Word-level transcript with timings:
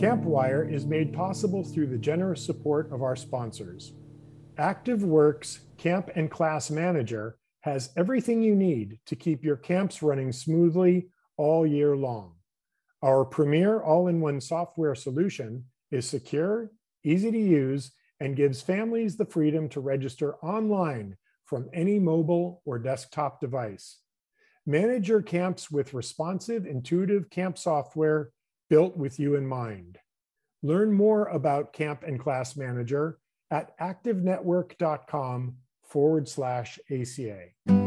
Campwire 0.00 0.72
is 0.72 0.86
made 0.86 1.12
possible 1.12 1.62
through 1.62 1.88
the 1.88 1.98
generous 1.98 2.42
support 2.42 2.90
of 2.90 3.02
our 3.02 3.14
sponsors. 3.14 3.92
ActiveWorks 4.58 5.58
Camp 5.76 6.08
and 6.16 6.30
Class 6.30 6.70
Manager 6.70 7.36
has 7.60 7.90
everything 7.98 8.40
you 8.40 8.54
need 8.54 8.98
to 9.04 9.14
keep 9.14 9.44
your 9.44 9.58
camps 9.58 10.02
running 10.02 10.32
smoothly 10.32 11.08
all 11.36 11.66
year 11.66 11.98
long. 11.98 12.32
Our 13.02 13.26
premier 13.26 13.82
all 13.82 14.08
in 14.08 14.22
one 14.22 14.40
software 14.40 14.94
solution 14.94 15.66
is 15.90 16.08
secure, 16.08 16.70
easy 17.04 17.30
to 17.30 17.38
use, 17.38 17.92
and 18.20 18.34
gives 18.34 18.62
families 18.62 19.18
the 19.18 19.26
freedom 19.26 19.68
to 19.68 19.80
register 19.80 20.36
online 20.36 21.18
from 21.44 21.68
any 21.74 21.98
mobile 21.98 22.62
or 22.64 22.78
desktop 22.78 23.38
device. 23.38 23.98
Manage 24.64 25.10
your 25.10 25.20
camps 25.20 25.70
with 25.70 25.92
responsive, 25.92 26.64
intuitive 26.64 27.28
camp 27.28 27.58
software 27.58 28.30
built 28.70 28.96
with 28.96 29.20
you 29.20 29.34
in 29.34 29.46
mind. 29.46 29.98
Learn 30.62 30.92
more 30.92 31.26
about 31.26 31.74
Camp 31.74 32.04
and 32.06 32.18
Class 32.18 32.56
Manager 32.56 33.18
at 33.50 33.76
activenetwork.com 33.78 35.56
forward 35.82 36.28
slash 36.28 36.78
ACA. 36.90 37.79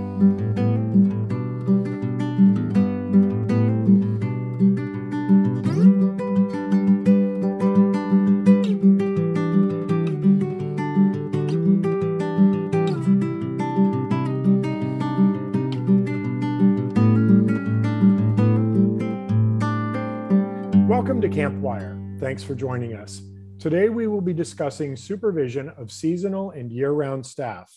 Thanks 22.34 22.44
for 22.44 22.56
joining 22.56 22.96
us. 22.96 23.22
Today 23.60 23.90
we 23.90 24.08
will 24.08 24.20
be 24.20 24.34
discussing 24.34 24.96
supervision 24.96 25.70
of 25.78 25.92
seasonal 25.92 26.50
and 26.50 26.72
year-round 26.72 27.24
staff. 27.24 27.72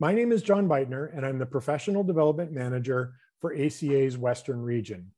My 0.00 0.12
name 0.12 0.32
is 0.32 0.42
John 0.42 0.66
Beitner 0.66 1.16
and 1.16 1.24
I'm 1.24 1.38
the 1.38 1.46
Professional 1.46 2.02
Development 2.02 2.50
Manager 2.50 3.14
for 3.40 3.54
ACA's 3.54 4.18
Western 4.18 4.60
Region. 4.60 5.12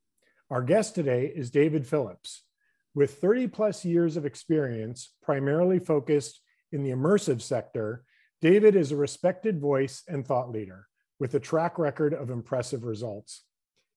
Our 0.50 0.60
guest 0.60 0.94
today 0.94 1.32
is 1.34 1.50
David 1.50 1.86
Phillips. 1.86 2.42
With 2.94 3.14
30 3.22 3.48
plus 3.48 3.86
years 3.86 4.18
of 4.18 4.26
experience, 4.26 5.14
primarily 5.22 5.78
focused 5.78 6.42
in 6.70 6.82
the 6.82 6.90
immersive 6.90 7.40
sector, 7.40 8.04
David 8.42 8.76
is 8.76 8.92
a 8.92 8.96
respected 8.96 9.62
voice 9.62 10.02
and 10.08 10.26
thought 10.26 10.52
leader 10.52 10.88
with 11.18 11.32
a 11.32 11.40
track 11.40 11.78
record 11.78 12.12
of 12.12 12.28
impressive 12.28 12.84
results. 12.84 13.44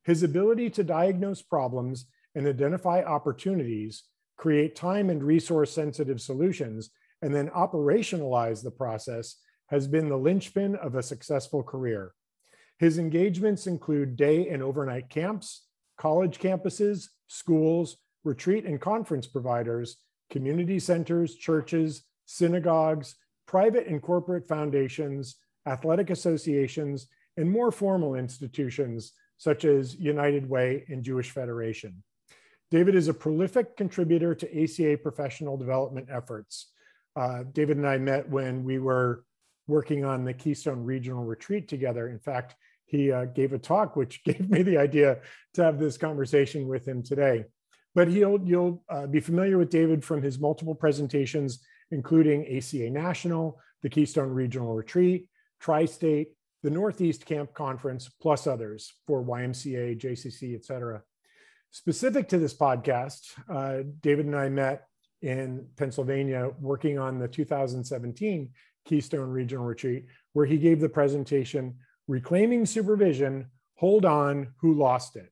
His 0.06 0.24
ability 0.24 0.70
to 0.70 0.84
diagnose 0.86 1.42
problems 1.42 2.06
and 2.36 2.48
identify 2.48 3.04
opportunities, 3.04 4.06
create 4.38 4.76
time 4.76 5.10
and 5.10 5.24
resource 5.24 5.72
sensitive 5.72 6.22
solutions, 6.22 6.92
and 7.22 7.34
then 7.34 7.50
operationalize 7.50 8.64
the 8.64 8.72
process 8.72 9.36
has 9.68 9.88
been 9.88 10.08
the 10.08 10.18
linchpin 10.18 10.76
of 10.76 10.96
a 10.96 11.04
successful 11.04 11.64
career. 11.64 12.14
His 12.80 13.00
engagements 13.00 13.68
include 13.68 14.16
day 14.16 14.48
and 14.50 14.62
overnight 14.62 15.10
camps, 15.10 15.66
college 15.98 16.40
campuses, 16.40 17.08
schools, 17.28 17.98
retreat 18.24 18.66
and 18.66 18.80
conference 18.80 19.26
providers, 19.26 19.98
community 20.30 20.80
centers, 20.80 21.36
churches, 21.36 22.04
synagogues, 22.26 23.16
private 23.48 23.88
and 23.88 24.02
corporate 24.02 24.48
foundations, 24.48 25.38
athletic 25.66 26.10
associations, 26.10 27.08
and 27.38 27.50
more 27.50 27.72
formal 27.72 28.16
institutions 28.16 29.14
such 29.38 29.66
as 29.66 29.96
United 29.96 30.48
Way 30.50 30.84
and 30.90 31.04
Jewish 31.04 31.32
Federation. 31.32 32.04
David 32.70 32.96
is 32.96 33.08
a 33.08 33.14
prolific 33.14 33.78
contributor 33.78 34.36
to 34.36 34.64
ACA 34.64 34.98
professional 34.98 35.58
development 35.58 36.10
efforts. 36.12 36.72
Uh, 37.16 37.44
David 37.54 37.78
and 37.78 37.88
I 37.88 37.98
met 37.98 38.30
when 38.30 38.64
we 38.64 38.78
were 38.80 39.24
working 39.68 40.04
on 40.04 40.26
the 40.26 40.34
Keystone 40.34 40.84
Regional 40.84 41.24
Retreat 41.24 41.68
together. 41.68 42.10
In 42.10 42.20
fact, 42.20 42.56
he 42.86 43.12
uh, 43.12 43.26
gave 43.26 43.54
a 43.54 43.60
talk 43.60 43.96
which 43.96 44.24
gave 44.26 44.50
me 44.50 44.64
the 44.64 44.78
idea 44.78 45.20
to 45.54 45.64
have 45.64 45.80
this 45.80 45.98
conversation 45.98 46.68
with 46.68 46.88
him 46.88 47.04
today. 47.04 47.46
But 47.96 48.10
he'll, 48.10 48.40
you'll 48.44 48.84
uh, 48.90 49.08
be 49.08 49.20
familiar 49.20 49.58
with 49.58 49.70
David 49.70 50.04
from 50.04 50.22
his 50.22 50.40
multiple 50.40 50.76
presentations, 50.76 51.60
including 51.92 52.46
ACA 52.58 52.90
National, 52.90 53.60
the 53.82 53.90
Keystone 53.90 54.30
Regional 54.30 54.76
Retreat, 54.76 55.30
Tri-State, 55.60 56.30
the 56.64 56.70
Northeast 56.70 57.26
Camp 57.26 57.54
Conference, 57.54 58.10
plus 58.22 58.46
others 58.46 58.94
for 59.06 59.24
YMCA, 59.24 60.00
JCC, 60.00 60.56
et 60.56 60.66
cetera. 60.66 61.02
Specific 61.72 62.30
to 62.30 62.38
this 62.38 62.54
podcast, 62.54 63.34
uh, 63.50 63.84
David 64.02 64.26
and 64.26 64.36
I 64.36 64.50
met 64.50 64.88
in 65.22 65.68
Pennsylvania 65.76 66.52
working 66.60 66.98
on 66.98 67.20
the 67.20 67.28
2017 67.28 68.50
Keystone 68.86 69.30
Regional 69.30 69.66
Retreat, 69.66 70.06
where 70.34 70.46
he 70.46 70.58
gave 70.58 70.80
the 70.80 70.90
presentation, 70.90 71.76
Reclaiming 72.08 72.66
Supervision, 72.66 73.48
Hold 73.76 74.06
On, 74.06 74.54
Who 74.62 74.74
Lost 74.74 75.18
It? 75.18 75.32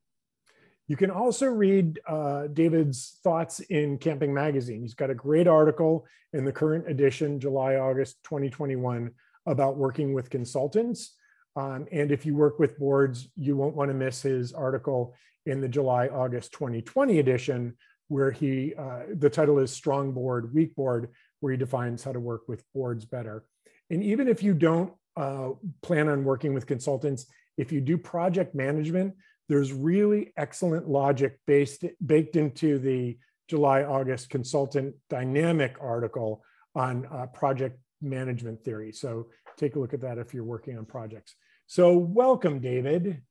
You 0.88 0.98
can 0.98 1.10
also 1.10 1.48
read 1.48 2.00
uh, 2.08 2.48
David's 2.48 3.20
thoughts 3.24 3.60
in 3.62 3.98
Camping 3.98 4.34
Magazine. 4.34 4.82
He's 4.82 4.94
got 4.94 5.10
a 5.10 5.16
great 5.16 5.48
article 5.48 6.06
in 6.34 6.46
the 6.46 6.52
current 6.52 6.88
edition, 6.88 7.40
July, 7.40 7.78
August 7.78 8.18
2021, 8.24 9.12
about 9.48 9.78
working 9.78 10.14
with 10.14 10.30
consultants. 10.30 11.16
Um, 11.56 11.88
and 11.92 12.12
if 12.12 12.26
you 12.26 12.36
work 12.36 12.60
with 12.60 12.78
boards, 12.78 13.30
you 13.36 13.56
won't 13.56 13.76
want 13.76 13.90
to 13.90 13.96
miss 13.96 14.22
his 14.22 14.54
article 14.54 15.16
in 15.46 15.62
the 15.62 15.68
July, 15.68 16.08
August 16.08 16.52
2020 16.54 17.20
edition, 17.20 17.76
where 18.08 18.32
he, 18.32 18.74
uh, 18.78 19.04
the 19.14 19.30
title 19.30 19.60
is 19.60 19.72
Strong 19.72 20.14
Board, 20.14 20.54
Weak 20.54 20.76
Board, 20.76 21.10
where 21.40 21.52
he 21.52 21.58
defines 21.58 22.04
how 22.04 22.12
to 22.12 22.20
work 22.20 22.48
with 22.48 22.64
boards 22.74 23.06
better. 23.06 23.44
And 23.90 24.04
even 24.04 24.28
if 24.28 24.44
you 24.44 24.54
don't 24.54 24.94
uh, 25.18 25.52
plan 25.82 26.10
on 26.10 26.24
working 26.24 26.54
with 26.54 26.66
consultants, 26.66 27.26
if 27.58 27.72
you 27.72 27.82
do 27.82 27.98
project 27.98 28.56
management, 28.56 29.16
there's 29.48 29.72
really 29.72 30.34
excellent 30.38 30.90
logic 30.90 31.40
based 31.46 31.86
baked 32.06 32.36
into 32.36 32.80
the 32.80 33.18
July 33.48 33.84
August 33.84 34.30
consultant 34.30 34.96
dynamic 35.10 35.78
article 35.80 36.44
on 36.74 37.08
uh, 37.12 37.28
project 37.28 37.80
management 38.02 38.64
theory. 38.64 38.92
So 38.92 39.28
take 39.58 39.76
a 39.76 39.80
look 39.80 39.94
at 39.94 40.02
that 40.02 40.18
if 40.18 40.34
you're 40.34 40.44
working 40.44 40.78
on 40.78 40.86
projects. 40.86 41.36
So 41.68 41.98
welcome, 41.98 42.60
David. 42.60 43.22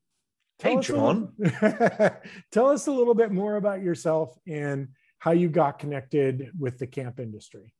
Tell 0.59 0.77
hey, 0.77 0.81
John. 0.81 1.33
Little, 1.39 2.11
tell 2.53 2.69
us 2.69 2.87
a 2.87 2.93
little 2.93 3.15
bit 3.15 3.33
more 3.33 3.57
about 3.57 3.83
yourself 3.83 4.37
and 4.47 4.89
how 5.19 5.33
you 5.33 5.49
got 5.49 5.79
connected 5.79 6.51
with 6.59 6.79
the 6.79 6.87
camp 6.87 7.19
industry. 7.19 7.73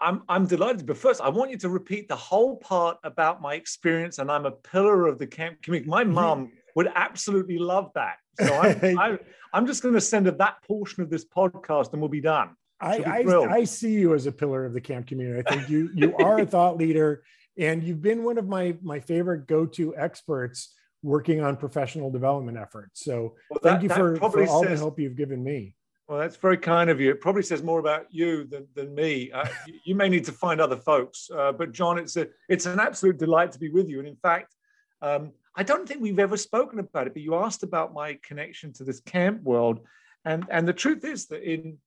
I'm, 0.00 0.22
I'm 0.28 0.46
delighted, 0.46 0.86
but 0.86 0.98
first 0.98 1.20
I 1.20 1.28
want 1.30 1.50
you 1.50 1.56
to 1.58 1.68
repeat 1.68 2.08
the 2.08 2.16
whole 2.16 2.56
part 2.56 2.98
about 3.04 3.40
my 3.40 3.54
experience, 3.54 4.18
and 4.18 4.30
I'm 4.30 4.44
a 4.44 4.50
pillar 4.50 5.06
of 5.06 5.18
the 5.18 5.26
camp 5.26 5.62
community. 5.62 5.88
My 5.88 6.04
mom 6.04 6.52
would 6.74 6.90
absolutely 6.94 7.58
love 7.58 7.90
that. 7.94 8.16
So 8.38 8.52
I'm, 8.54 8.98
I, 8.98 9.18
I'm 9.52 9.66
just 9.66 9.82
going 9.82 9.94
to 9.94 10.00
send 10.00 10.26
her 10.26 10.32
that 10.32 10.62
portion 10.62 11.02
of 11.02 11.10
this 11.10 11.24
podcast, 11.24 11.92
and 11.92 12.02
we'll 12.02 12.10
be 12.10 12.20
done. 12.20 12.50
I, 12.80 13.24
I, 13.26 13.48
I, 13.50 13.64
see 13.64 13.92
you 13.92 14.14
as 14.14 14.26
a 14.26 14.32
pillar 14.32 14.64
of 14.64 14.72
the 14.72 14.80
camp 14.80 15.08
community. 15.08 15.42
I 15.44 15.50
think 15.50 15.68
you 15.68 15.90
you 15.94 16.14
are 16.16 16.38
a 16.38 16.46
thought 16.54 16.76
leader, 16.76 17.24
and 17.56 17.82
you've 17.82 18.02
been 18.02 18.22
one 18.22 18.38
of 18.38 18.46
my 18.46 18.76
my 18.82 19.00
favorite 19.00 19.48
go 19.48 19.66
to 19.66 19.96
experts 19.96 20.74
working 21.02 21.40
on 21.40 21.56
professional 21.56 22.10
development 22.10 22.58
efforts. 22.58 23.04
So 23.04 23.34
well, 23.50 23.60
thank 23.62 23.82
you 23.82 23.88
for, 23.88 24.16
for 24.16 24.46
all 24.46 24.62
says, 24.62 24.78
the 24.78 24.84
help 24.84 24.98
you've 24.98 25.16
given 25.16 25.42
me. 25.42 25.74
Well, 26.08 26.18
that's 26.18 26.36
very 26.36 26.56
kind 26.56 26.88
of 26.88 27.00
you. 27.00 27.10
It 27.10 27.20
probably 27.20 27.42
says 27.42 27.62
more 27.62 27.78
about 27.78 28.06
you 28.10 28.44
than, 28.44 28.66
than 28.74 28.94
me. 28.94 29.30
Uh, 29.30 29.46
you 29.84 29.94
may 29.94 30.08
need 30.08 30.24
to 30.24 30.32
find 30.32 30.60
other 30.60 30.76
folks, 30.76 31.30
uh, 31.34 31.52
but 31.52 31.72
John, 31.72 31.98
it's 31.98 32.16
a 32.16 32.28
it's 32.48 32.66
an 32.66 32.80
absolute 32.80 33.18
delight 33.18 33.52
to 33.52 33.58
be 33.58 33.68
with 33.68 33.88
you. 33.88 33.98
And 33.98 34.08
in 34.08 34.16
fact, 34.16 34.54
um, 35.02 35.32
I 35.54 35.62
don't 35.62 35.86
think 35.86 36.00
we've 36.00 36.18
ever 36.18 36.36
spoken 36.36 36.78
about 36.78 37.06
it, 37.06 37.14
but 37.14 37.22
you 37.22 37.34
asked 37.34 37.62
about 37.62 37.92
my 37.92 38.18
connection 38.22 38.72
to 38.74 38.84
this 38.84 39.00
camp 39.00 39.42
world, 39.42 39.80
and 40.24 40.46
and 40.50 40.66
the 40.66 40.72
truth 40.72 41.04
is 41.04 41.26
that 41.26 41.42
in 41.42 41.78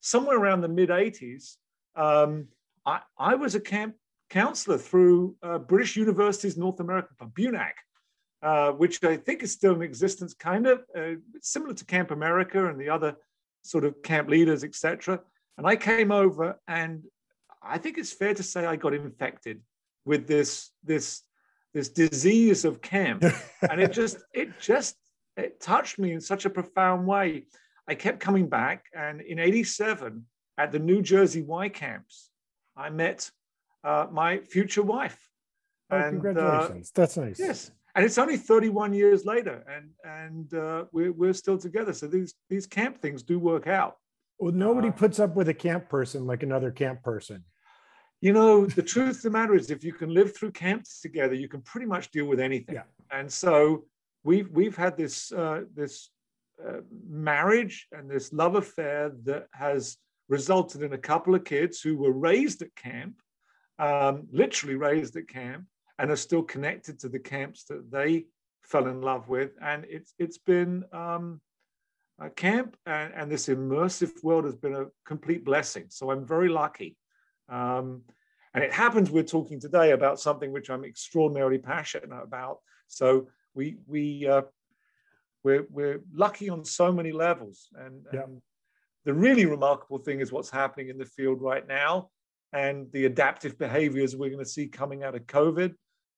somewhere 0.00 0.38
around 0.38 0.62
the 0.62 0.68
mid 0.68 0.88
'80s, 0.88 1.56
um, 1.94 2.48
I 2.86 3.00
I 3.18 3.34
was 3.34 3.54
a 3.54 3.60
camp 3.60 3.96
counselor 4.30 4.78
through 4.78 5.36
uh, 5.42 5.58
British 5.58 5.94
University's 5.94 6.56
North 6.56 6.80
American 6.80 7.14
BUNAC, 7.20 7.72
uh, 8.42 8.72
which 8.72 9.02
I 9.04 9.16
think 9.16 9.42
is 9.42 9.52
still 9.52 9.74
in 9.74 9.82
existence, 9.82 10.34
kind 10.34 10.66
of 10.66 10.82
uh, 10.96 11.14
similar 11.40 11.74
to 11.74 11.84
Camp 11.84 12.10
America 12.10 12.68
and 12.68 12.80
the 12.80 12.88
other 12.88 13.16
sort 13.62 13.84
of 13.84 14.02
camp 14.02 14.28
leaders, 14.28 14.64
etc. 14.64 15.20
And 15.56 15.66
I 15.66 15.76
came 15.76 16.10
over, 16.10 16.58
and 16.66 17.04
I 17.62 17.78
think 17.78 17.98
it's 17.98 18.12
fair 18.12 18.34
to 18.34 18.42
say 18.42 18.66
I 18.66 18.76
got 18.76 18.94
infected 18.94 19.60
with 20.04 20.26
this 20.26 20.70
this 20.82 21.22
this 21.74 21.88
disease 21.88 22.64
of 22.64 22.82
camp, 22.82 23.22
and 23.70 23.80
it 23.80 23.92
just 23.92 24.18
it 24.34 24.58
just 24.60 24.96
it 25.36 25.60
touched 25.60 25.98
me 25.98 26.12
in 26.12 26.20
such 26.20 26.44
a 26.44 26.50
profound 26.50 27.06
way. 27.06 27.46
I 27.88 27.94
kept 27.94 28.20
coming 28.20 28.48
back, 28.48 28.86
and 28.94 29.20
in 29.20 29.38
'87 29.38 30.24
at 30.58 30.72
the 30.72 30.78
New 30.78 31.02
Jersey 31.02 31.42
Y 31.42 31.68
camps, 31.68 32.30
I 32.76 32.90
met 32.90 33.30
uh, 33.84 34.06
my 34.10 34.38
future 34.38 34.82
wife. 34.82 35.18
Oh, 35.90 35.96
and, 35.96 36.04
uh, 36.04 36.10
congratulations! 36.10 36.90
That's 36.94 37.16
nice. 37.16 37.38
Yes, 37.38 37.70
and 37.94 38.04
it's 38.04 38.18
only 38.18 38.36
31 38.36 38.92
years 38.92 39.24
later 39.24 39.64
and 39.68 39.90
and 40.04 40.54
uh, 40.54 40.84
we're, 40.92 41.12
we're 41.12 41.32
still 41.32 41.58
together 41.58 41.92
so 41.92 42.06
these 42.06 42.34
these 42.48 42.66
camp 42.66 43.00
things 43.00 43.22
do 43.22 43.38
work 43.38 43.66
out 43.66 43.96
Well, 44.38 44.52
nobody 44.52 44.88
uh, 44.88 44.92
puts 44.92 45.20
up 45.20 45.36
with 45.36 45.48
a 45.48 45.54
camp 45.54 45.88
person 45.88 46.26
like 46.26 46.42
another 46.42 46.70
camp 46.70 47.02
person. 47.02 47.44
You 48.20 48.32
know, 48.32 48.66
the 48.66 48.82
truth 48.82 49.16
of 49.16 49.22
the 49.22 49.30
matter 49.30 49.54
is, 49.56 49.70
if 49.70 49.82
you 49.82 49.92
can 49.92 50.14
live 50.14 50.34
through 50.34 50.52
camps 50.52 51.00
together, 51.00 51.34
you 51.34 51.48
can 51.48 51.60
pretty 51.62 51.86
much 51.86 52.12
deal 52.12 52.26
with 52.26 52.38
anything. 52.38 52.76
Yeah. 52.76 52.84
And 53.10 53.30
so 53.30 53.84
we've 54.22 54.48
we've 54.50 54.76
had 54.76 54.96
this 54.96 55.32
uh, 55.32 55.62
this 55.74 56.10
uh, 56.64 56.82
marriage 57.08 57.88
and 57.90 58.08
this 58.08 58.32
love 58.32 58.54
affair 58.54 59.10
that 59.24 59.46
has 59.52 59.96
resulted 60.28 60.82
in 60.82 60.92
a 60.92 60.98
couple 60.98 61.34
of 61.34 61.44
kids 61.44 61.80
who 61.80 61.96
were 61.96 62.12
raised 62.12 62.62
at 62.62 62.74
camp, 62.76 63.20
um, 63.80 64.28
literally 64.30 64.76
raised 64.76 65.16
at 65.16 65.28
camp, 65.28 65.64
and 66.02 66.10
are 66.10 66.16
still 66.16 66.42
connected 66.42 66.98
to 66.98 67.08
the 67.08 67.18
camps 67.20 67.62
that 67.64 67.88
they 67.88 68.26
fell 68.64 68.88
in 68.88 69.00
love 69.00 69.28
with. 69.28 69.52
And 69.62 69.86
it's 69.88 70.12
it's 70.18 70.36
been 70.36 70.84
um, 70.92 71.40
a 72.20 72.28
camp 72.28 72.76
and, 72.86 73.14
and, 73.14 73.30
this 73.30 73.46
immersive 73.46 74.10
world 74.24 74.44
has 74.44 74.56
been 74.56 74.74
a 74.74 74.86
complete 75.06 75.44
blessing. 75.44 75.86
So 75.90 76.10
I'm 76.10 76.26
very 76.26 76.48
lucky. 76.48 76.96
Um, 77.48 78.02
and 78.52 78.64
it 78.64 78.72
happens 78.72 79.10
we're 79.10 79.22
talking 79.22 79.60
today 79.60 79.92
about 79.92 80.18
something 80.18 80.52
which 80.52 80.70
I'm 80.70 80.84
extraordinarily 80.84 81.58
passionate 81.58 82.10
about. 82.12 82.58
So 82.88 83.28
we 83.54 83.76
we 83.86 84.26
uh, 84.26 84.42
we're 85.44 85.66
we're 85.70 86.00
lucky 86.12 86.50
on 86.50 86.64
so 86.64 86.92
many 86.92 87.12
levels, 87.12 87.68
and, 87.78 88.04
yeah. 88.12 88.24
and 88.24 88.42
the 89.04 89.14
really 89.14 89.46
remarkable 89.46 89.98
thing 89.98 90.20
is 90.20 90.32
what's 90.32 90.50
happening 90.50 90.88
in 90.88 90.98
the 90.98 91.06
field 91.06 91.40
right 91.40 91.66
now, 91.66 92.10
and 92.52 92.90
the 92.92 93.06
adaptive 93.06 93.56
behaviors 93.56 94.16
we're 94.16 94.30
going 94.30 94.44
to 94.44 94.50
see 94.50 94.66
coming 94.66 95.04
out 95.04 95.14
of 95.14 95.26
COVID, 95.26 95.74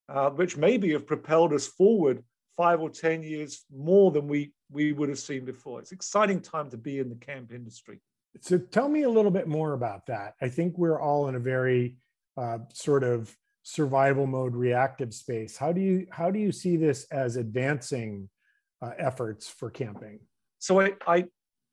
uh, 0.09 0.31
which 0.31 0.57
maybe 0.57 0.93
have 0.93 1.07
propelled 1.07 1.53
us 1.53 1.67
forward 1.67 2.23
five 2.57 2.81
or 2.81 2.91
ten 2.91 3.23
years 3.23 3.65
more 3.75 4.11
than 4.11 4.29
we 4.29 4.53
we 4.71 4.93
would 4.93 5.09
have 5.09 5.19
seen 5.19 5.45
before. 5.45 5.81
It's 5.81 5.93
exciting 5.93 6.41
time 6.41 6.71
to 6.71 6.77
be 6.77 6.99
in 6.99 7.09
the 7.09 7.17
camp 7.17 7.53
industry. 7.53 8.01
So 8.41 8.59
tell 8.59 8.89
me 8.89 9.03
a 9.03 9.09
little 9.09 9.31
bit 9.31 9.47
more 9.47 9.75
about 9.75 10.07
that. 10.07 10.35
I 10.41 10.49
think 10.49 10.77
we're 10.77 11.01
all 11.01 11.29
in 11.29 11.37
a 11.37 11.41
very 11.41 11.97
uh, 12.37 12.59
sort 12.73 13.05
of 13.05 13.35
survival 13.65 14.27
mode 14.27 14.55
reactive 14.55 15.15
space 15.15 15.57
how 15.57 15.73
do 15.73 15.81
you 15.81 16.07
how 16.11 16.31
do 16.31 16.39
you 16.39 16.53
see 16.53 16.77
this 16.77 17.07
as 17.11 17.37
advancing 17.37 18.29
uh, 18.83 18.91
efforts 18.99 19.49
for 19.49 19.71
camping 19.71 20.21
so 20.59 20.83
I, 20.83 20.93
I 21.07 21.25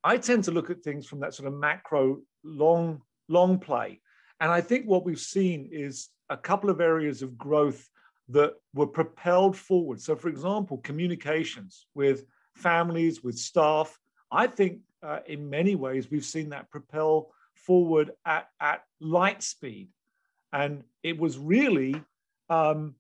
i 0.02 0.16
tend 0.16 0.46
to 0.46 0.52
look 0.52 0.70
at 0.70 0.82
things 0.84 1.06
from 1.06 1.20
that 1.20 1.34
sort 1.34 1.50
of 1.50 1.54
macro 1.54 2.20
long 2.46 3.02
long 3.28 3.60
play 3.60 4.00
and 4.40 4.50
i 4.50 4.62
think 4.62 4.86
what 4.86 5.04
we've 5.04 5.20
seen 5.20 5.68
is 5.70 6.08
a 6.30 6.38
couple 6.38 6.70
of 6.70 6.80
areas 6.80 7.22
of 7.22 7.38
growth 7.38 7.86
that 8.32 8.54
were 8.74 8.88
propelled 8.88 9.56
forward 9.56 10.00
so 10.00 10.16
for 10.16 10.30
example 10.30 10.78
communications 10.80 11.88
with 11.94 12.26
families 12.56 13.24
with 13.24 13.38
staff 13.38 13.98
i 14.32 14.48
think 14.48 14.80
uh, 15.04 15.20
in 15.28 15.50
many 15.50 15.76
ways 15.76 16.12
we've 16.12 16.26
seen 16.26 16.50
that 16.50 16.70
propel 16.70 17.32
forward 17.54 18.12
at, 18.26 18.48
at 18.60 18.84
light 19.00 19.42
speed 19.42 19.90
and 20.54 20.84
it 21.04 21.18
was 21.18 21.38
really 21.38 21.96
um, 22.50 22.96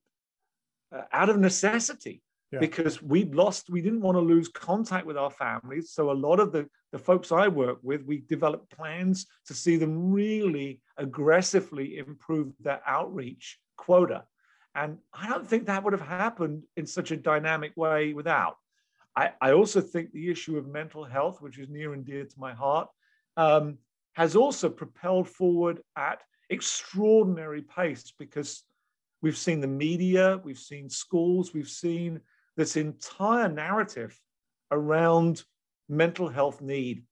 uh, 0.91 1.01
out 1.11 1.29
of 1.29 1.37
necessity 1.37 2.21
yeah. 2.51 2.59
because 2.59 3.01
we 3.01 3.25
lost, 3.25 3.69
we 3.69 3.81
didn't 3.81 4.01
want 4.01 4.15
to 4.15 4.21
lose 4.21 4.47
contact 4.47 5.05
with 5.05 5.17
our 5.17 5.29
families. 5.29 5.91
So 5.91 6.11
a 6.11 6.13
lot 6.13 6.39
of 6.39 6.51
the, 6.51 6.67
the 6.91 6.99
folks 6.99 7.31
I 7.31 7.47
work 7.47 7.79
with, 7.81 8.03
we 8.03 8.23
developed 8.27 8.75
plans 8.75 9.27
to 9.47 9.53
see 9.53 9.77
them 9.77 10.11
really 10.11 10.81
aggressively 10.97 11.97
improve 11.97 12.53
their 12.59 12.81
outreach 12.85 13.59
quota. 13.77 14.23
And 14.73 14.97
I 15.13 15.27
don't 15.27 15.47
think 15.47 15.65
that 15.65 15.83
would 15.83 15.93
have 15.93 16.01
happened 16.01 16.63
in 16.77 16.85
such 16.85 17.11
a 17.11 17.17
dynamic 17.17 17.75
way 17.75 18.13
without. 18.13 18.55
I, 19.15 19.31
I 19.41 19.51
also 19.51 19.81
think 19.81 20.11
the 20.11 20.29
issue 20.29 20.57
of 20.57 20.67
mental 20.67 21.03
health, 21.03 21.41
which 21.41 21.57
is 21.59 21.69
near 21.69 21.93
and 21.93 22.05
dear 22.05 22.23
to 22.23 22.39
my 22.39 22.53
heart, 22.53 22.87
um, 23.35 23.77
has 24.13 24.35
also 24.35 24.69
propelled 24.69 25.27
forward 25.27 25.81
at 25.97 26.21
extraordinary 26.49 27.61
pace 27.61 28.13
because 28.17 28.63
we've 29.21 29.37
seen 29.37 29.59
the 29.59 29.67
media, 29.67 30.39
we've 30.43 30.57
seen 30.57 30.89
schools, 30.89 31.53
we've 31.53 31.69
seen 31.69 32.21
this 32.55 32.75
entire 32.75 33.49
narrative 33.49 34.17
around 34.71 35.43
mental 35.89 36.29
health 36.29 36.61
need. 36.61 37.03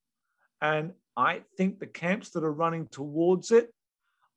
And 0.62 0.94
I 1.16 1.42
think 1.58 1.80
the 1.80 1.88
camps 1.88 2.30
that 2.32 2.44
are 2.44 2.52
running 2.52 2.88
towards 2.88 3.52
it 3.52 3.74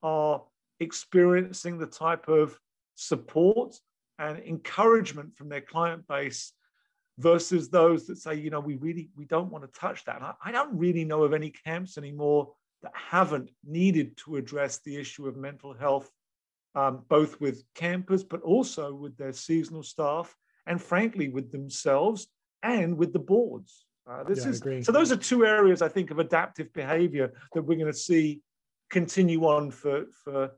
are 0.02 0.42
experiencing 0.80 1.78
the 1.78 1.86
type 1.86 2.28
of 2.28 2.58
support 3.02 3.74
and 4.18 4.38
encouragement 4.40 5.34
from 5.36 5.48
their 5.48 5.60
client 5.60 6.06
base 6.06 6.52
versus 7.18 7.68
those 7.68 8.06
that 8.06 8.18
say, 8.18 8.34
you 8.34 8.50
know, 8.50 8.60
we 8.60 8.76
really 8.76 9.10
we 9.16 9.24
don't 9.24 9.50
want 9.50 9.64
to 9.64 9.80
touch 9.80 10.04
that. 10.04 10.22
I, 10.22 10.32
I 10.44 10.52
don't 10.52 10.76
really 10.76 11.04
know 11.04 11.24
of 11.24 11.32
any 11.32 11.50
camps 11.50 11.98
anymore 11.98 12.52
that 12.82 12.92
haven't 12.94 13.50
needed 13.64 14.16
to 14.18 14.36
address 14.36 14.80
the 14.84 14.96
issue 14.96 15.26
of 15.26 15.36
mental 15.36 15.74
health, 15.74 16.10
um, 16.74 17.02
both 17.08 17.40
with 17.40 17.64
campers, 17.74 18.24
but 18.24 18.42
also 18.42 18.94
with 18.94 19.16
their 19.16 19.32
seasonal 19.32 19.82
staff, 19.82 20.34
and 20.66 20.80
frankly, 20.80 21.28
with 21.28 21.52
themselves 21.52 22.28
and 22.62 22.96
with 22.96 23.12
the 23.12 23.18
boards. 23.18 23.86
Uh, 24.08 24.24
this 24.24 24.44
yeah, 24.44 24.50
is 24.50 24.84
so. 24.84 24.92
Those 24.92 25.12
are 25.12 25.16
two 25.16 25.44
areas 25.46 25.80
I 25.80 25.88
think 25.88 26.10
of 26.10 26.18
adaptive 26.18 26.72
behavior 26.72 27.32
that 27.52 27.62
we're 27.62 27.76
going 27.76 27.92
to 27.92 27.98
see 27.98 28.40
continue 28.90 29.44
on 29.44 29.70
for 29.70 30.04
for 30.24 30.50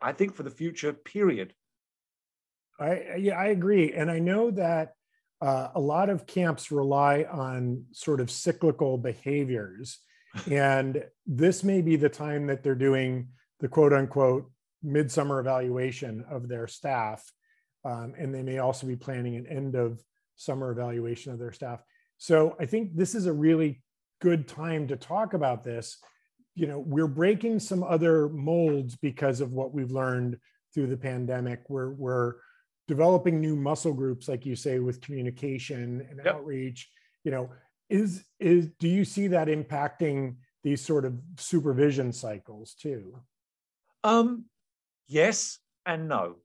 I 0.00 0.12
think 0.12 0.34
for 0.34 0.42
the 0.42 0.50
future 0.50 0.92
period. 0.92 1.54
I 2.80 3.16
yeah 3.16 3.38
I 3.38 3.46
agree, 3.46 3.92
and 3.92 4.10
I 4.10 4.18
know 4.18 4.50
that 4.52 4.94
uh, 5.40 5.68
a 5.74 5.80
lot 5.80 6.10
of 6.10 6.26
camps 6.26 6.70
rely 6.70 7.24
on 7.30 7.84
sort 7.92 8.20
of 8.20 8.30
cyclical 8.30 8.98
behaviors 8.98 9.98
and 10.50 11.04
this 11.26 11.64
may 11.64 11.80
be 11.80 11.96
the 11.96 12.08
time 12.08 12.46
that 12.46 12.62
they're 12.62 12.74
doing 12.74 13.28
the 13.60 13.68
quote 13.68 13.92
unquote 13.92 14.50
midsummer 14.82 15.40
evaluation 15.40 16.24
of 16.30 16.48
their 16.48 16.66
staff. 16.66 17.24
Um, 17.84 18.14
and 18.18 18.34
they 18.34 18.42
may 18.42 18.58
also 18.58 18.86
be 18.86 18.96
planning 18.96 19.36
an 19.36 19.46
end 19.46 19.74
of 19.74 20.02
summer 20.36 20.70
evaluation 20.70 21.32
of 21.32 21.38
their 21.38 21.52
staff. 21.52 21.82
So 22.18 22.56
I 22.60 22.66
think 22.66 22.96
this 22.96 23.14
is 23.14 23.26
a 23.26 23.32
really 23.32 23.82
good 24.20 24.48
time 24.48 24.88
to 24.88 24.96
talk 24.96 25.34
about 25.34 25.64
this. 25.64 25.98
You 26.58 26.66
know, 26.66 26.80
we're 26.80 27.06
breaking 27.06 27.60
some 27.60 27.82
other 27.82 28.28
molds 28.28 28.96
because 28.96 29.40
of 29.40 29.52
what 29.52 29.72
we've 29.72 29.92
learned 29.92 30.38
through 30.74 30.88
the 30.88 30.96
pandemic. 30.96 31.60
We're, 31.68 31.90
we're 31.90 32.34
developing 32.88 33.40
new 33.40 33.54
muscle 33.54 33.92
groups, 33.92 34.28
like 34.28 34.44
you 34.44 34.56
say, 34.56 34.80
with 34.80 35.00
communication 35.00 36.06
and 36.10 36.20
yep. 36.24 36.34
outreach. 36.34 36.88
You 37.24 37.30
know, 37.30 37.50
is 37.88 38.24
is 38.38 38.68
do 38.78 38.88
you 38.88 39.04
see 39.04 39.28
that 39.28 39.48
impacting 39.48 40.36
these 40.62 40.80
sort 40.84 41.04
of 41.04 41.14
supervision 41.36 42.12
cycles 42.12 42.74
too 42.74 43.18
um 44.04 44.44
yes 45.06 45.58
and 45.86 46.08
no 46.08 46.36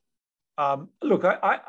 um 0.58 0.90
look 1.02 1.26
i, 1.26 1.38
I 1.44 1.60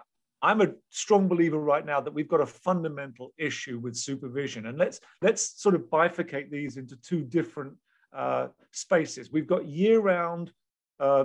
i'm 0.43 0.61
a 0.61 0.73
strong 0.91 1.29
believer 1.29 1.59
right 1.59 1.85
now 1.85 2.01
that 2.01 2.15
we've 2.15 2.29
got 2.29 2.41
a 2.41 2.47
fundamental 2.47 3.33
issue 3.39 3.79
with 3.79 3.97
supervision 3.97 4.67
and 4.67 4.79
let's 4.79 5.01
let's 5.23 5.61
sort 5.61 5.75
of 5.75 5.83
bifurcate 5.83 6.51
these 6.51 6.77
into 6.77 6.97
two 6.97 7.25
different 7.25 7.75
uh, 8.15 8.49
spaces 8.73 9.31
we've 9.31 9.47
got 9.47 9.67
year-round 9.67 10.53
uh, 11.01 11.25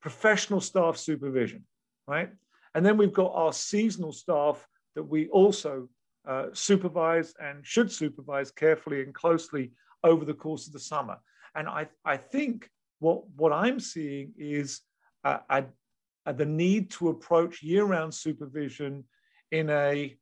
professional 0.00 0.60
staff 0.60 0.96
supervision 0.96 1.64
right 2.06 2.30
and 2.74 2.84
then 2.84 2.96
we've 2.96 3.12
got 3.12 3.32
our 3.34 3.52
seasonal 3.52 4.12
staff 4.12 4.66
that 4.94 5.02
we 5.02 5.28
also 5.28 5.88
uh, 6.26 6.46
supervise 6.52 7.34
and 7.40 7.66
should 7.66 7.90
supervise 7.90 8.50
carefully 8.50 9.02
and 9.02 9.14
closely 9.14 9.72
over 10.04 10.24
the 10.24 10.34
course 10.34 10.66
of 10.66 10.72
the 10.72 10.78
summer. 10.78 11.16
And 11.54 11.68
I, 11.68 11.88
I 12.04 12.16
think 12.16 12.68
what, 13.00 13.28
what 13.36 13.52
I'm 13.52 13.80
seeing 13.80 14.32
is 14.38 14.80
uh, 15.24 15.38
a, 15.50 15.64
the 16.32 16.46
need 16.46 16.90
to 16.92 17.08
approach 17.08 17.62
year 17.62 17.84
round 17.84 18.14
supervision 18.14 19.04
in 19.50 19.68
a 19.70 20.16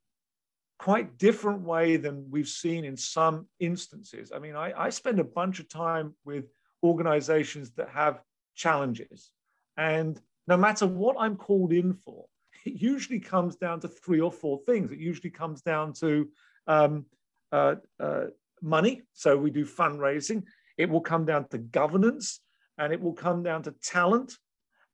quite 0.81 1.19
different 1.19 1.61
way 1.61 1.99
than 1.99 2.27
we've 2.31 2.49
seen 2.49 2.87
in 2.87 2.97
some 2.97 3.47
instances. 3.59 4.33
I 4.35 4.39
mean, 4.39 4.57
I, 4.57 4.73
I 4.87 4.89
spend 4.89 5.21
a 5.21 5.25
bunch 5.25 5.61
of 5.61 5.69
time 5.69 6.15
with 6.25 6.47
organizations 6.83 7.73
that 7.73 7.91
have 7.91 8.23
challenges. 8.55 9.31
And 9.77 10.19
no 10.47 10.57
matter 10.57 10.87
what 10.87 11.17
I'm 11.19 11.37
called 11.37 11.75
in 11.75 11.93
for, 11.93 12.25
it 12.65 12.81
usually 12.81 13.21
comes 13.21 13.57
down 13.57 13.81
to 13.81 13.89
three 13.89 14.21
or 14.21 14.33
four 14.33 14.61
things. 14.65 14.91
It 14.91 14.99
usually 14.99 15.29
comes 15.29 15.61
down 15.61 15.93
to 16.01 16.31
um, 16.67 17.05
uh, 17.53 17.75
uh, 18.03 18.29
money. 18.63 19.03
So 19.13 19.37
we 19.37 19.51
do 19.51 19.67
fundraising. 19.67 20.45
It 20.79 20.89
will 20.89 21.03
come 21.03 21.27
down 21.27 21.47
to 21.49 21.59
governance 21.59 22.41
and 22.79 22.91
it 22.91 23.03
will 23.03 23.13
come 23.13 23.43
down 23.43 23.65
to 23.65 23.75
talent 23.83 24.33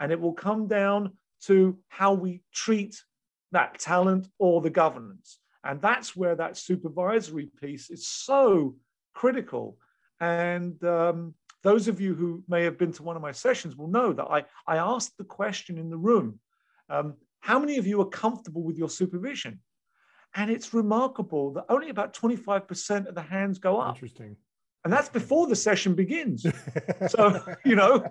and 0.01 0.11
it 0.11 0.21
will 0.21 0.35
come 0.35 0.67
down 0.67 1.13
to 1.43 1.79
how 1.87 2.13
we 2.13 2.43
treat 2.53 3.01
that 3.53 3.79
talent 3.79 4.27
or 4.41 4.61
the 4.61 4.71
governance. 4.71 5.39
And 5.67 5.81
that's 5.81 6.17
where 6.17 6.37
that 6.37 6.57
supervisory 6.57 7.51
piece 7.61 7.91
is 7.91 8.07
so 8.07 8.77
critical. 9.15 9.79
And 10.21 10.83
um, 10.85 11.35
those 11.63 11.89
of 11.89 12.01
you 12.01 12.15
who 12.15 12.45
may 12.49 12.63
have 12.65 12.79
been 12.79 12.93
to 12.93 13.03
one 13.03 13.17
of 13.17 13.23
my 13.23 13.33
sessions 13.33 13.77
will 13.77 13.89
know 13.89 14.13
that 14.13 14.27
I, 14.27 14.45
I 14.67 14.77
asked 14.77 15.19
the 15.19 15.25
question 15.25 15.79
in 15.79 15.91
the 15.91 15.97
room 15.97 16.39
um, 16.89 17.15
how 17.41 17.59
many 17.59 17.79
of 17.79 17.87
you 17.87 18.01
are 18.01 18.09
comfortable 18.09 18.63
with 18.63 18.79
your 18.79 18.89
supervision? 18.89 19.61
And 20.35 20.51
it's 20.51 20.75
remarkable 20.75 21.53
that 21.55 21.65
only 21.69 21.89
about 21.89 22.15
25% 22.15 23.07
of 23.07 23.15
the 23.15 23.23
hands 23.23 23.59
go 23.59 23.81
up. 23.81 23.97
Interesting. 23.97 24.37
And 24.85 24.93
that's 24.93 25.09
before 25.09 25.47
the 25.47 25.57
session 25.57 25.95
begins. 25.95 26.47
so, 27.09 27.43
you 27.65 27.75
know, 27.75 28.05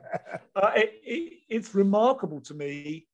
uh, 0.55 0.71
it, 0.75 0.93
it, 1.03 1.33
it's 1.47 1.73
remarkable 1.73 2.41
to 2.41 2.53
me 2.53 3.07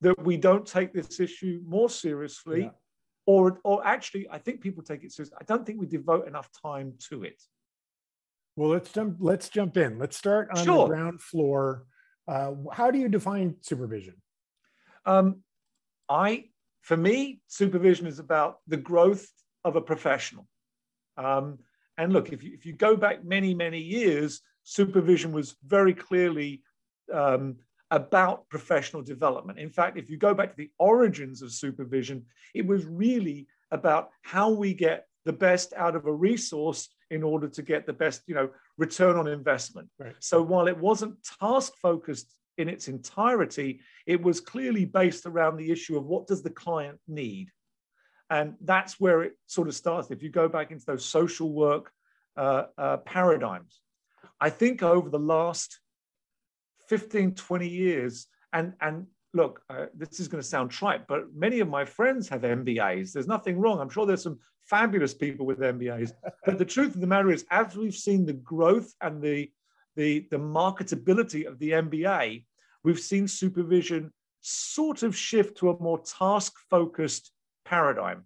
that 0.00 0.22
we 0.22 0.36
don't 0.36 0.66
take 0.66 0.92
this 0.92 1.18
issue 1.18 1.60
more 1.66 1.90
seriously. 1.90 2.62
Yeah. 2.62 2.70
Or, 3.28 3.60
or 3.62 3.86
actually, 3.86 4.26
I 4.30 4.38
think 4.38 4.62
people 4.62 4.82
take 4.82 5.04
it 5.04 5.12
seriously. 5.12 5.36
I 5.38 5.44
don't 5.44 5.66
think 5.66 5.78
we 5.78 5.84
devote 5.84 6.26
enough 6.26 6.48
time 6.62 6.94
to 7.10 7.24
it. 7.24 7.42
Well, 8.56 8.70
let's 8.70 8.90
jump. 8.90 9.18
Let's 9.20 9.50
jump 9.50 9.76
in. 9.76 9.98
Let's 9.98 10.16
start 10.16 10.48
on 10.50 10.64
sure. 10.64 10.88
the 10.88 10.94
ground 10.94 11.20
floor. 11.20 11.84
Uh, 12.26 12.52
how 12.72 12.90
do 12.90 12.98
you 12.98 13.10
define 13.10 13.56
supervision? 13.60 14.14
Um, 15.04 15.42
I, 16.08 16.46
for 16.80 16.96
me, 16.96 17.42
supervision 17.48 18.06
is 18.06 18.18
about 18.18 18.60
the 18.66 18.78
growth 18.78 19.28
of 19.62 19.76
a 19.76 19.82
professional. 19.82 20.48
Um, 21.18 21.58
and 21.98 22.14
look, 22.14 22.32
if 22.32 22.42
you, 22.42 22.54
if 22.54 22.64
you 22.64 22.72
go 22.72 22.96
back 22.96 23.26
many, 23.26 23.52
many 23.52 23.80
years, 23.80 24.40
supervision 24.62 25.32
was 25.32 25.54
very 25.66 25.92
clearly 25.92 26.62
um, 27.12 27.56
about 27.90 28.48
professional 28.48 29.02
development. 29.02 29.58
In 29.58 29.70
fact, 29.70 29.98
if 29.98 30.10
you 30.10 30.16
go 30.16 30.34
back 30.34 30.50
to 30.50 30.56
the 30.56 30.70
origins 30.78 31.42
of 31.42 31.52
supervision, 31.52 32.24
it 32.54 32.66
was 32.66 32.84
really 32.84 33.46
about 33.70 34.10
how 34.22 34.50
we 34.50 34.74
get 34.74 35.06
the 35.24 35.32
best 35.32 35.72
out 35.76 35.96
of 35.96 36.06
a 36.06 36.12
resource 36.12 36.88
in 37.10 37.22
order 37.22 37.48
to 37.48 37.62
get 37.62 37.86
the 37.86 37.92
best, 37.92 38.22
you 38.26 38.34
know, 38.34 38.50
return 38.76 39.16
on 39.16 39.26
investment. 39.26 39.88
Right. 39.98 40.14
So 40.20 40.42
while 40.42 40.68
it 40.68 40.76
wasn't 40.76 41.16
task 41.40 41.72
focused 41.80 42.34
in 42.58 42.68
its 42.68 42.88
entirety, 42.88 43.80
it 44.06 44.22
was 44.22 44.40
clearly 44.40 44.84
based 44.84 45.26
around 45.26 45.56
the 45.56 45.70
issue 45.70 45.96
of 45.96 46.04
what 46.04 46.26
does 46.26 46.42
the 46.42 46.50
client 46.50 46.98
need? 47.06 47.50
And 48.30 48.54
that's 48.60 49.00
where 49.00 49.22
it 49.22 49.32
sort 49.46 49.68
of 49.68 49.74
starts. 49.74 50.10
If 50.10 50.22
you 50.22 50.28
go 50.28 50.48
back 50.48 50.70
into 50.70 50.84
those 50.84 51.04
social 51.04 51.50
work 51.52 51.90
uh, 52.36 52.64
uh, 52.76 52.96
paradigms, 52.98 53.80
I 54.40 54.50
think 54.50 54.82
over 54.82 55.08
the 55.08 55.18
last 55.18 55.80
15, 56.88 57.34
20 57.34 57.68
years, 57.68 58.26
and, 58.52 58.72
and 58.80 59.06
look, 59.34 59.62
uh, 59.70 59.86
this 59.94 60.20
is 60.20 60.28
going 60.28 60.42
to 60.42 60.48
sound 60.48 60.70
trite, 60.70 61.06
but 61.06 61.34
many 61.34 61.60
of 61.60 61.68
my 61.68 61.84
friends 61.84 62.28
have 62.28 62.42
MBAs. 62.42 63.12
There's 63.12 63.26
nothing 63.26 63.58
wrong. 63.58 63.80
I'm 63.80 63.90
sure 63.90 64.06
there's 64.06 64.22
some 64.22 64.38
fabulous 64.64 65.14
people 65.14 65.46
with 65.46 65.58
MBAs. 65.58 66.12
but 66.44 66.58
the 66.58 66.64
truth 66.64 66.94
of 66.94 67.00
the 67.00 67.06
matter 67.06 67.30
is, 67.30 67.44
as 67.50 67.76
we've 67.76 67.94
seen 67.94 68.24
the 68.24 68.32
growth 68.32 68.94
and 69.00 69.22
the, 69.22 69.50
the, 69.96 70.26
the 70.30 70.38
marketability 70.38 71.46
of 71.46 71.58
the 71.58 71.72
MBA, 71.72 72.44
we've 72.84 73.00
seen 73.00 73.28
supervision 73.28 74.12
sort 74.40 75.02
of 75.02 75.16
shift 75.16 75.58
to 75.58 75.70
a 75.70 75.82
more 75.82 75.98
task 75.98 76.54
focused 76.70 77.32
paradigm. 77.64 78.24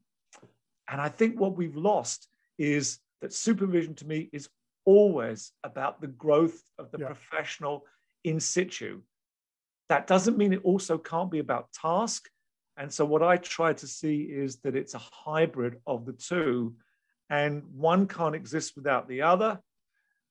And 0.89 1.01
I 1.01 1.09
think 1.09 1.41
what 1.41 1.57
we've 1.57 1.77
lost 1.77 2.29
is 2.59 2.99
that 3.23 3.33
supervision 3.33 3.95
to 3.97 4.07
me 4.07 4.29
is 4.33 4.49
always 4.85 5.53
about 5.65 6.01
the 6.01 6.09
growth 6.09 6.61
of 6.79 6.91
the 6.91 6.99
yeah. 6.99 7.07
professional 7.07 7.85
in 8.25 8.41
situ. 8.41 9.01
That 9.89 10.07
doesn't 10.07 10.39
mean 10.39 10.53
it 10.53 10.65
also 10.65 10.99
can't 10.99 11.31
be 11.31 11.39
about 11.39 11.73
task. 11.73 12.29
And 12.77 12.93
so, 12.93 13.05
what 13.05 13.23
I 13.23 13.37
try 13.37 13.75
to 13.75 13.87
see 13.87 14.23
is 14.23 14.57
that 14.61 14.77
it's 14.77 14.95
a 14.95 14.99
hybrid 14.99 15.77
of 15.87 16.07
the 16.07 16.15
two, 16.15 16.75
and 17.29 17.63
one 17.75 18.07
can't 18.07 18.35
exist 18.35 18.73
without 18.77 19.09
the 19.09 19.23
other. 19.23 19.61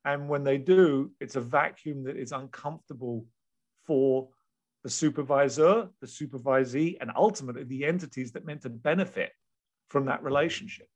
And 0.04 0.28
when 0.28 0.44
they 0.44 0.58
do, 0.58 1.12
it's 1.20 1.36
a 1.36 1.42
vacuum 1.42 2.04
that 2.06 2.18
is 2.18 2.32
uncomfortable 2.32 3.26
for 3.86 4.30
the 4.84 4.90
supervisor, 4.90 5.90
the 6.00 6.08
supervisee, 6.08 6.98
and 7.00 7.12
ultimately 7.16 7.64
the 7.64 7.86
entities 7.86 8.32
that 8.32 8.46
meant 8.46 8.64
to 8.64 8.70
benefit 8.70 9.32
from 9.90 10.06
that 10.06 10.24
relationship. 10.24 10.88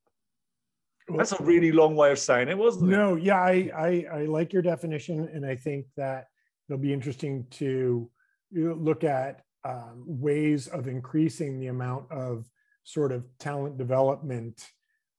That's 1.08 1.34
a 1.34 1.44
really 1.44 1.72
long 1.72 1.96
way 1.96 2.12
of 2.12 2.18
saying 2.18 2.48
it, 2.48 2.58
wasn't 2.58 2.92
it? 2.92 2.96
No, 2.96 3.16
yeah, 3.16 3.40
I, 3.40 3.70
I, 3.78 4.06
I 4.12 4.25
like 4.25 4.54
your 4.54 4.64
definition, 4.64 5.30
and 5.32 5.46
I 5.46 5.56
think 5.56 5.86
that 5.98 6.25
it'll 6.68 6.82
be 6.82 6.94
interesting 6.94 7.46
to 7.52 8.10
look 8.52 9.04
at 9.04 9.42
um, 9.64 10.04
ways 10.06 10.68
of 10.68 10.88
increasing 10.88 11.60
the 11.60 11.68
amount 11.68 12.12
of 12.12 12.46
sort 12.84 13.12
of 13.12 13.26
talent 13.40 13.78
development 13.78 14.68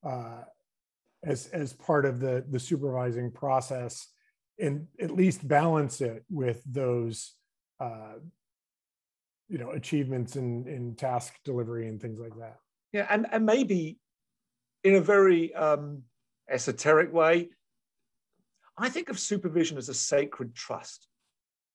uh, 0.05 0.43
as 1.25 1.47
as 1.49 1.73
part 1.73 2.05
of 2.05 2.21
the 2.21 2.45
the 2.49 2.61
supervising 2.61 3.31
process, 3.31 4.09
and 4.61 4.87
at 5.01 5.11
least 5.11 5.47
balance 5.47 6.01
it 6.01 6.25
with 6.31 6.63
those 6.65 7.35
uh, 7.81 8.15
you 9.49 9.59
know 9.59 9.71
achievements 9.71 10.37
in 10.37 10.67
in 10.69 10.95
task 10.95 11.35
delivery 11.45 11.89
and 11.89 12.01
things 12.01 12.21
like 12.21 12.37
that. 12.39 12.57
Yeah 12.93 13.07
and 13.11 13.27
and 13.31 13.45
maybe 13.45 13.99
in 14.85 14.95
a 14.95 15.01
very 15.01 15.53
um, 15.55 16.03
esoteric 16.49 17.13
way 17.13 17.51
i 18.79 18.89
think 18.89 19.09
of 19.09 19.19
supervision 19.19 19.77
as 19.77 19.89
a 19.89 19.95
sacred 19.95 20.55
trust 20.55 21.09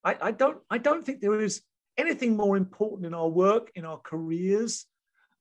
I, 0.03 0.17
I 0.21 0.31
don't 0.31 0.57
i 0.69 0.77
don't 0.77 1.05
think 1.05 1.21
there 1.21 1.39
is 1.39 1.61
anything 1.97 2.35
more 2.35 2.57
important 2.57 3.05
in 3.05 3.13
our 3.13 3.27
work 3.27 3.71
in 3.75 3.85
our 3.85 3.97
careers 3.97 4.85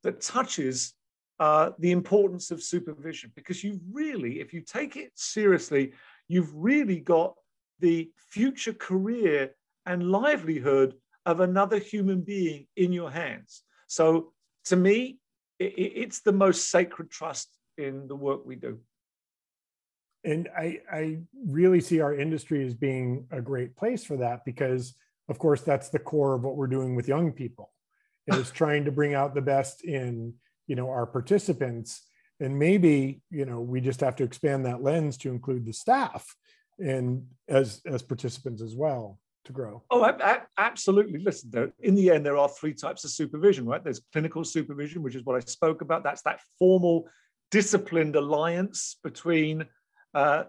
that 0.03 0.21
touches 0.21 0.93
uh, 1.39 1.71
the 1.79 1.91
importance 1.91 2.51
of 2.51 2.61
supervision 2.61 3.31
because 3.35 3.63
you 3.63 3.79
really 3.91 4.39
if 4.39 4.53
you 4.53 4.61
take 4.61 4.95
it 4.95 5.11
seriously 5.15 5.93
you've 6.27 6.53
really 6.53 6.99
got 6.99 7.33
the 7.79 8.11
future 8.29 8.73
career 8.73 9.51
and 9.85 10.09
livelihood 10.09 10.93
of 11.25 11.39
another 11.39 11.77
human 11.77 12.21
being 12.21 12.67
in 12.75 12.93
your 12.93 13.11
hands. 13.11 13.63
So 13.87 14.33
to 14.65 14.75
me, 14.75 15.19
it, 15.59 15.73
it's 15.75 16.21
the 16.21 16.31
most 16.31 16.69
sacred 16.69 17.11
trust 17.11 17.49
in 17.77 18.07
the 18.07 18.15
work 18.15 18.45
we 18.45 18.55
do. 18.55 18.79
And 20.23 20.49
I, 20.55 20.79
I 20.91 21.19
really 21.47 21.81
see 21.81 21.99
our 21.99 22.13
industry 22.13 22.65
as 22.65 22.73
being 22.73 23.25
a 23.31 23.41
great 23.41 23.75
place 23.75 24.03
for 24.03 24.17
that 24.17 24.45
because, 24.45 24.93
of 25.29 25.39
course, 25.39 25.61
that's 25.61 25.89
the 25.89 25.99
core 25.99 26.35
of 26.35 26.43
what 26.43 26.55
we're 26.55 26.67
doing 26.67 26.95
with 26.95 27.07
young 27.07 27.31
people 27.31 27.71
is 28.27 28.51
trying 28.61 28.85
to 28.85 28.91
bring 28.91 29.13
out 29.13 29.33
the 29.33 29.41
best 29.41 29.83
in 29.83 30.33
you 30.67 30.75
know 30.75 30.89
our 30.89 31.07
participants 31.07 32.03
and 32.39 32.57
maybe 32.57 33.21
you 33.31 33.45
know 33.45 33.59
we 33.59 33.81
just 33.81 33.99
have 33.99 34.15
to 34.15 34.23
expand 34.23 34.65
that 34.65 34.83
lens 34.83 35.17
to 35.17 35.29
include 35.29 35.65
the 35.65 35.73
staff 35.73 36.35
and 36.79 37.25
as 37.49 37.81
as 37.85 38.01
participants 38.01 38.61
as 38.61 38.75
well 38.75 39.19
to 39.45 39.51
grow? 39.51 39.83
Oh, 39.89 40.03
I, 40.03 40.33
I, 40.33 40.39
absolutely. 40.57 41.19
Listen, 41.19 41.49
there, 41.51 41.73
in 41.79 41.95
the 41.95 42.11
end, 42.11 42.25
there 42.25 42.37
are 42.37 42.49
three 42.49 42.73
types 42.73 43.03
of 43.03 43.11
supervision, 43.11 43.65
right? 43.65 43.83
There's 43.83 44.01
clinical 44.11 44.43
supervision, 44.43 45.01
which 45.01 45.15
is 45.15 45.23
what 45.23 45.35
I 45.35 45.39
spoke 45.39 45.81
about. 45.81 46.03
That's 46.03 46.21
that 46.23 46.41
formal, 46.59 47.07
disciplined 47.49 48.15
alliance 48.15 48.97
between 49.03 49.65
uh, 50.13 50.43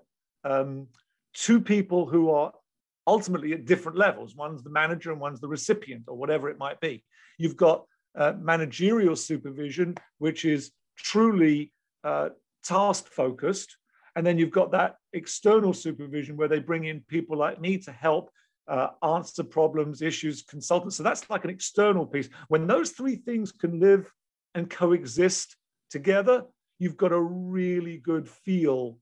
um, 0.44 0.88
two 1.34 1.60
people 1.60 2.06
who 2.06 2.30
are 2.30 2.52
ultimately 3.06 3.52
at 3.52 3.64
different 3.64 3.98
levels. 3.98 4.36
One's 4.36 4.62
the 4.62 4.70
manager 4.70 5.10
and 5.12 5.20
one's 5.20 5.40
the 5.40 5.48
recipient, 5.48 6.04
or 6.06 6.16
whatever 6.16 6.48
it 6.48 6.58
might 6.58 6.80
be. 6.80 7.04
You've 7.38 7.56
got 7.56 7.84
uh, 8.16 8.34
managerial 8.38 9.16
supervision, 9.16 9.96
which 10.18 10.44
is 10.44 10.72
truly 10.96 11.72
uh, 12.04 12.30
task 12.64 13.08
focused. 13.08 13.76
And 14.14 14.26
then 14.26 14.38
you've 14.38 14.50
got 14.50 14.72
that 14.72 14.96
external 15.12 15.72
supervision 15.72 16.36
where 16.36 16.48
they 16.48 16.58
bring 16.58 16.84
in 16.84 17.00
people 17.08 17.36
like 17.36 17.60
me 17.60 17.78
to 17.78 17.92
help 17.92 18.30
uh, 18.68 18.88
answer 19.02 19.42
problems, 19.42 20.02
issues, 20.02 20.42
consultants. 20.42 20.96
So 20.96 21.02
that's 21.02 21.28
like 21.30 21.44
an 21.44 21.50
external 21.50 22.06
piece. 22.06 22.28
When 22.48 22.66
those 22.66 22.90
three 22.90 23.16
things 23.16 23.52
can 23.52 23.80
live 23.80 24.10
and 24.54 24.68
coexist 24.68 25.56
together, 25.90 26.44
you've 26.78 26.96
got 26.96 27.12
a 27.12 27.20
really 27.20 27.96
good 27.98 28.28
feel 28.28 28.98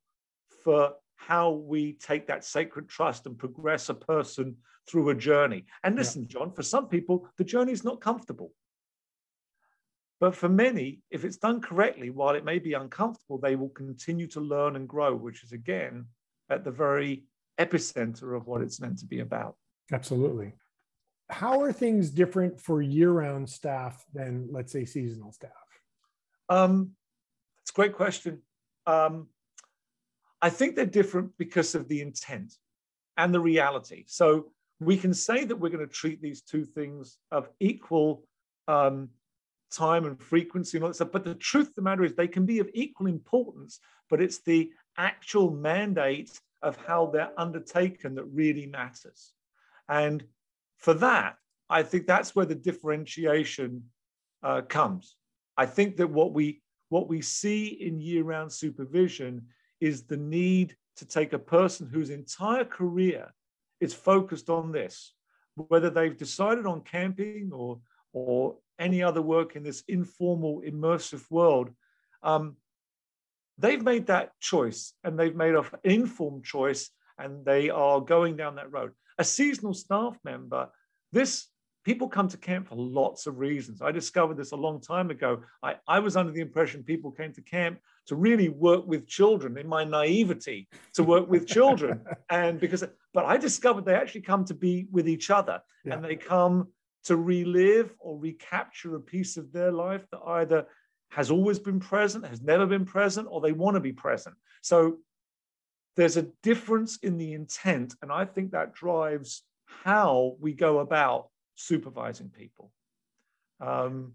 for 0.63 0.95
how 1.17 1.51
we 1.51 1.93
take 1.95 2.27
that 2.27 2.45
sacred 2.45 2.89
trust 2.89 3.27
and 3.27 3.39
progress 3.39 3.89
a 3.89 3.95
person 3.95 4.57
through 4.89 5.11
a 5.11 5.15
journey. 5.15 5.67
And 5.85 5.97
listen, 5.97 6.23
yeah. 6.23 6.39
John, 6.39 6.53
for 6.53 6.63
some 6.63 6.89
people, 6.89 7.29
the 7.37 7.45
journey 7.45 7.73
is 7.73 7.85
not 7.85 8.01
comfortable. 8.01 8.53
But 10.19 10.35
for 10.35 10.49
many, 10.49 11.01
if 11.11 11.25
it's 11.25 11.39
done 11.39 11.61
correctly, 11.61 12.11
while 12.11 12.35
it 12.35 12.45
may 12.45 12.59
be 12.59 12.75
uncomfortable, 12.75 13.39
they 13.39 13.57
will 13.57 13.71
continue 13.71 14.27
to 14.29 14.41
learn 14.41 14.77
and 14.77 14.89
grow, 14.89 15.15
which 15.15 15.43
is 15.43 15.53
again 15.53 16.07
at 16.51 16.65
the 16.65 16.71
very 16.71 17.25
epicenter 17.59 18.37
of 18.37 18.47
what 18.47 18.61
it's 18.61 18.81
meant 18.81 18.99
to 18.99 19.07
be 19.07 19.21
about. 19.21 19.57
Absolutely. 19.93 20.53
How 21.31 21.61
are 21.63 21.73
things 21.73 22.11
different 22.11 22.61
for 22.61 22.83
year 22.83 23.11
round 23.11 23.49
staff 23.49 24.05
than, 24.13 24.49
let's 24.51 24.73
say, 24.73 24.85
seasonal 24.85 25.33
staff? 25.33 25.51
Um, 26.49 26.91
it's 27.63 27.71
a 27.71 27.75
great 27.75 27.95
question. 27.95 28.43
Um, 28.87 29.29
I 30.43 30.51
think 30.51 30.75
they're 30.75 30.87
different 30.87 31.31
because 31.39 31.75
of 31.75 31.89
the 31.89 32.01
intent 32.01 32.55
and 33.17 33.35
the 33.35 33.41
reality. 33.41 34.05
So 34.07 34.53
we 34.81 34.97
can 34.97 35.13
say 35.13 35.45
that 35.45 35.57
we're 35.57 35.69
going 35.69 35.87
to 35.87 35.93
treat 35.93 36.23
these 36.23 36.41
two 36.43 36.65
things 36.65 37.19
of 37.31 37.51
equal 37.61 38.25
um, 38.69 39.11
time 39.71 40.07
and 40.07 40.21
frequency 40.21 40.79
and 40.79 40.85
all 40.85 40.91
that 40.91 40.95
stuff. 40.95 41.13
But 41.13 41.25
the 41.25 41.35
truth 41.35 41.69
of 41.69 41.75
the 41.75 41.83
matter 41.83 42.05
is, 42.05 42.15
they 42.15 42.29
can 42.29 42.47
be 42.47 42.59
of 42.61 42.71
equal 42.73 43.07
importance, 43.07 43.81
but 44.09 44.21
it's 44.21 44.41
the 44.41 44.71
actual 44.97 45.51
mandate 45.51 46.41
of 46.63 46.77
how 46.77 47.07
they're 47.07 47.39
undertaken 47.39 48.15
that 48.15 48.25
really 48.25 48.67
matters. 48.67 49.33
And 49.89 50.25
for 50.79 50.95
that, 50.95 51.37
I 51.69 51.83
think 51.83 52.07
that's 52.07 52.35
where 52.35 52.47
the 52.47 52.55
differentiation 52.55 53.85
uh, 54.43 54.63
comes. 54.63 55.17
I 55.57 55.67
think 55.67 55.97
that 55.97 56.09
what 56.09 56.33
we 56.33 56.63
what 56.89 57.09
we 57.09 57.23
see 57.23 57.67
in 57.67 58.01
year-round 58.01 58.53
supervision 58.53 59.47
is 59.81 60.03
the 60.03 60.17
need 60.17 60.77
to 60.97 61.07
take 61.07 61.33
a 61.33 61.39
person 61.39 61.89
whose 61.89 62.11
entire 62.11 62.65
career 62.65 63.33
is 63.81 63.95
focused 63.95 64.51
on 64.51 64.73
this, 64.73 65.15
whether 65.55 65.91
they've 65.91 66.17
decided 66.17 66.67
on 66.67 66.83
camping 66.83 67.51
or, 67.53 67.81
or 68.13 68.57
any 68.79 69.03
other 69.03 69.23
work 69.23 69.57
in 69.57 69.63
this 69.63 69.83
informal, 69.89 70.63
immersive 70.67 71.25
world. 71.31 71.71
Um, 72.23 72.57
they've 73.59 73.83
made 73.83 74.07
that 74.07 74.39
choice 74.41 74.95
and 75.05 75.19
they've 75.19 75.37
made 75.37 75.55
an 75.55 75.65
informed 75.85 76.45
choice 76.45 76.91
and 77.19 77.45
they 77.45 77.71
are 77.71 78.01
going 78.01 78.37
down 78.37 78.57
that 78.57 78.73
road. 78.73 78.93
A 79.19 79.25
seasonal 79.25 79.75
staff 79.75 80.19
member, 80.25 80.69
this 81.13 81.49
people 81.85 82.09
come 82.09 82.29
to 82.29 82.37
camp 82.37 82.69
for 82.69 82.77
lots 82.77 83.27
of 83.27 83.39
reasons. 83.39 83.83
I 83.83 83.91
discovered 83.91 84.37
this 84.37 84.53
a 84.53 84.57
long 84.57 84.81
time 84.81 85.11
ago. 85.11 85.43
I, 85.63 85.77
I 85.87 85.99
was 85.99 86.17
under 86.17 86.33
the 86.33 86.41
impression 86.41 86.83
people 86.83 87.11
came 87.11 87.33
to 87.33 87.43
camp 87.43 87.79
to 88.11 88.17
really 88.17 88.49
work 88.49 88.85
with 88.89 89.07
children 89.07 89.57
in 89.57 89.69
my 89.69 89.85
naivety 89.85 90.67
to 90.93 91.05
work 91.05 91.31
with 91.31 91.47
children. 91.47 92.05
and 92.31 92.59
because, 92.59 92.83
but 93.15 93.25
I 93.25 93.37
discovered 93.37 93.85
they 93.85 93.95
actually 93.95 94.23
come 94.23 94.45
to 94.47 94.55
be 94.55 94.89
with 94.91 95.09
each 95.09 95.31
other 95.31 95.63
yeah. 95.85 95.95
and 95.95 96.05
they 96.05 96.17
come 96.17 96.67
to 97.05 97.17
relive 97.17 97.95
or 98.01 98.19
recapture 98.19 98.97
a 98.97 99.01
piece 99.01 99.37
of 99.37 99.53
their 99.53 99.71
life 99.71 100.05
that 100.11 100.19
either 100.27 100.67
has 101.11 101.31
always 101.31 101.61
been 101.61 101.79
present, 101.79 102.27
has 102.27 102.43
never 102.43 102.67
been 102.67 102.85
present, 102.85 103.29
or 103.31 103.41
they 103.41 103.53
want 103.53 103.77
to 103.77 103.81
be 103.81 103.93
present. 103.93 104.35
So 104.61 104.99
there's 105.95 106.17
a 106.17 106.27
difference 106.43 106.99
in 107.05 107.17
the 107.17 107.33
intent. 107.35 107.95
And 108.03 108.11
I 108.11 108.25
think 108.25 108.51
that 108.51 108.75
drives 108.75 109.45
how 109.85 110.35
we 110.41 110.53
go 110.53 110.81
about 110.81 111.29
supervising 111.55 112.31
people. 112.31 112.73
Um, 113.61 114.15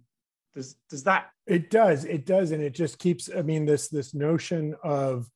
does 0.56 0.76
does 0.90 1.04
that? 1.04 1.30
It 1.46 1.70
does. 1.70 2.06
It 2.06 2.26
does, 2.26 2.52
and 2.52 2.64
it 2.64 2.74
just 2.74 2.98
keeps. 2.98 3.30
I 3.36 3.42
mean, 3.42 3.66
this 3.66 3.90
this 3.90 4.14
notion 4.14 4.76
of 4.84 5.30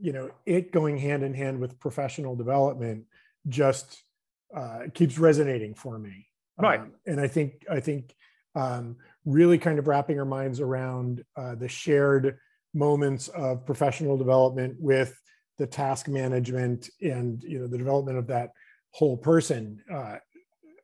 you 0.00 0.12
know 0.12 0.30
it 0.46 0.72
going 0.72 0.98
hand 0.98 1.22
in 1.22 1.34
hand 1.34 1.60
with 1.60 1.78
professional 1.78 2.34
development 2.34 3.04
just 3.48 4.02
uh, 4.56 4.80
keeps 4.94 5.18
resonating 5.18 5.74
for 5.74 5.98
me. 5.98 6.26
Right. 6.58 6.80
Um, 6.80 6.92
and 7.06 7.20
I 7.20 7.28
think 7.28 7.64
I 7.70 7.80
think 7.80 8.14
um, 8.54 8.96
really 9.24 9.58
kind 9.58 9.78
of 9.78 9.86
wrapping 9.86 10.18
our 10.18 10.24
minds 10.24 10.60
around 10.60 11.24
uh, 11.36 11.54
the 11.54 11.68
shared 11.68 12.38
moments 12.74 13.28
of 13.28 13.66
professional 13.66 14.16
development 14.16 14.76
with 14.78 15.18
the 15.58 15.66
task 15.66 16.08
management 16.08 16.88
and 17.00 17.42
you 17.42 17.58
know 17.58 17.66
the 17.66 17.78
development 17.78 18.18
of 18.18 18.26
that 18.26 18.52
whole 18.92 19.16
person 19.16 19.78
uh, 19.92 20.16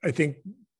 i 0.04 0.10
think 0.10 0.36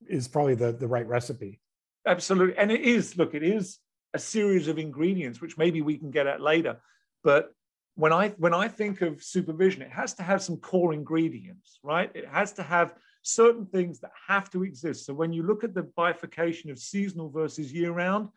is 0.07 0.29
probably 0.29 0.55
the 0.55 0.73
the 0.73 0.87
right 0.87 1.07
recipe 1.07 1.61
absolutely 2.09 2.57
and 2.57 2.73
it 2.73 2.81
is 2.81 3.17
look 3.17 3.35
it 3.35 3.43
is 3.43 3.79
a 4.15 4.19
series 4.19 4.69
of 4.69 4.79
ingredients 4.79 5.41
which 5.41 5.59
maybe 5.59 5.83
we 5.83 5.97
can 5.97 6.11
get 6.11 6.27
at 6.27 6.41
later 6.41 6.81
but 7.23 7.53
when 7.95 8.13
i 8.13 8.29
when 8.39 8.55
i 8.55 8.67
think 8.67 9.01
of 9.03 9.23
supervision 9.23 9.83
it 9.83 9.91
has 9.91 10.15
to 10.15 10.23
have 10.23 10.43
some 10.43 10.57
core 10.57 10.93
ingredients 10.93 11.79
right 11.83 12.11
it 12.15 12.27
has 12.27 12.53
to 12.53 12.63
have 12.63 12.95
certain 13.29 13.67
things 13.67 14.01
that 14.01 14.13
have 14.27 14.51
to 14.51 14.65
exist. 14.65 15.07
So 15.07 15.15
when 15.15 15.33
you 15.33 15.43
look 15.43 15.63
at 15.63 15.75
the 15.75 15.83
bifurcation 15.83 16.71
of 16.71 16.79
seasonal 16.79 17.29
versus 17.29 17.73
year 17.73 17.93
round, 17.93 18.29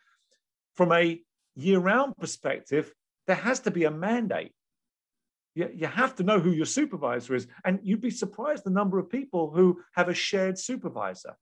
from 0.76 0.92
a 0.92 1.22
year 1.56 1.80
round 1.80 2.18
perspective, 2.18 2.94
there 3.28 3.36
has 3.36 3.62
to 3.62 3.72
be 3.72 3.86
a 3.86 3.92
mandate. 3.92 4.54
You, 5.56 5.70
you 5.74 5.88
have 5.88 6.16
to 6.16 6.24
know 6.24 6.40
who 6.40 6.52
your 6.52 6.66
supervisor 6.66 7.36
is. 7.36 7.48
And 7.64 7.80
you'd 7.84 8.02
be 8.02 8.12
surprised 8.12 8.64
the 8.64 8.70
number 8.70 9.00
of 9.00 9.10
people 9.10 9.52
who 9.52 9.82
have 9.96 10.10
a 10.10 10.14
shared 10.14 10.58
supervisor. 10.58 11.36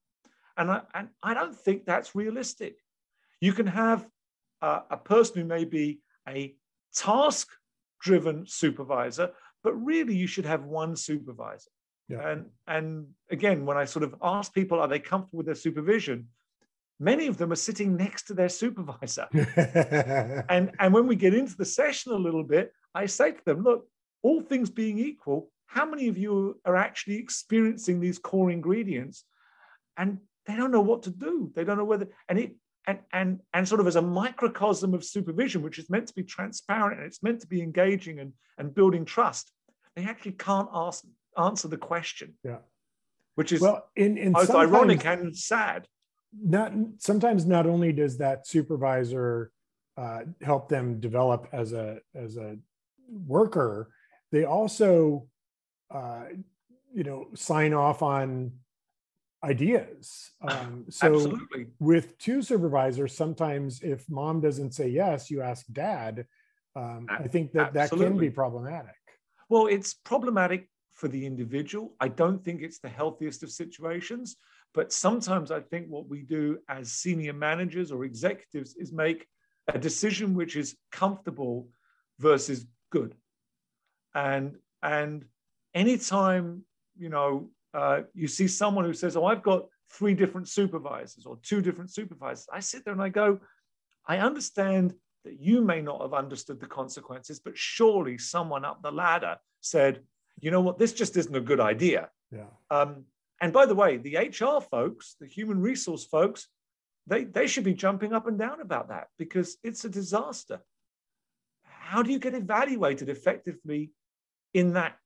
And 0.59 0.69
I, 0.69 0.81
and 0.93 1.07
I 1.23 1.33
don't 1.33 1.55
think 1.55 1.85
that's 1.85 2.13
realistic. 2.13 2.75
You 3.41 3.53
can 3.53 3.65
have 3.67 4.05
uh, 4.61 4.81
a 4.91 4.97
person 4.97 5.37
who 5.37 5.45
may 5.45 5.63
be 5.63 6.01
a 6.27 6.53
task 6.93 7.47
driven 8.01 8.45
supervisor, 8.45 9.31
but 9.63 9.73
really 9.73 10.15
you 10.15 10.27
should 10.27 10.45
have 10.45 10.65
one 10.65 10.95
supervisor. 10.95 11.71
Yeah. 12.09 12.27
And 12.29 12.45
and 12.67 13.07
again, 13.31 13.65
when 13.65 13.77
I 13.77 13.85
sort 13.85 14.03
of 14.03 14.15
ask 14.21 14.53
people, 14.53 14.79
are 14.79 14.87
they 14.87 14.99
comfortable 14.99 15.37
with 15.37 15.45
their 15.45 15.55
supervision? 15.55 16.27
Many 16.99 17.27
of 17.27 17.37
them 17.37 17.53
are 17.53 17.55
sitting 17.55 17.95
next 17.95 18.23
to 18.23 18.33
their 18.33 18.49
supervisor. 18.49 19.27
and, 20.49 20.71
and 20.79 20.93
when 20.93 21.07
we 21.07 21.15
get 21.15 21.33
into 21.33 21.55
the 21.55 21.63
session 21.63 22.11
a 22.11 22.15
little 22.15 22.43
bit, 22.43 22.73
I 22.93 23.05
say 23.05 23.31
to 23.31 23.45
them, 23.45 23.63
look, 23.63 23.87
all 24.21 24.41
things 24.41 24.69
being 24.69 24.99
equal, 24.99 25.49
how 25.67 25.85
many 25.85 26.09
of 26.09 26.17
you 26.17 26.59
are 26.65 26.75
actually 26.75 27.15
experiencing 27.15 28.01
these 28.01 28.19
core 28.19 28.51
ingredients? 28.51 29.23
And 29.95 30.17
they 30.49 30.55
don't 30.55 30.71
know 30.71 30.81
what 30.81 31.03
to 31.03 31.11
do. 31.11 31.51
They 31.55 31.63
don't 31.63 31.77
know 31.77 31.85
whether, 31.85 32.07
and 32.27 32.39
it, 32.39 32.55
and, 32.87 32.99
and, 33.13 33.39
and 33.53 33.67
sort 33.67 33.81
of 33.81 33.87
as 33.87 33.95
a 33.97 34.01
microcosm 34.01 34.93
of 34.93 35.03
supervision, 35.03 35.61
which 35.61 35.77
is 35.77 35.89
meant 35.89 36.07
to 36.07 36.13
be 36.13 36.23
transparent 36.23 36.99
and 36.99 37.07
it's 37.07 37.21
meant 37.21 37.41
to 37.41 37.47
be 37.47 37.61
engaging 37.61 38.19
and, 38.19 38.33
and 38.57 38.73
building 38.73 39.05
trust, 39.05 39.51
they 39.95 40.03
actually 40.03 40.31
can't 40.31 40.69
ask 40.73 41.03
answer 41.37 41.67
the 41.67 41.77
question. 41.77 42.33
Yeah. 42.43 42.57
Which 43.35 43.51
is 43.51 43.61
well, 43.61 43.89
in, 43.95 44.17
in 44.17 44.33
both 44.33 44.49
ironic 44.49 45.05
and 45.05 45.35
sad. 45.35 45.87
Not 46.43 46.73
sometimes 46.97 47.45
not 47.45 47.65
only 47.65 47.91
does 47.91 48.17
that 48.17 48.45
supervisor 48.45 49.51
uh, 49.97 50.21
help 50.41 50.69
them 50.69 50.99
develop 50.99 51.47
as 51.51 51.73
a 51.73 51.99
as 52.13 52.37
a 52.37 52.57
worker, 53.07 53.89
they 54.31 54.43
also 54.43 55.27
uh, 55.89 56.25
you 56.93 57.03
know 57.03 57.27
sign 57.33 57.73
off 57.73 58.03
on 58.03 58.51
ideas. 59.43 60.31
Um, 60.41 60.85
so 60.89 61.15
Absolutely. 61.15 61.67
with 61.79 62.17
two 62.17 62.41
supervisors, 62.41 63.13
sometimes 63.13 63.81
if 63.81 64.09
mom 64.09 64.39
doesn't 64.39 64.73
say 64.73 64.87
yes, 64.87 65.29
you 65.29 65.41
ask 65.41 65.65
dad. 65.73 66.25
Um, 66.77 67.07
I 67.09 67.27
think 67.27 67.51
that 67.51 67.75
Absolutely. 67.75 68.05
that 68.05 68.11
can 68.11 68.19
be 68.19 68.29
problematic. 68.29 68.95
Well, 69.49 69.67
it's 69.67 69.93
problematic 69.93 70.69
for 70.93 71.09
the 71.09 71.25
individual. 71.25 71.93
I 71.99 72.07
don't 72.07 72.41
think 72.41 72.61
it's 72.61 72.79
the 72.79 72.87
healthiest 72.87 73.43
of 73.43 73.51
situations, 73.51 74.37
but 74.73 74.93
sometimes 74.93 75.51
I 75.51 75.59
think 75.59 75.87
what 75.87 76.07
we 76.07 76.21
do 76.21 76.59
as 76.69 76.91
senior 76.91 77.33
managers 77.33 77.91
or 77.91 78.05
executives 78.05 78.75
is 78.75 78.93
make 78.93 79.27
a 79.67 79.77
decision 79.77 80.33
which 80.33 80.55
is 80.55 80.77
comfortable 80.91 81.67
versus 82.19 82.65
good. 82.91 83.15
And 84.13 84.57
and 84.83 85.25
anytime 85.73 86.63
you 86.97 87.09
know 87.09 87.49
uh, 87.73 88.01
you 88.13 88.27
see 88.27 88.47
someone 88.47 88.85
who 88.85 88.93
says, 88.93 89.15
"Oh, 89.15 89.25
I've 89.25 89.43
got 89.43 89.65
three 89.91 90.13
different 90.13 90.47
supervisors 90.47 91.25
or 91.25 91.37
two 91.43 91.61
different 91.61 91.91
supervisors," 91.91 92.47
I 92.51 92.59
sit 92.59 92.85
there 92.85 92.93
and 92.93 93.01
I 93.01 93.09
go, 93.09 93.39
"I 94.07 94.17
understand." 94.17 94.93
That 95.25 95.37
you 95.37 95.61
may 95.61 95.81
not 95.81 96.01
have 96.01 96.13
understood 96.13 96.61
the 96.61 96.65
consequences, 96.65 97.41
but 97.41 97.57
surely 97.57 98.17
someone 98.17 98.63
up 98.63 98.81
the 98.81 98.89
ladder 98.89 99.35
said, 99.59 100.01
you 100.41 100.51
know 100.51 100.61
what, 100.61 100.77
this 100.77 100.93
just 100.93 101.17
isn't 101.17 101.35
a 101.35 101.41
good 101.41 101.59
idea. 101.59 102.09
Yeah. 102.31 102.45
Um, 102.71 103.05
and 103.41 103.53
by 103.53 103.65
the 103.65 103.75
way, 103.75 103.97
the 103.97 104.17
HR 104.17 104.61
folks, 104.61 105.15
the 105.19 105.27
human 105.27 105.59
resource 105.59 106.05
folks, 106.05 106.47
they, 107.07 107.23
they 107.23 107.47
should 107.47 107.63
be 107.63 107.73
jumping 107.73 108.13
up 108.13 108.27
and 108.27 108.37
down 108.37 108.61
about 108.61 108.89
that 108.89 109.07
because 109.17 109.57
it's 109.63 109.85
a 109.85 109.89
disaster. 109.89 110.61
How 111.63 112.03
do 112.03 112.11
you 112.11 112.19
get 112.19 112.35
evaluated 112.35 113.09
effectively 113.09 113.91
in 114.53 114.73
that 114.73 114.97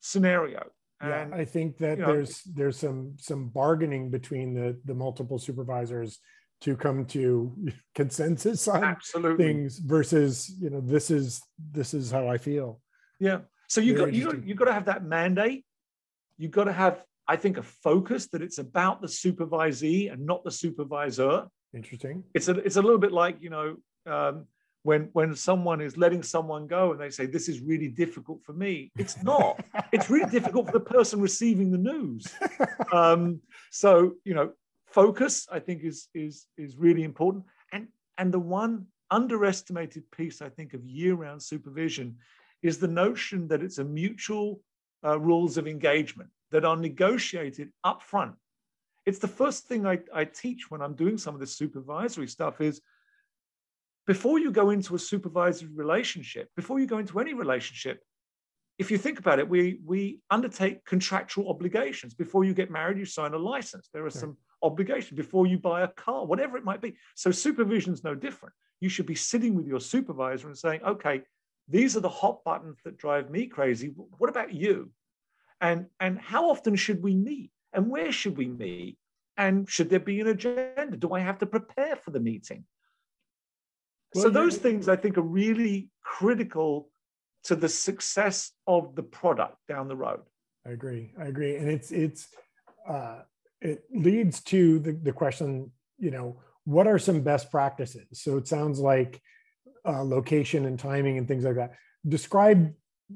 scenario? 0.00 0.70
Yeah, 1.08 1.28
I 1.32 1.44
think 1.44 1.78
that 1.78 1.98
you 1.98 2.06
know, 2.06 2.12
there's 2.12 2.42
there's 2.42 2.76
some 2.78 3.14
some 3.18 3.48
bargaining 3.48 4.10
between 4.10 4.54
the 4.54 4.78
the 4.84 4.94
multiple 4.94 5.38
supervisors 5.38 6.18
to 6.62 6.76
come 6.76 7.04
to 7.06 7.54
consensus 7.94 8.66
on 8.68 8.82
absolutely. 8.82 9.44
things 9.44 9.78
versus 9.78 10.54
you 10.60 10.70
know 10.70 10.80
this 10.80 11.10
is 11.10 11.42
this 11.72 11.94
is 11.94 12.10
how 12.10 12.28
I 12.28 12.38
feel. 12.38 12.80
Yeah, 13.20 13.40
so 13.68 13.80
you 13.80 13.94
got 13.96 14.12
you 14.12 14.24
got 14.26 14.46
you 14.46 14.54
got 14.54 14.66
to 14.66 14.72
have 14.72 14.86
that 14.86 15.04
mandate. 15.04 15.64
You've 16.36 16.50
got 16.50 16.64
to 16.64 16.72
have, 16.72 17.04
I 17.28 17.36
think, 17.36 17.58
a 17.58 17.62
focus 17.62 18.28
that 18.28 18.42
it's 18.42 18.58
about 18.58 19.00
the 19.00 19.06
supervisee 19.06 20.12
and 20.12 20.26
not 20.26 20.42
the 20.44 20.50
supervisor. 20.50 21.46
Interesting. 21.74 22.24
It's 22.34 22.48
a 22.48 22.52
it's 22.58 22.76
a 22.76 22.82
little 22.82 22.98
bit 22.98 23.12
like 23.12 23.36
you 23.40 23.50
know 23.50 23.76
um, 24.06 24.46
when 24.84 25.08
when 25.14 25.34
someone 25.34 25.80
is 25.80 25.96
letting 25.96 26.22
someone 26.22 26.66
go 26.66 26.92
and 26.92 27.00
they 27.00 27.10
say 27.10 27.24
this 27.26 27.48
is 27.48 27.60
really 27.60 27.88
difficult 27.88 28.44
for 28.44 28.52
me. 28.52 28.92
It's 28.96 29.20
not. 29.22 29.64
it's 29.92 30.08
really 30.08 30.30
difficult 30.30 30.66
for 30.66 30.72
the 30.72 30.80
person 30.96 31.20
receiving 31.20 31.72
the 31.72 31.78
news. 31.78 32.26
Um, 32.92 33.40
so 33.70 34.12
you 34.24 34.34
know, 34.34 34.52
focus 34.86 35.48
I 35.50 35.58
think 35.58 35.82
is 35.82 36.08
is 36.14 36.46
is 36.56 36.76
really 36.76 37.02
important. 37.02 37.44
And 37.72 37.88
and 38.18 38.32
the 38.32 38.38
one 38.38 38.86
underestimated 39.10 40.04
piece 40.10 40.42
I 40.42 40.48
think 40.50 40.74
of 40.74 40.84
year-round 40.84 41.42
supervision 41.42 42.16
is 42.62 42.78
the 42.78 42.88
notion 42.88 43.48
that 43.48 43.62
it's 43.62 43.78
a 43.78 43.84
mutual 43.84 44.60
uh, 45.04 45.18
rules 45.18 45.56
of 45.56 45.66
engagement 45.66 46.30
that 46.50 46.64
are 46.64 46.76
negotiated 46.76 47.70
up 47.84 48.02
front. 48.02 48.34
It's 49.06 49.18
the 49.18 49.28
first 49.28 49.66
thing 49.66 49.86
I, 49.86 49.98
I 50.14 50.24
teach 50.24 50.70
when 50.70 50.80
I'm 50.80 50.94
doing 50.94 51.18
some 51.18 51.34
of 51.34 51.40
this 51.40 51.56
supervisory 51.56 52.28
stuff 52.28 52.60
is 52.60 52.80
before 54.06 54.38
you 54.38 54.50
go 54.50 54.70
into 54.70 54.94
a 54.94 54.98
supervisory 54.98 55.70
relationship, 55.74 56.48
before 56.56 56.78
you 56.78 56.86
go 56.86 56.98
into 56.98 57.18
any 57.20 57.34
relationship, 57.34 58.00
if 58.78 58.90
you 58.90 58.98
think 58.98 59.18
about 59.18 59.38
it, 59.38 59.48
we, 59.48 59.78
we 59.84 60.20
undertake 60.30 60.84
contractual 60.84 61.48
obligations. 61.48 62.12
Before 62.12 62.44
you 62.44 62.54
get 62.54 62.70
married, 62.70 62.98
you 62.98 63.04
sign 63.04 63.32
a 63.32 63.38
license. 63.38 63.88
There 63.92 64.04
are 64.04 64.10
some 64.10 64.36
obligations 64.62 65.16
before 65.16 65.46
you 65.46 65.58
buy 65.58 65.82
a 65.82 65.88
car, 65.88 66.26
whatever 66.26 66.56
it 66.56 66.64
might 66.64 66.80
be. 66.80 66.96
So 67.14 67.30
supervision 67.30 67.92
is 67.92 68.02
no 68.02 68.14
different. 68.14 68.54
You 68.80 68.88
should 68.88 69.06
be 69.06 69.14
sitting 69.14 69.54
with 69.54 69.68
your 69.68 69.80
supervisor 69.80 70.48
and 70.48 70.58
saying, 70.58 70.80
okay, 70.84 71.22
these 71.68 71.96
are 71.96 72.00
the 72.00 72.08
hot 72.08 72.42
buttons 72.44 72.78
that 72.84 72.98
drive 72.98 73.30
me 73.30 73.46
crazy. 73.46 73.94
What 74.18 74.28
about 74.28 74.52
you? 74.52 74.90
And, 75.60 75.86
and 76.00 76.18
how 76.18 76.50
often 76.50 76.74
should 76.74 77.02
we 77.02 77.14
meet? 77.14 77.52
And 77.72 77.88
where 77.88 78.10
should 78.10 78.36
we 78.36 78.48
meet? 78.48 78.98
And 79.36 79.68
should 79.70 79.88
there 79.88 80.00
be 80.00 80.20
an 80.20 80.26
agenda? 80.26 80.96
Do 80.96 81.12
I 81.14 81.20
have 81.20 81.38
to 81.38 81.46
prepare 81.46 81.96
for 81.96 82.10
the 82.10 82.20
meeting? 82.20 82.64
Well, 84.14 84.24
so 84.24 84.30
those 84.30 84.56
things 84.56 84.88
I 84.88 84.96
think 84.96 85.18
are 85.18 85.22
really 85.22 85.90
critical 86.02 86.90
to 87.44 87.56
the 87.56 87.68
success 87.68 88.52
of 88.66 88.94
the 88.94 89.02
product 89.02 89.56
down 89.68 89.88
the 89.88 89.96
road. 89.96 90.20
I 90.66 90.70
agree. 90.70 91.12
I 91.18 91.24
agree. 91.24 91.56
And 91.56 91.68
it's 91.68 91.90
it's 91.90 92.28
uh, 92.88 93.22
it 93.60 93.84
leads 93.92 94.40
to 94.42 94.78
the, 94.78 94.92
the 94.92 95.12
question, 95.12 95.70
you 95.98 96.10
know, 96.10 96.40
what 96.64 96.86
are 96.86 96.98
some 96.98 97.20
best 97.22 97.50
practices? 97.50 98.06
So 98.12 98.36
it 98.36 98.46
sounds 98.46 98.78
like 98.78 99.20
uh, 99.86 100.02
location 100.02 100.66
and 100.66 100.78
timing 100.78 101.18
and 101.18 101.28
things 101.28 101.44
like 101.44 101.56
that. 101.56 101.72
Describe, 102.06 102.72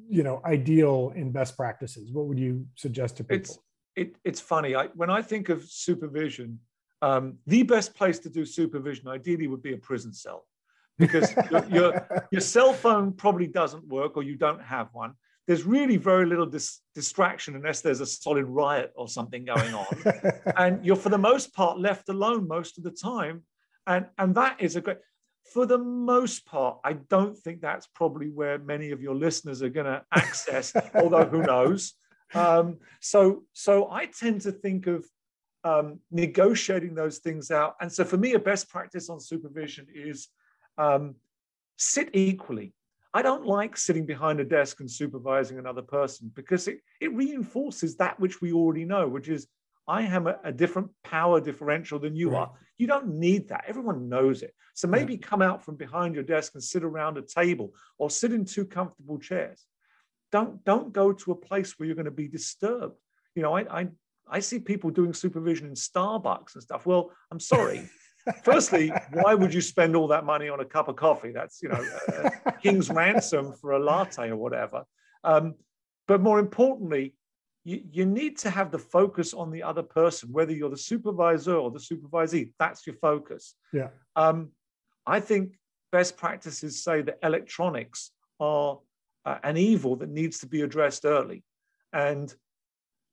you 0.08 0.22
know, 0.22 0.40
ideal 0.44 1.12
and 1.14 1.32
best 1.32 1.56
practices. 1.56 2.10
What 2.12 2.26
would 2.26 2.38
you 2.38 2.66
suggest 2.74 3.16
to 3.18 3.24
people? 3.24 3.36
It's, 3.36 3.58
it, 3.96 4.16
it's 4.24 4.40
funny. 4.40 4.74
I, 4.74 4.86
when 4.88 5.10
I 5.10 5.22
think 5.22 5.48
of 5.48 5.64
supervision, 5.64 6.60
um, 7.00 7.38
the 7.46 7.62
best 7.62 7.94
place 7.94 8.18
to 8.20 8.30
do 8.30 8.44
supervision 8.44 9.08
ideally 9.08 9.46
would 9.46 9.62
be 9.62 9.72
a 9.72 9.78
prison 9.78 10.12
cell 10.12 10.46
because 10.98 11.34
your, 11.50 11.64
your, 11.70 12.26
your, 12.32 12.40
cell 12.40 12.72
phone 12.72 13.12
probably 13.12 13.46
doesn't 13.46 13.86
work 13.86 14.16
or 14.16 14.22
you 14.22 14.36
don't 14.36 14.62
have 14.62 14.88
one. 14.92 15.14
There's 15.46 15.64
really 15.64 15.96
very 15.96 16.26
little 16.26 16.46
dis- 16.46 16.80
distraction 16.94 17.56
unless 17.56 17.80
there's 17.80 18.00
a 18.00 18.06
solid 18.06 18.44
riot 18.46 18.92
or 18.96 19.08
something 19.08 19.44
going 19.44 19.74
on. 19.74 19.86
and 20.56 20.84
you're, 20.84 20.96
for 20.96 21.08
the 21.08 21.18
most 21.18 21.54
part, 21.54 21.78
left 21.78 22.08
alone 22.08 22.46
most 22.46 22.78
of 22.78 22.84
the 22.84 22.90
time. 22.90 23.44
And, 23.86 24.06
and 24.18 24.34
that 24.34 24.60
is 24.60 24.76
a 24.76 24.80
great, 24.80 24.98
for 25.52 25.64
the 25.64 25.78
most 25.78 26.44
part, 26.44 26.78
I 26.84 26.94
don't 26.94 27.36
think 27.36 27.60
that's 27.60 27.86
probably 27.94 28.28
where 28.28 28.58
many 28.58 28.90
of 28.90 29.00
your 29.00 29.14
listeners 29.14 29.62
are 29.62 29.70
going 29.70 29.86
to 29.86 30.04
access, 30.12 30.74
although 30.94 31.24
who 31.24 31.42
knows. 31.42 31.94
Um, 32.34 32.78
so, 33.00 33.44
so 33.54 33.90
I 33.90 34.06
tend 34.06 34.42
to 34.42 34.52
think 34.52 34.86
of 34.86 35.06
um, 35.64 36.00
negotiating 36.10 36.94
those 36.94 37.18
things 37.18 37.50
out. 37.50 37.76
And 37.80 37.90
so 37.90 38.04
for 38.04 38.16
me, 38.16 38.34
a 38.34 38.38
best 38.38 38.68
practice 38.68 39.08
on 39.08 39.20
supervision 39.20 39.86
is 39.94 40.28
um, 40.78 41.16
sit 41.76 42.10
equally. 42.14 42.72
I 43.12 43.22
don't 43.22 43.46
like 43.46 43.76
sitting 43.76 44.06
behind 44.06 44.38
a 44.40 44.44
desk 44.44 44.80
and 44.80 44.90
supervising 44.90 45.58
another 45.58 45.82
person 45.82 46.30
because 46.34 46.68
it, 46.68 46.80
it 47.00 47.14
reinforces 47.14 47.96
that 47.96 48.20
which 48.20 48.40
we 48.40 48.52
already 48.52 48.84
know, 48.84 49.08
which 49.08 49.28
is 49.28 49.48
I 49.88 50.02
have 50.02 50.26
a, 50.26 50.38
a 50.44 50.52
different 50.52 50.90
power 51.02 51.40
differential 51.40 51.98
than 51.98 52.14
you 52.14 52.30
right. 52.30 52.40
are. 52.40 52.52
You 52.76 52.86
don't 52.86 53.18
need 53.18 53.48
that. 53.48 53.64
Everyone 53.66 54.08
knows 54.08 54.42
it. 54.42 54.54
So 54.74 54.86
maybe 54.86 55.14
yeah. 55.14 55.20
come 55.22 55.40
out 55.40 55.64
from 55.64 55.76
behind 55.76 56.14
your 56.14 56.24
desk 56.24 56.52
and 56.54 56.62
sit 56.62 56.84
around 56.84 57.16
a 57.16 57.22
table 57.22 57.74
or 57.96 58.10
sit 58.10 58.32
in 58.32 58.44
two 58.44 58.66
comfortable 58.66 59.18
chairs. 59.18 59.64
Don't 60.30 60.62
don't 60.64 60.92
go 60.92 61.12
to 61.12 61.32
a 61.32 61.34
place 61.34 61.78
where 61.78 61.86
you're 61.86 61.96
going 61.96 62.04
to 62.04 62.10
be 62.10 62.28
disturbed. 62.28 62.96
You 63.34 63.42
know, 63.42 63.56
I 63.56 63.80
I, 63.80 63.88
I 64.30 64.40
see 64.40 64.58
people 64.58 64.90
doing 64.90 65.14
supervision 65.14 65.68
in 65.68 65.72
Starbucks 65.72 66.54
and 66.54 66.62
stuff. 66.62 66.84
Well, 66.84 67.10
I'm 67.32 67.40
sorry. 67.40 67.88
Firstly, 68.44 68.92
why 69.12 69.34
would 69.34 69.52
you 69.52 69.60
spend 69.60 69.96
all 69.96 70.08
that 70.08 70.24
money 70.24 70.48
on 70.48 70.60
a 70.60 70.64
cup 70.64 70.88
of 70.88 70.96
coffee? 70.96 71.32
That's 71.32 71.62
you 71.62 71.68
know, 71.68 71.84
king's 72.62 72.90
ransom 73.02 73.52
for 73.52 73.72
a 73.72 73.78
latte 73.78 74.30
or 74.30 74.36
whatever. 74.36 74.84
Um, 75.24 75.54
but 76.06 76.20
more 76.20 76.38
importantly, 76.38 77.14
you, 77.64 77.82
you 77.90 78.06
need 78.06 78.38
to 78.38 78.50
have 78.50 78.70
the 78.70 78.78
focus 78.78 79.34
on 79.34 79.50
the 79.50 79.62
other 79.62 79.82
person, 79.82 80.32
whether 80.32 80.52
you're 80.52 80.70
the 80.70 80.76
supervisor 80.76 81.54
or 81.54 81.70
the 81.70 81.78
supervisee. 81.78 82.50
That's 82.58 82.86
your 82.86 82.96
focus. 82.96 83.54
Yeah. 83.72 83.88
Um, 84.16 84.52
I 85.06 85.20
think 85.20 85.58
best 85.92 86.16
practices 86.16 86.82
say 86.82 87.02
that 87.02 87.18
electronics 87.22 88.10
are 88.40 88.78
uh, 89.24 89.38
an 89.42 89.56
evil 89.56 89.96
that 89.96 90.08
needs 90.08 90.38
to 90.40 90.46
be 90.46 90.62
addressed 90.62 91.04
early. 91.04 91.42
And 91.92 92.34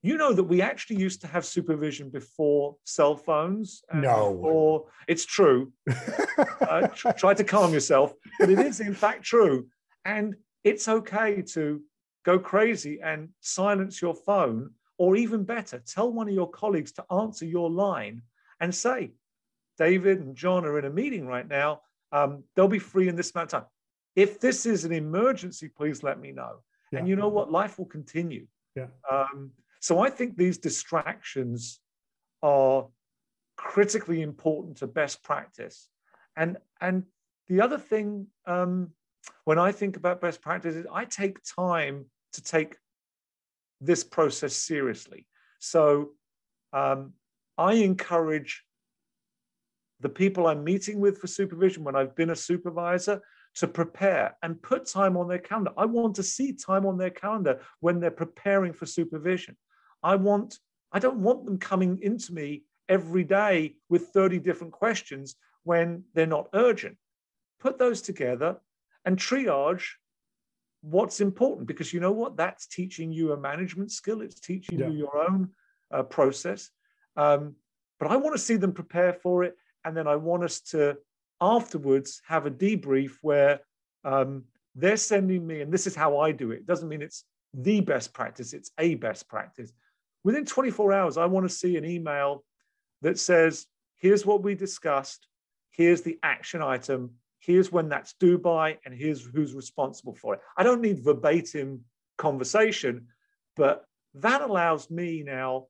you 0.05 0.17
know 0.17 0.33
that 0.33 0.43
we 0.43 0.61
actually 0.61 0.97
used 0.97 1.21
to 1.21 1.27
have 1.27 1.45
supervision 1.45 2.09
before 2.09 2.75
cell 2.83 3.15
phones. 3.15 3.83
no. 3.93 4.39
Or 4.41 4.85
it's 5.07 5.25
true. 5.25 5.71
uh, 6.61 6.87
try 7.17 7.33
to 7.33 7.43
calm 7.43 7.73
yourself, 7.73 8.13
but 8.39 8.49
it 8.49 8.59
is 8.59 8.79
in 8.79 8.93
fact 8.93 9.23
true. 9.23 9.67
And 10.03 10.35
it's 10.63 10.87
okay 10.87 11.41
to 11.53 11.81
go 12.23 12.39
crazy 12.39 12.99
and 13.01 13.29
silence 13.41 14.01
your 14.01 14.15
phone, 14.15 14.71
or 14.97 15.15
even 15.15 15.43
better, 15.43 15.81
tell 15.85 16.11
one 16.11 16.27
of 16.27 16.33
your 16.33 16.49
colleagues 16.49 16.91
to 16.93 17.05
answer 17.11 17.45
your 17.45 17.69
line 17.69 18.21
and 18.59 18.73
say, 18.73 19.11
David 19.77 20.19
and 20.21 20.35
John 20.35 20.65
are 20.65 20.79
in 20.79 20.85
a 20.85 20.89
meeting 20.89 21.27
right 21.27 21.47
now. 21.47 21.81
Um, 22.11 22.43
they'll 22.55 22.67
be 22.67 22.79
free 22.79 23.07
in 23.07 23.15
this 23.15 23.33
amount 23.35 23.53
of 23.53 23.61
time. 23.61 23.69
If 24.15 24.39
this 24.39 24.65
is 24.65 24.85
an 24.85 24.93
emergency, 24.93 25.67
please 25.67 26.01
let 26.01 26.19
me 26.19 26.31
know. 26.31 26.63
Yeah. 26.91 26.99
And 26.99 27.07
you 27.07 27.15
know 27.15 27.27
what? 27.27 27.51
Life 27.51 27.77
will 27.77 27.85
continue. 27.85 28.47
Yeah. 28.75 28.87
Um, 29.11 29.51
so 29.85 29.99
I 29.99 30.09
think 30.09 30.35
these 30.35 30.57
distractions 30.57 31.79
are 32.41 32.87
critically 33.55 34.23
important 34.23 34.77
to 34.77 34.87
best 34.87 35.21
practice. 35.21 35.89
And 36.35 36.57
and 36.81 37.03
the 37.49 37.61
other 37.61 37.77
thing, 37.77 38.25
um, 38.47 38.93
when 39.43 39.59
I 39.59 39.71
think 39.71 39.95
about 39.95 40.21
best 40.21 40.41
practices, 40.41 40.87
I 40.91 41.05
take 41.05 41.37
time 41.43 42.05
to 42.33 42.41
take 42.41 42.77
this 43.79 44.03
process 44.03 44.55
seriously. 44.55 45.27
So 45.59 46.13
um, 46.73 47.13
I 47.55 47.73
encourage 47.73 48.63
the 49.99 50.09
people 50.09 50.47
I'm 50.47 50.63
meeting 50.63 50.99
with 50.99 51.19
for 51.19 51.27
supervision 51.27 51.83
when 51.83 51.95
I've 51.95 52.15
been 52.15 52.31
a 52.31 52.35
supervisor 52.35 53.21
to 53.57 53.67
prepare 53.67 54.35
and 54.41 54.59
put 54.63 54.87
time 54.87 55.15
on 55.15 55.27
their 55.27 55.37
calendar. 55.49 55.73
I 55.77 55.85
want 55.85 56.15
to 56.15 56.23
see 56.23 56.53
time 56.53 56.87
on 56.87 56.97
their 56.97 57.11
calendar 57.11 57.61
when 57.81 57.99
they're 57.99 58.09
preparing 58.09 58.73
for 58.73 58.87
supervision. 58.87 59.55
I 60.05 60.15
want 60.15 60.59
I 60.91 60.99
don't 60.99 61.17
want 61.17 61.43
them 61.45 61.57
coming 61.57 61.99
into 62.01 62.31
me 62.33 62.63
every 62.87 63.23
day 63.23 63.75
with 63.89 64.09
30 64.09 64.39
different 64.39 64.71
questions 64.71 65.35
when 65.63 66.03
they're 66.13 66.27
not 66.27 66.47
urgent. 66.53 66.95
Put 67.59 67.79
those 67.79 68.01
together 68.01 68.57
and 69.03 69.17
triage 69.17 69.85
what's 70.81 71.19
important 71.19 71.67
because 71.67 71.91
you 71.91 71.99
know 71.99 72.11
what 72.11 72.37
that's 72.37 72.67
teaching 72.67 73.11
you 73.11 73.31
a 73.31 73.37
management 73.37 73.91
skill 73.91 74.21
it's 74.21 74.39
teaching 74.39 74.77
yeah. 74.77 74.87
you 74.87 74.99
your 74.99 75.17
own 75.17 75.49
uh, 75.91 76.03
process 76.03 76.69
um, 77.17 77.55
but 77.99 78.11
i 78.11 78.15
want 78.15 78.35
to 78.35 78.41
see 78.41 78.55
them 78.55 78.71
prepare 78.71 79.13
for 79.13 79.43
it 79.43 79.55
and 79.83 79.97
then 79.97 80.07
i 80.07 80.15
want 80.15 80.43
us 80.43 80.59
to 80.59 80.95
afterwards 81.41 82.21
have 82.27 82.45
a 82.45 82.51
debrief 82.51 83.13
where 83.23 83.59
um, 84.03 84.43
they're 84.75 84.95
sending 84.95 85.45
me 85.45 85.61
and 85.61 85.73
this 85.73 85.87
is 85.87 85.95
how 85.95 86.19
i 86.19 86.31
do 86.31 86.51
it. 86.51 86.57
it 86.57 86.67
doesn't 86.67 86.89
mean 86.89 87.01
it's 87.01 87.23
the 87.55 87.81
best 87.81 88.13
practice 88.13 88.53
it's 88.53 88.69
a 88.77 88.93
best 88.93 89.27
practice 89.27 89.71
within 90.25 90.43
24 90.43 90.91
hours 90.91 91.17
i 91.17 91.25
want 91.25 91.47
to 91.47 91.55
see 91.55 91.77
an 91.77 91.85
email 91.85 92.43
that 93.01 93.17
says 93.17 93.65
here's 93.95 94.25
what 94.25 94.43
we 94.43 94.55
discussed 94.55 95.27
here's 95.71 96.01
the 96.01 96.19
action 96.21 96.61
item 96.61 97.11
here's 97.45 97.71
when 97.71 97.89
that's 97.89 98.13
due 98.13 98.37
by, 98.37 98.77
and 98.85 98.93
here's 98.93 99.23
who's 99.23 99.53
responsible 99.53 100.15
for 100.15 100.33
it. 100.33 100.41
I 100.57 100.63
don't 100.63 100.81
need 100.81 101.03
verbatim 101.03 101.81
conversation, 102.17 103.07
but 103.55 103.85
that 104.15 104.41
allows 104.41 104.89
me 104.89 105.23
now 105.23 105.67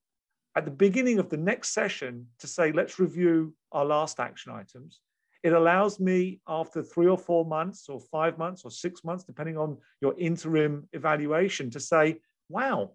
at 0.55 0.63
the 0.63 0.71
beginning 0.71 1.19
of 1.19 1.29
the 1.29 1.37
next 1.37 1.73
session 1.73 2.27
to 2.39 2.47
say, 2.47 2.71
let's 2.71 2.97
review 2.97 3.53
our 3.73 3.83
last 3.83 4.19
action 4.19 4.53
items. 4.53 5.01
It 5.43 5.53
allows 5.53 5.99
me 5.99 6.39
after 6.47 6.81
three 6.81 7.07
or 7.07 7.17
four 7.17 7.45
months 7.45 7.89
or 7.89 7.99
five 7.99 8.37
months 8.37 8.63
or 8.63 8.71
six 8.71 9.03
months, 9.03 9.25
depending 9.25 9.57
on 9.57 9.77
your 10.01 10.15
interim 10.17 10.87
evaluation, 10.93 11.69
to 11.71 11.79
say, 11.79 12.21
wow, 12.47 12.91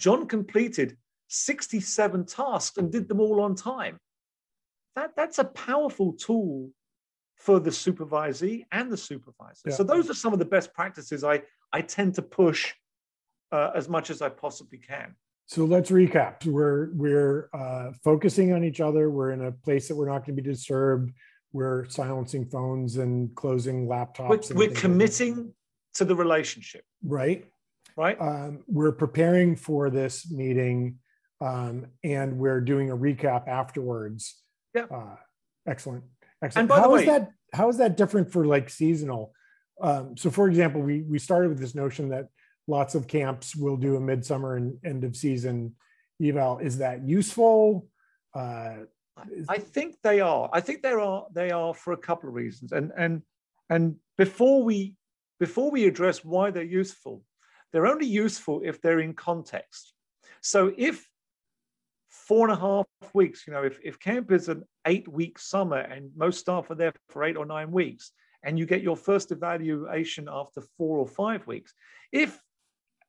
John 0.00 0.26
completed 0.26 0.96
67 1.28 2.24
tasks 2.24 2.78
and 2.78 2.90
did 2.90 3.06
them 3.06 3.20
all 3.20 3.40
on 3.40 3.54
time. 3.54 3.98
That, 4.96 5.14
that's 5.14 5.38
a 5.38 5.44
powerful 5.44 6.14
tool 6.14 6.70
for 7.36 7.60
the 7.60 7.70
supervisee 7.70 8.64
and 8.72 8.90
the 8.90 8.96
supervisor. 8.96 9.68
Yeah. 9.68 9.74
So 9.74 9.84
those 9.84 10.10
are 10.10 10.14
some 10.14 10.32
of 10.32 10.38
the 10.38 10.44
best 10.46 10.72
practices 10.72 11.22
I, 11.22 11.42
I 11.72 11.82
tend 11.82 12.14
to 12.14 12.22
push 12.22 12.72
uh, 13.52 13.70
as 13.74 13.88
much 13.88 14.10
as 14.10 14.22
I 14.22 14.30
possibly 14.30 14.78
can. 14.78 15.14
So 15.46 15.64
let's 15.64 15.90
recap. 15.90 16.46
We're 16.46 16.90
we're 16.92 17.50
uh, 17.52 17.90
focusing 18.04 18.52
on 18.52 18.62
each 18.62 18.80
other. 18.80 19.10
We're 19.10 19.32
in 19.32 19.44
a 19.46 19.52
place 19.52 19.88
that 19.88 19.96
we're 19.96 20.08
not 20.08 20.24
going 20.24 20.36
to 20.36 20.42
be 20.42 20.48
disturbed. 20.48 21.12
We're 21.52 21.88
silencing 21.88 22.46
phones 22.46 22.98
and 22.98 23.34
closing 23.34 23.88
laptops. 23.88 24.54
We're, 24.54 24.68
we're 24.68 24.74
committing 24.74 25.36
like 25.36 25.46
to 25.94 26.04
the 26.04 26.14
relationship. 26.14 26.84
Right. 27.02 27.46
Right. 27.96 28.20
Um, 28.20 28.64
we're 28.66 28.92
preparing 28.92 29.56
for 29.56 29.90
this 29.90 30.30
meeting, 30.30 30.98
um, 31.40 31.86
and 32.04 32.38
we're 32.38 32.60
doing 32.60 32.90
a 32.90 32.96
recap 32.96 33.48
afterwards. 33.48 34.36
Yeah. 34.74 34.86
Uh, 34.90 35.16
excellent. 35.66 36.04
Excellent. 36.42 36.62
And 36.62 36.68
by 36.68 36.76
how 36.76 36.88
the 36.88 36.94
way, 36.94 37.00
is 37.00 37.06
that 37.06 37.30
how 37.52 37.68
is 37.68 37.76
that 37.78 37.96
different 37.96 38.32
for 38.32 38.46
like 38.46 38.70
seasonal? 38.70 39.32
Um, 39.80 40.16
so, 40.16 40.30
for 40.30 40.48
example, 40.48 40.80
we 40.80 41.02
we 41.02 41.18
started 41.18 41.48
with 41.48 41.58
this 41.58 41.74
notion 41.74 42.10
that 42.10 42.28
lots 42.66 42.94
of 42.94 43.06
camps 43.06 43.56
will 43.56 43.76
do 43.76 43.96
a 43.96 44.00
midsummer 44.00 44.56
and 44.56 44.78
end 44.84 45.04
of 45.04 45.16
season 45.16 45.74
eval. 46.22 46.58
Is 46.58 46.78
that 46.78 47.06
useful? 47.06 47.86
Uh, 48.34 48.84
I 49.48 49.58
think 49.58 49.96
they 50.02 50.20
are. 50.20 50.48
I 50.52 50.60
think 50.60 50.82
there 50.82 51.00
are 51.00 51.26
they 51.32 51.50
are 51.50 51.74
for 51.74 51.92
a 51.92 51.96
couple 51.96 52.28
of 52.28 52.34
reasons. 52.34 52.72
And 52.72 52.92
and 52.96 53.22
and 53.68 53.96
before 54.16 54.62
we 54.62 54.94
before 55.38 55.70
we 55.70 55.86
address 55.86 56.24
why 56.24 56.50
they're 56.50 56.62
useful, 56.62 57.22
they're 57.72 57.86
only 57.86 58.06
useful 58.06 58.62
if 58.64 58.80
they're 58.80 59.00
in 59.00 59.14
context. 59.14 59.92
So 60.40 60.72
if 60.76 61.06
four 62.08 62.48
and 62.48 62.56
a 62.56 62.60
half 62.60 62.86
weeks, 63.14 63.44
you 63.46 63.52
know, 63.52 63.62
if, 63.62 63.78
if 63.84 63.98
camp 63.98 64.32
is 64.32 64.48
an 64.48 64.64
eight 64.86 65.06
week 65.08 65.38
summer 65.38 65.78
and 65.78 66.10
most 66.16 66.40
staff 66.40 66.70
are 66.70 66.74
there 66.74 66.92
for 67.08 67.24
eight 67.24 67.36
or 67.36 67.46
nine 67.46 67.70
weeks, 67.70 68.12
and 68.42 68.58
you 68.58 68.66
get 68.66 68.82
your 68.82 68.96
first 68.96 69.32
evaluation 69.32 70.28
after 70.30 70.62
four 70.78 70.98
or 70.98 71.06
five 71.06 71.46
weeks, 71.46 71.74
if 72.10 72.40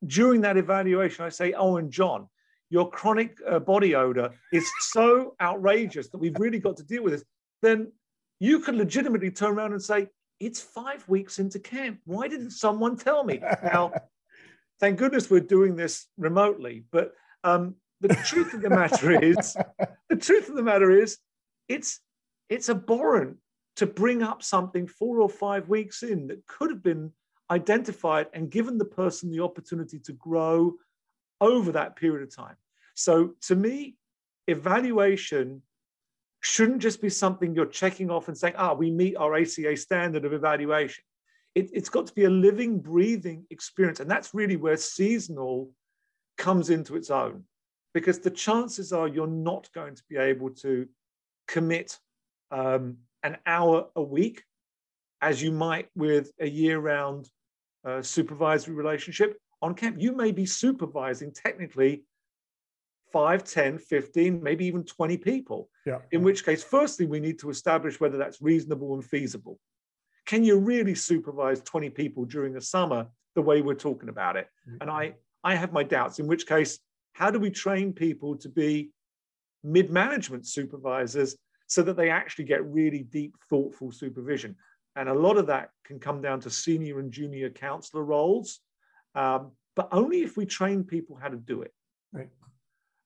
during 0.06 0.42
that 0.42 0.58
evaluation 0.58 1.26
I 1.26 1.30
say, 1.30 1.54
oh, 1.54 1.78
and 1.78 1.92
John, 1.92 2.28
your 2.70 2.90
chronic 2.90 3.38
uh, 3.48 3.60
body 3.60 3.96
odor 3.96 4.32
is 4.52 4.70
so 4.80 5.36
outrageous 5.42 6.10
that 6.10 6.18
we've 6.18 6.40
really 6.40 6.60
got 6.60 6.78
to 6.78 6.84
deal 6.84 7.04
with 7.04 7.14
this, 7.14 7.24
then 7.62 7.92
you 8.40 8.60
could 8.60 8.76
legitimately 8.76 9.32
turn 9.32 9.52
around 9.52 9.72
and 9.74 9.82
say, 9.82 10.08
it's 10.40 10.60
five 10.60 11.08
weeks 11.08 11.38
into 11.38 11.60
camp. 11.60 12.00
Why 12.06 12.28
didn't 12.28 12.52
someone 12.52 12.98
tell 12.98 13.24
me? 13.24 13.40
Now, 13.64 13.92
thank 14.82 14.98
goodness 14.98 15.30
we're 15.30 15.40
doing 15.40 15.76
this 15.76 16.08
remotely. 16.18 16.84
But 16.92 17.14
um, 17.46 17.76
the 18.02 18.10
truth 18.26 18.54
of 18.54 18.62
the 18.62 18.70
matter 18.70 19.12
is, 19.24 19.56
the 20.10 20.18
truth 20.18 20.50
of 20.50 20.56
the 20.56 20.64
matter 20.64 20.92
is, 20.92 21.18
it's 21.70 22.02
it's 22.50 22.70
abhorrent 22.70 23.38
to 23.78 23.86
bring 23.86 24.22
up 24.22 24.44
something 24.44 24.86
four 24.86 25.22
or 25.22 25.30
five 25.30 25.70
weeks 25.70 26.04
in 26.04 26.28
that 26.28 26.46
could 26.48 26.70
have 26.70 26.84
been 26.84 27.14
identified 27.50 28.28
and 28.34 28.50
given 28.50 28.78
the 28.78 28.84
person 28.84 29.32
the 29.32 29.42
opportunity 29.42 30.00
to 30.00 30.12
grow 30.14 30.74
over 31.40 31.72
that 31.72 31.96
period 31.96 32.24
of 32.24 32.36
time. 32.36 32.56
So 32.94 33.36
to 33.44 33.56
me, 33.56 33.96
evaluation 34.48 35.62
shouldn't 36.42 36.82
just 36.82 37.02
be 37.02 37.10
something 37.10 37.56
you're 37.56 37.66
checking 37.66 38.10
off 38.10 38.28
and 38.28 38.38
saying, 38.38 38.56
ah, 38.58 38.74
we 38.74 38.92
meet 38.92 39.16
our 39.16 39.36
ACA 39.36 39.78
standard 39.78 40.26
of 40.26 40.34
evaluation. 40.34 41.04
It, 41.56 41.70
it's 41.74 41.90
got 41.90 42.08
to 42.08 42.14
be 42.14 42.26
a 42.26 42.30
living, 42.30 42.80
breathing 42.80 43.46
experience. 43.50 44.00
And 44.00 44.10
that's 44.10 44.34
really 44.34 44.56
where 44.56 44.78
seasonal 44.78 45.72
comes 46.38 46.70
into 46.70 46.96
its 46.96 47.10
own, 47.10 47.44
because 47.94 48.20
the 48.20 48.32
chances 48.32 48.94
are 48.94 49.08
you're 49.08 49.28
not 49.28 49.70
going 49.74 49.96
to 49.96 50.04
be 50.10 50.18
able 50.18 50.52
to 50.52 50.88
commit 51.48 52.00
um, 52.52 52.98
an 53.24 53.38
hour 53.46 53.88
a 53.96 54.02
week 54.02 54.44
as 55.22 55.42
you 55.42 55.52
might 55.52 55.90
with 55.96 56.32
a 56.40 56.48
year 56.48 56.80
round 56.80 57.30
uh, 57.86 58.02
supervisory 58.02 58.76
relationship 58.76 59.38
on 59.62 59.76
camp. 59.76 59.98
You 60.00 60.14
may 60.14 60.32
be 60.32 60.46
supervising 60.46 61.32
technically 61.32 62.04
5, 63.12 63.44
10, 63.44 63.78
15, 63.78 64.42
maybe 64.42 64.66
even 64.66 64.84
20 64.84 65.18
people. 65.18 65.70
Yeah. 65.86 66.00
In 66.12 66.24
which 66.24 66.46
case, 66.46 66.64
firstly, 66.64 67.06
we 67.06 67.20
need 67.20 67.40
to 67.40 67.50
establish 67.50 68.00
whether 68.00 68.18
that's 68.18 68.42
reasonable 68.42 68.94
and 68.94 69.04
feasible. 69.04 69.60
Can 70.32 70.46
you 70.46 70.58
really 70.60 70.96
supervise 70.96 71.60
20 71.60 71.90
people 71.90 72.24
during 72.24 72.54
the 72.54 72.62
summer 72.62 73.06
the 73.36 73.42
way 73.42 73.62
we're 73.62 73.74
talking 73.74 74.08
about 74.08 74.38
it? 74.38 74.48
Mm-hmm. 74.66 74.78
And 74.80 74.90
I, 74.90 75.16
I 75.44 75.56
have 75.56 75.74
my 75.74 75.84
doubts, 75.84 76.20
in 76.20 76.28
which 76.28 76.48
case, 76.48 76.80
how 77.12 77.32
do 77.32 77.38
we 77.38 77.52
train 77.52 77.92
people 77.92 78.38
to 78.38 78.48
be 78.48 78.92
mid 79.62 79.92
management 79.92 80.48
supervisors 80.48 81.36
so 81.68 81.82
that 81.84 81.98
they 81.98 82.10
actually 82.10 82.46
get 82.46 82.66
really 82.66 83.04
deep, 83.04 83.36
thoughtful 83.50 83.92
supervision? 83.92 84.56
And 84.96 85.10
a 85.10 85.14
lot 85.14 85.36
of 85.36 85.48
that 85.48 85.72
can 85.84 86.00
come 86.00 86.22
down 86.22 86.40
to 86.40 86.50
senior 86.50 87.00
and 87.02 87.12
junior 87.12 87.50
counselor 87.50 88.06
roles, 88.06 88.62
um, 89.16 89.52
but 89.76 89.90
only 89.92 90.22
if 90.22 90.38
we 90.38 90.46
train 90.46 90.86
people 90.86 91.18
how 91.22 91.28
to 91.28 91.36
do 91.36 91.64
it. 91.64 91.74
Right. 92.14 92.30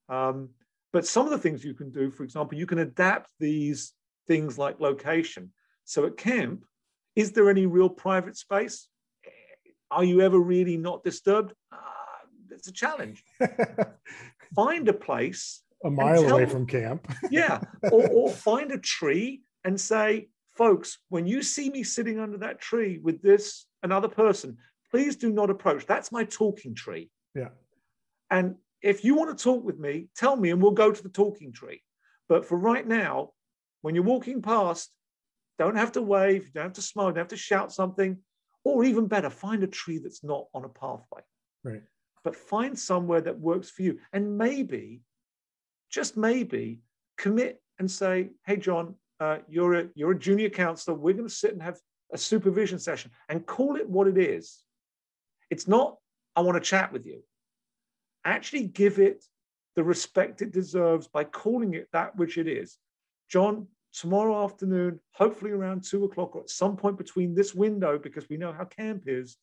Um, 0.09 0.49
but 0.93 1.07
some 1.07 1.25
of 1.25 1.31
the 1.31 1.39
things 1.39 1.65
you 1.65 1.73
can 1.73 1.89
do, 1.89 2.11
for 2.11 2.23
example, 2.23 2.55
you 2.55 2.67
can 2.67 2.77
adapt 2.77 3.31
these 3.39 3.93
things 4.27 4.59
like 4.59 4.79
location. 4.79 5.51
So 5.85 6.05
at 6.05 6.17
camp, 6.17 6.65
is 7.15 7.31
there 7.31 7.49
any 7.49 7.65
real 7.65 7.89
private 7.89 8.37
space? 8.37 8.87
Are 9.91 10.03
you 10.03 10.21
ever 10.21 10.39
really 10.39 10.77
not 10.77 11.03
disturbed? 11.03 11.53
Uh, 11.71 11.77
it's 12.51 12.67
a 12.67 12.71
challenge. 12.71 13.23
find 14.55 14.87
a 14.89 14.93
place. 14.93 15.61
A 15.83 15.89
mile 15.89 16.29
away 16.29 16.45
from 16.45 16.65
camp. 16.65 17.07
yeah. 17.31 17.61
Or, 17.91 18.07
or 18.09 18.29
find 18.31 18.71
a 18.71 18.77
tree 18.77 19.43
and 19.63 19.79
say, 19.79 20.29
folks, 20.55 20.97
when 21.09 21.27
you 21.27 21.43
see 21.43 21.69
me 21.69 21.83
sitting 21.83 22.19
under 22.19 22.37
that 22.39 22.59
tree 22.59 22.99
with 23.01 23.21
this 23.21 23.65
another 23.83 24.07
person, 24.07 24.57
please 24.91 25.15
do 25.15 25.31
not 25.31 25.49
approach. 25.49 25.85
That's 25.85 26.11
my 26.11 26.23
talking 26.23 26.73
tree. 26.73 27.11
Yeah. 27.35 27.49
And 28.31 28.55
if 28.81 29.03
you 29.03 29.15
want 29.15 29.37
to 29.37 29.43
talk 29.43 29.63
with 29.63 29.79
me, 29.79 30.07
tell 30.15 30.35
me 30.35 30.49
and 30.51 30.61
we'll 30.61 30.71
go 30.71 30.91
to 30.91 31.03
the 31.03 31.09
talking 31.09 31.53
tree. 31.53 31.81
But 32.27 32.45
for 32.45 32.57
right 32.57 32.85
now, 32.85 33.31
when 33.81 33.93
you're 33.93 34.03
walking 34.03 34.41
past, 34.41 34.91
don't 35.57 35.75
have 35.75 35.91
to 35.93 36.01
wave, 36.01 36.45
you 36.45 36.51
don't 36.53 36.65
have 36.65 36.73
to 36.73 36.81
smile, 36.81 37.07
you 37.07 37.13
don't 37.13 37.19
have 37.19 37.27
to 37.29 37.37
shout 37.37 37.71
something, 37.71 38.17
or 38.63 38.83
even 38.83 39.07
better, 39.07 39.29
find 39.29 39.63
a 39.63 39.67
tree 39.67 39.99
that's 39.99 40.23
not 40.23 40.45
on 40.53 40.65
a 40.65 40.69
pathway. 40.69 41.21
Right. 41.63 41.83
But 42.23 42.35
find 42.35 42.77
somewhere 42.77 43.21
that 43.21 43.39
works 43.39 43.69
for 43.69 43.83
you. 43.83 43.99
And 44.13 44.37
maybe, 44.37 45.01
just 45.91 46.17
maybe, 46.17 46.81
commit 47.17 47.61
and 47.79 47.89
say, 47.89 48.31
hey, 48.45 48.57
John, 48.57 48.95
uh, 49.19 49.37
you're, 49.47 49.75
a, 49.75 49.87
you're 49.95 50.11
a 50.11 50.19
junior 50.19 50.49
counselor. 50.49 50.97
We're 50.97 51.13
going 51.13 51.27
to 51.27 51.33
sit 51.33 51.53
and 51.53 51.61
have 51.61 51.79
a 52.11 52.17
supervision 52.17 52.79
session 52.79 53.11
and 53.29 53.45
call 53.45 53.75
it 53.75 53.87
what 53.87 54.07
it 54.07 54.17
is. 54.17 54.59
It's 55.49 55.67
not, 55.67 55.97
I 56.35 56.41
want 56.41 56.55
to 56.55 56.69
chat 56.69 56.91
with 56.91 57.05
you 57.05 57.21
actually 58.25 58.63
give 58.63 58.99
it 58.99 59.23
the 59.75 59.83
respect 59.83 60.41
it 60.41 60.51
deserves 60.51 61.07
by 61.07 61.23
calling 61.23 61.75
it 61.75 61.87
that 61.93 62.15
which 62.15 62.37
it 62.37 62.47
is. 62.47 62.77
John, 63.29 63.67
tomorrow 63.95 64.43
afternoon, 64.43 64.99
hopefully 65.11 65.51
around 65.51 65.83
two 65.83 66.03
o'clock 66.03 66.35
or 66.35 66.41
at 66.41 66.49
some 66.49 66.75
point 66.75 66.97
between 66.97 67.33
this 67.33 67.55
window, 67.55 67.97
because 67.97 68.27
we 68.29 68.37
know 68.37 68.51
how 68.51 68.65
camp 68.65 69.03
is, 69.07 69.37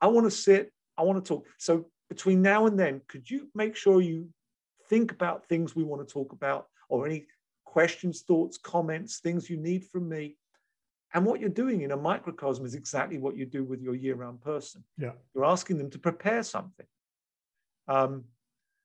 I 0.00 0.06
want 0.06 0.26
to 0.26 0.30
sit, 0.30 0.72
I 0.96 1.02
want 1.02 1.24
to 1.24 1.28
talk. 1.28 1.46
So 1.58 1.86
between 2.08 2.42
now 2.42 2.66
and 2.66 2.78
then, 2.78 3.02
could 3.08 3.30
you 3.30 3.48
make 3.54 3.76
sure 3.76 4.00
you 4.00 4.28
think 4.88 5.12
about 5.12 5.46
things 5.46 5.76
we 5.76 5.84
want 5.84 6.06
to 6.06 6.12
talk 6.12 6.32
about 6.32 6.66
or 6.88 7.06
any 7.06 7.26
questions, 7.64 8.22
thoughts, 8.22 8.58
comments, 8.58 9.20
things 9.20 9.48
you 9.48 9.56
need 9.56 9.84
from 9.84 10.08
me? 10.08 10.36
And 11.14 11.26
what 11.26 11.40
you're 11.40 11.50
doing 11.50 11.82
in 11.82 11.92
a 11.92 11.96
microcosm 11.96 12.64
is 12.64 12.74
exactly 12.74 13.18
what 13.18 13.36
you 13.36 13.44
do 13.44 13.62
with 13.64 13.82
your 13.82 13.94
year 13.94 14.14
round 14.14 14.40
person. 14.40 14.82
Yeah. 14.96 15.12
You're 15.34 15.44
asking 15.44 15.78
them 15.78 15.90
to 15.90 15.98
prepare 15.98 16.42
something. 16.42 16.86
Um, 17.88 18.24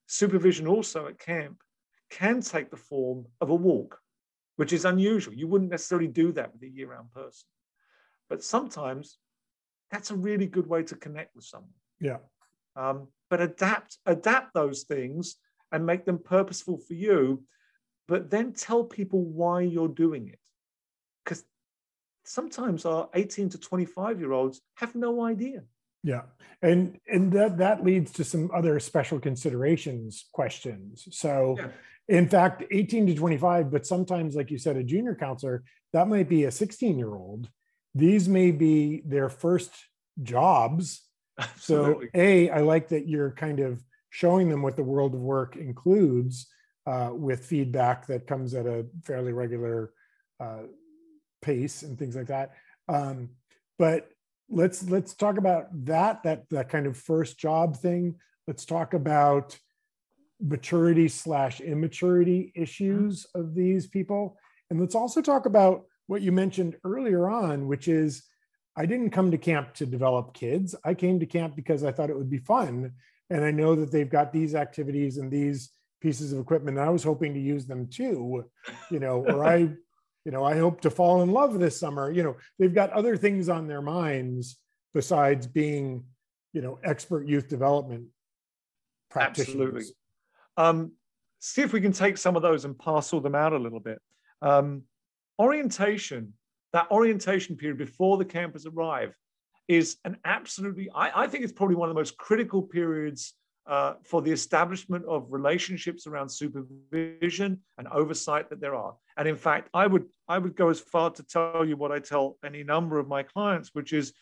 supervision 0.08 0.67
also 0.67 1.08
at 1.08 1.20
camp 1.20 1.62
can 2.10 2.41
take 2.41 2.70
the 2.70 2.78
form 2.78 3.26
of 3.39 3.50
a 3.50 3.56
walk, 3.56 4.00
which 4.58 4.74
is 4.74 4.86
unusual. 4.86 5.34
You 5.34 5.48
wouldn't 5.48 5.72
necessarily 5.72 6.08
do 6.08 6.32
that 6.34 6.52
with 6.52 6.62
a 6.63 6.70
year 6.70 6.91
round 6.91 7.12
person. 7.12 7.48
But 8.30 8.43
sometimes 8.43 9.17
that's 9.89 10.12
a 10.12 10.15
really 10.15 10.48
good 10.48 10.67
way 10.67 10.84
to 10.84 10.96
connect 10.96 11.36
with 11.36 11.46
someone. 11.46 11.72
Yeah. 12.02 12.17
Um, 12.76 13.08
but 13.30 13.41
adapt, 13.41 13.98
adapt 14.06 14.54
those 14.54 14.84
things 14.84 15.36
and 15.72 15.86
make 15.86 16.06
them 16.06 16.20
purposeful 16.20 16.78
for 16.78 16.93
you, 16.93 17.43
but 18.08 18.30
then 18.30 18.54
tell 18.54 18.84
people 18.84 19.24
why 19.24 19.62
you're 19.62 19.88
doing 19.88 20.28
it. 20.28 20.39
Because 21.24 21.43
sometimes 22.26 22.86
our 22.86 23.10
18 23.13 23.50
to 23.50 23.58
25 23.58 24.20
year 24.20 24.34
olds 24.34 24.62
have 24.76 24.96
no 24.96 25.24
idea. 25.24 25.63
Yeah. 26.08 26.22
And 26.62 27.00
and 27.12 27.34
that 27.34 27.58
that 27.58 27.84
leads 27.84 28.12
to 28.13 28.24
some 28.24 28.50
other 28.54 28.80
special 28.80 29.20
considerations 29.20 30.26
questions. 30.32 31.06
So 31.12 31.58
yeah. 31.60 31.67
in 32.08 32.30
fact, 32.30 32.63
18 32.72 33.08
to 33.08 33.13
25, 33.13 33.70
but 33.70 33.86
sometimes, 33.86 34.34
like 34.34 34.50
you 34.50 34.58
said, 34.58 34.78
a 34.78 34.84
junior 34.84 35.15
counselor, 35.15 35.63
that 35.91 36.08
might 36.08 36.30
be 36.30 36.46
a 36.46 36.52
16 36.52 36.98
year 36.98 37.13
old. 37.13 37.50
These 37.93 38.30
may 38.30 38.52
be 38.52 39.02
their 39.06 39.28
first 39.28 39.72
jobs. 40.24 41.02
Absolutely. 41.38 42.06
So, 42.06 42.10
A, 42.15 42.50
I 42.52 42.62
like 42.62 42.88
that 42.88 43.08
you're 43.08 43.32
kind 43.32 43.60
of 43.60 43.84
showing 44.10 44.50
them 44.50 44.62
what 44.62 44.78
the 44.78 44.84
world 44.84 45.13
of 45.13 45.20
work 45.20 45.58
includes 45.58 46.48
uh, 46.88 47.10
with 47.12 47.46
feedback 47.46 48.08
that 48.08 48.28
comes 48.28 48.54
at 48.54 48.65
a 48.65 48.86
fairly 49.04 49.34
regular 49.34 49.91
uh, 50.39 50.63
pace 51.41 51.84
and 51.84 52.00
things 52.00 52.15
like 52.15 52.28
that. 52.28 52.54
Um, 52.88 53.30
but 53.78 54.10
let's 54.50 54.90
let's 54.90 55.14
talk 55.14 55.38
about 55.38 55.68
that 55.86 56.24
that 56.24 56.50
that 56.50 56.70
kind 56.70 56.88
of 56.88 56.98
first 56.98 57.38
job 57.38 57.78
thing. 57.78 58.16
Let's 58.48 58.66
talk 58.66 58.94
about 58.94 59.58
maturity 60.40 61.08
slash 61.08 61.62
immaturity 61.62 62.52
mm-hmm. 62.52 62.64
issues 62.64 63.26
of 63.36 63.56
these 63.56 63.88
people. 63.88 64.38
And 64.70 64.80
let's 64.80 64.96
also 64.96 65.22
talk 65.22 65.46
about 65.46 65.86
what 66.08 66.22
you 66.22 66.32
mentioned 66.32 66.76
earlier 66.86 67.30
on 67.30 67.68
which 67.68 67.90
is 67.90 68.24
i 68.78 68.86
didn't 68.86 69.10
come 69.10 69.32
to 69.32 69.38
camp 69.38 69.74
to 69.76 69.86
develop 69.86 70.34
kids. 70.34 70.76
I 70.86 70.94
came 70.94 71.20
to 71.20 71.26
camp 71.26 71.56
because 71.56 71.84
i 71.84 71.92
thought 71.92 72.10
it 72.10 72.18
would 72.18 72.30
be 72.30 72.38
fun. 72.38 72.94
And 73.30 73.44
i 73.44 73.52
know 73.52 73.76
that 73.76 73.92
they've 73.92 74.10
got 74.10 74.32
these 74.32 74.56
activities 74.56 75.18
and 75.18 75.32
these 75.32 75.72
pieces 76.00 76.32
of 76.32 76.40
equipment 76.40 76.78
and 76.78 76.86
i 76.86 76.90
was 76.90 77.04
hoping 77.04 77.34
to 77.34 77.40
use 77.40 77.66
them 77.66 77.88
too 77.88 78.46
you 78.92 79.00
know 79.00 79.26
or 79.26 79.44
i 79.44 79.68
you 80.28 80.34
know, 80.34 80.44
I 80.44 80.58
hope 80.58 80.82
to 80.82 80.90
fall 80.90 81.22
in 81.22 81.32
love 81.32 81.58
this 81.58 81.80
summer. 81.80 82.12
You 82.12 82.22
know, 82.22 82.36
they've 82.60 82.76
got 82.76 82.92
other 82.92 83.16
things 83.16 83.48
on 83.48 83.66
their 83.66 83.82
minds 83.82 84.60
besides 84.94 85.48
being, 85.48 86.04
you 86.52 86.62
know, 86.62 86.80
expert 86.84 87.26
youth 87.26 87.48
development 87.48 88.08
practitioners. 89.10 89.58
Absolutely. 89.58 89.86
Um, 90.58 90.92
see 91.40 91.62
if 91.62 91.72
we 91.72 91.80
can 91.80 91.94
take 91.94 92.18
some 92.18 92.36
of 92.36 92.42
those 92.42 92.66
and 92.66 92.78
parcel 92.78 93.22
them 93.22 93.36
out 93.36 93.54
a 93.54 93.58
little 93.58 93.80
bit. 93.80 94.00
Um, 94.42 94.84
orientation, 95.40 96.34
that 96.74 96.92
orientation 96.92 97.56
period 97.56 97.78
before 97.78 98.18
the 98.18 98.26
campers 98.26 98.66
arrive, 98.66 99.16
is 99.70 99.96
an 100.04 100.18
absolutely, 100.26 100.90
I, 100.94 101.24
I 101.24 101.28
think 101.28 101.46
it's 101.46 101.54
probably 101.54 101.78
one 101.78 101.88
of 101.88 101.96
the 101.96 102.02
most 102.02 102.18
critical 102.18 102.62
periods 102.62 103.34
uh, 103.66 103.94
for 104.04 104.22
the 104.22 104.32
establishment 104.32 105.06
of 105.06 105.28
relationships 105.30 106.06
around 106.06 106.28
supervision 106.28 107.62
and 107.78 107.88
oversight 107.88 108.50
that 108.50 108.60
there 108.60 108.76
are. 108.76 108.94
And 109.18 109.28
in 109.28 109.36
fact, 109.36 109.70
I 109.74 109.88
would 109.88 110.06
I 110.28 110.38
would 110.38 110.56
go 110.56 110.70
as 110.70 110.80
far 110.80 111.10
to 111.12 111.24
tell 111.24 111.66
you 111.66 111.76
what 111.76 111.92
I 111.92 112.00
tell 112.00 112.38
any 112.46 112.64
number 112.64 113.00
of 113.00 113.08
my 113.08 113.24
clients, 113.24 113.72
which 113.74 113.94
is 113.94 114.14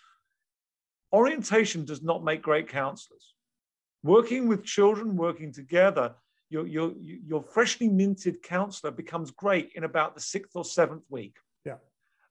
orientation 1.12 1.86
does 1.86 2.02
not 2.02 2.24
make 2.24 2.42
great 2.42 2.70
counselors. 2.70 3.34
Working 4.04 4.48
with 4.48 4.64
children, 4.64 5.16
working 5.16 5.52
together, 5.52 6.14
your, 6.50 6.68
your, 6.68 6.94
your 7.00 7.42
freshly 7.42 7.90
minted 7.90 8.44
counselor 8.44 8.92
becomes 8.92 9.32
great 9.32 9.72
in 9.76 9.84
about 9.84 10.14
the 10.14 10.22
sixth 10.22 10.52
or 10.56 10.64
seventh 10.64 11.04
week. 11.10 11.38
Yeah. 11.66 11.78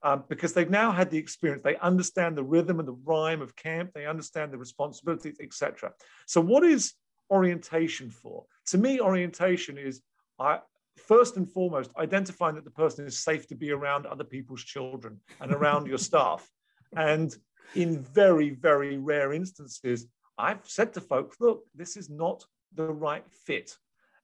Um, 0.03 0.25
because 0.29 0.53
they've 0.53 0.71
now 0.71 0.93
had 0.93 1.11
the 1.11 1.19
experience. 1.19 1.63
They 1.65 1.77
understand 1.79 2.37
the 2.37 2.45
rhythm 2.45 2.79
and 2.79 2.87
the 2.87 2.97
rhyme 3.05 3.43
of 3.43 3.57
camp. 3.57 3.91
They 3.95 4.07
understand 4.07 4.53
the 4.53 4.59
responsibilities, 4.59 5.37
etc. 5.41 5.93
So, 6.27 6.41
what 6.41 6.63
is 6.63 6.93
orientation 7.31 8.11
for? 8.11 8.45
To 8.67 8.79
me, 8.79 9.01
orientation 9.01 9.79
is 9.79 10.03
I, 10.39 10.61
first 10.97 11.37
and 11.37 11.51
foremost 11.51 11.91
identifying 11.99 12.55
that 12.55 12.65
the 12.65 12.71
person 12.71 13.07
is 13.07 13.19
safe 13.19 13.47
to 13.49 13.55
be 13.55 13.71
around 13.71 14.07
other 14.07 14.25
people's 14.25 14.63
children 14.63 15.21
and 15.41 15.53
around 15.53 15.87
your 15.87 15.99
staff. 15.99 16.49
And 16.97 17.37
in 17.75 18.05
very, 18.05 18.51
very 18.51 18.99
rare 18.99 19.33
instances, 19.33 20.07
I've 20.39 20.61
said 20.63 20.93
to 20.93 21.01
folks, 21.01 21.41
look, 21.41 21.65
this 21.75 21.97
is 21.97 22.09
not 22.09 22.45
the 22.73 22.87
right 22.87 23.25
fit. 23.29 23.77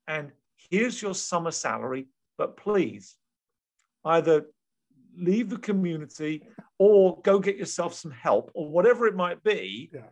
And 0.06 0.30
here's 0.70 1.02
your 1.02 1.14
summer 1.14 1.50
salary, 1.50 2.06
but 2.38 2.56
please 2.56 3.16
either 4.04 4.46
leave 5.16 5.50
the 5.50 5.58
community 5.58 6.44
or 6.78 7.20
go 7.22 7.40
get 7.40 7.56
yourself 7.56 7.92
some 7.94 8.12
help 8.12 8.52
or 8.54 8.68
whatever 8.68 9.06
it 9.08 9.16
might 9.16 9.42
be 9.42 9.90
yeah 9.92 10.02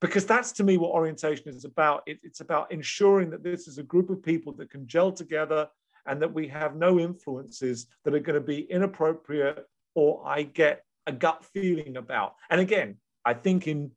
because 0.00 0.24
that's 0.24 0.52
to 0.52 0.64
me 0.64 0.76
what 0.76 0.92
orientation 0.92 1.48
is 1.48 1.64
about. 1.64 2.02
It, 2.06 2.18
it's 2.22 2.40
about 2.40 2.72
ensuring 2.72 3.30
that 3.30 3.42
this 3.42 3.68
is 3.68 3.78
a 3.78 3.82
group 3.82 4.10
of 4.10 4.22
people 4.22 4.52
that 4.54 4.70
can 4.70 4.86
gel 4.86 5.12
together 5.12 5.68
and 6.06 6.20
that 6.22 6.32
we 6.32 6.48
have 6.48 6.76
no 6.76 6.98
influences 6.98 7.86
that 8.04 8.14
are 8.14 8.20
going 8.20 8.34
to 8.34 8.46
be 8.46 8.62
inappropriate 8.62 9.66
or 9.94 10.26
I 10.26 10.42
get 10.42 10.84
a 11.06 11.12
gut 11.12 11.44
feeling 11.44 11.96
about. 11.96 12.34
And 12.48 12.60
again, 12.60 12.96
I 13.24 13.34
think 13.34 13.66
in 13.66 13.90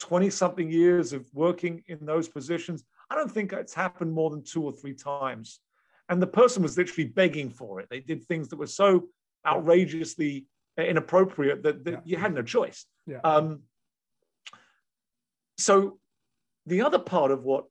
20 0.00 0.30
something 0.30 0.70
years 0.70 1.12
of 1.12 1.26
working 1.32 1.82
in 1.86 2.04
those 2.04 2.28
positions, 2.28 2.84
I 3.10 3.14
don't 3.14 3.30
think 3.30 3.52
it's 3.52 3.74
happened 3.74 4.12
more 4.12 4.30
than 4.30 4.42
two 4.42 4.64
or 4.64 4.72
three 4.72 4.94
times. 4.94 5.60
And 6.08 6.20
the 6.20 6.26
person 6.26 6.62
was 6.62 6.76
literally 6.76 7.08
begging 7.08 7.50
for 7.50 7.80
it. 7.80 7.88
They 7.88 8.00
did 8.00 8.24
things 8.24 8.48
that 8.48 8.58
were 8.58 8.66
so 8.66 9.08
outrageously 9.46 10.46
inappropriate 10.76 11.62
that, 11.62 11.84
that 11.84 11.92
yeah. 11.92 12.00
you 12.04 12.16
had 12.16 12.34
no 12.34 12.42
choice. 12.42 12.86
Yeah. 13.06 13.20
Um, 13.24 13.60
so 15.58 15.98
the 16.66 16.82
other 16.82 16.98
part 16.98 17.30
of 17.30 17.44
what 17.44 17.66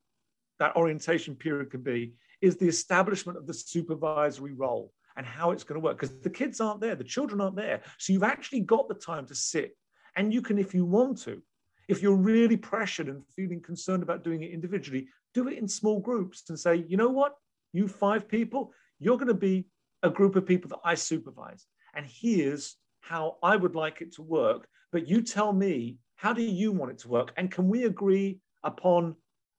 that 0.60 0.76
orientation 0.76 1.36
period 1.36 1.72
can 1.72 1.82
be 1.82 2.14
is 2.42 2.58
the 2.58 2.68
establishment 2.68 3.38
of 3.38 3.48
the 3.48 3.54
supervisory 3.54 4.54
role 4.54 4.92
and 5.16 5.26
how 5.26 5.52
it's 5.52 5.64
going 5.64 5.80
to 5.80 5.84
work 5.84 6.00
because 6.00 6.20
the 6.22 6.30
kids 6.30 6.60
aren't 6.60 6.82
there 6.82 6.96
the 6.96 7.04
children 7.04 7.42
aren't 7.42 7.56
there. 7.56 7.82
So 7.98 8.14
you've 8.14 8.24
actually 8.24 8.62
got 8.62 8.88
the 8.88 8.96
time 8.96 9.26
to 9.28 9.36
sit 9.36 9.76
and 10.16 10.34
you 10.34 10.42
can 10.42 10.58
if 10.58 10.74
you 10.74 10.86
want 10.86 11.20
to 11.22 11.42
if 11.88 12.02
you're 12.02 12.16
really 12.16 12.58
pressured 12.58 13.10
and 13.10 13.26
feeling 13.36 13.62
concerned 13.62 14.04
about 14.04 14.24
doing 14.24 14.44
it 14.44 14.52
individually 14.52 15.08
do 15.34 15.48
it 15.48 15.58
in 15.58 15.68
small 15.68 16.00
groups 16.00 16.44
and 16.50 16.60
say 16.60 16.86
you 16.88 16.98
know 16.98 17.10
what? 17.10 17.36
You 17.72 17.88
five 17.88 18.28
people 18.28 18.74
you're 19.00 19.18
going 19.18 19.28
to 19.28 19.34
be 19.34 19.66
a 20.04 20.10
group 20.10 20.36
of 20.36 20.46
people 20.46 20.70
that 20.70 20.80
i 20.84 20.96
supervise. 20.96 21.66
And 21.96 22.06
here's 22.06 22.76
how 23.02 23.38
i 23.44 23.56
would 23.56 23.76
like 23.76 24.02
it 24.02 24.14
to 24.14 24.22
work 24.22 24.68
but 24.92 25.08
you 25.08 25.22
tell 25.22 25.54
me 25.54 25.98
how 26.16 26.34
do 26.34 26.42
you 26.42 26.72
want 26.72 26.92
it 26.92 27.00
to 27.00 27.10
work? 27.10 27.34
And 27.38 27.52
can 27.52 27.68
we 27.68 27.86
agree 27.86 28.40
upon 28.64 29.16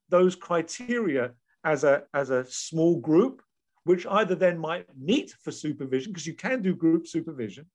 those 0.09 0.35
criteria 0.35 1.33
as 1.65 1.85
a, 1.85 2.05
as 2.13 2.31
a 2.31 2.45
small 2.45 3.01
group, 3.01 3.43
which 3.85 4.07
either 4.07 4.35
then 4.35 4.59
might 4.59 4.87
meet 4.99 5.35
for 5.43 5.51
supervision, 5.51 6.13
because 6.13 6.27
you 6.27 6.35
can 6.35 6.63
do 6.63 6.75
group 6.75 7.07
supervision, 7.07 7.67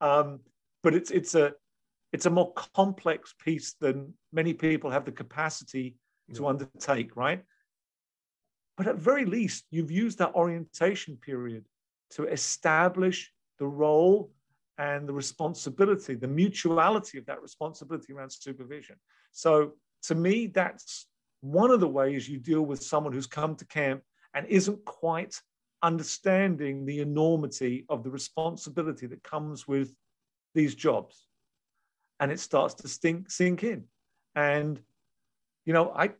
um, 0.00 0.40
but 0.82 0.94
it's, 0.94 1.10
it's, 1.10 1.34
a, 1.34 1.52
it's 2.12 2.26
a 2.26 2.30
more 2.30 2.52
complex 2.52 3.34
piece 3.42 3.74
than 3.80 4.12
many 4.32 4.52
people 4.52 4.90
have 4.90 5.04
the 5.04 5.12
capacity 5.12 5.96
to 6.34 6.42
yeah. 6.42 6.48
undertake, 6.48 7.16
right? 7.16 7.42
But 8.76 8.86
at 8.86 8.96
very 8.96 9.24
least, 9.24 9.64
you've 9.70 9.90
used 9.90 10.18
that 10.18 10.34
orientation 10.34 11.16
period 11.16 11.64
to 12.10 12.26
establish 12.26 13.32
the 13.58 13.66
role 13.66 14.32
and 14.78 15.08
the 15.08 15.12
responsibility, 15.12 16.14
the 16.14 16.28
mutuality 16.28 17.18
of 17.18 17.26
that 17.26 17.42
responsibility 17.42 18.12
around 18.12 18.30
supervision. 18.30 18.96
So 19.32 19.72
to 20.04 20.14
me, 20.14 20.48
that's 20.48 21.06
one 21.40 21.70
of 21.70 21.80
the 21.80 21.88
ways 21.88 22.28
you 22.28 22.38
deal 22.38 22.62
with 22.62 22.82
someone 22.82 23.12
who's 23.12 23.26
come 23.26 23.56
to 23.56 23.66
camp 23.66 24.02
and 24.34 24.46
isn't 24.46 24.84
quite 24.84 25.40
understanding 25.82 26.84
the 26.84 27.00
enormity 27.00 27.84
of 27.88 28.02
the 28.02 28.10
responsibility 28.10 29.06
that 29.06 29.22
comes 29.22 29.68
with 29.68 29.94
these 30.54 30.74
jobs. 30.74 31.26
And 32.20 32.32
it 32.32 32.40
starts 32.40 32.74
to 32.74 32.88
stink, 32.88 33.30
sink 33.30 33.62
in. 33.62 33.84
And, 34.34 34.80
you 35.64 35.72
know, 35.72 35.92
I, 35.94 36.10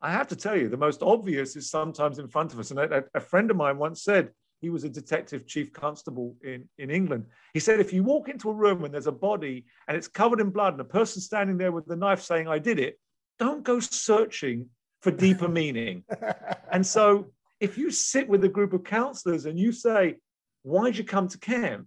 I 0.00 0.12
have 0.12 0.28
to 0.28 0.36
tell 0.36 0.56
you, 0.56 0.68
the 0.68 0.76
most 0.76 1.02
obvious 1.02 1.56
is 1.56 1.68
sometimes 1.68 2.18
in 2.18 2.28
front 2.28 2.52
of 2.52 2.58
us. 2.58 2.70
And 2.70 2.80
a, 2.80 3.04
a 3.14 3.20
friend 3.20 3.50
of 3.50 3.56
mine 3.56 3.78
once 3.78 4.02
said, 4.02 4.30
he 4.60 4.68
was 4.68 4.84
a 4.84 4.90
detective 4.90 5.46
chief 5.46 5.72
constable 5.72 6.36
in, 6.42 6.68
in 6.78 6.90
England. 6.90 7.24
He 7.54 7.60
said, 7.60 7.80
if 7.80 7.92
you 7.92 8.04
walk 8.04 8.28
into 8.28 8.50
a 8.50 8.54
room 8.54 8.84
and 8.84 8.92
there's 8.92 9.06
a 9.06 9.12
body 9.12 9.64
and 9.88 9.96
it's 9.96 10.08
covered 10.08 10.40
in 10.40 10.50
blood 10.50 10.74
and 10.74 10.80
a 10.80 10.84
person 10.84 11.22
standing 11.22 11.56
there 11.56 11.72
with 11.72 11.90
a 11.90 11.96
knife 11.96 12.20
saying, 12.20 12.46
I 12.46 12.58
did 12.58 12.78
it, 12.78 12.98
don't 13.38 13.64
go 13.64 13.80
searching 13.80 14.68
for 15.00 15.10
deeper 15.10 15.48
meaning. 15.60 16.04
and 16.72 16.86
so 16.86 17.32
if 17.58 17.78
you 17.78 17.90
sit 17.90 18.28
with 18.28 18.44
a 18.44 18.48
group 18.48 18.72
of 18.74 18.84
counselors 18.84 19.46
and 19.46 19.58
you 19.58 19.72
say, 19.72 20.16
why'd 20.62 20.96
you 20.96 21.04
come 21.04 21.28
to 21.28 21.38
camp? 21.38 21.86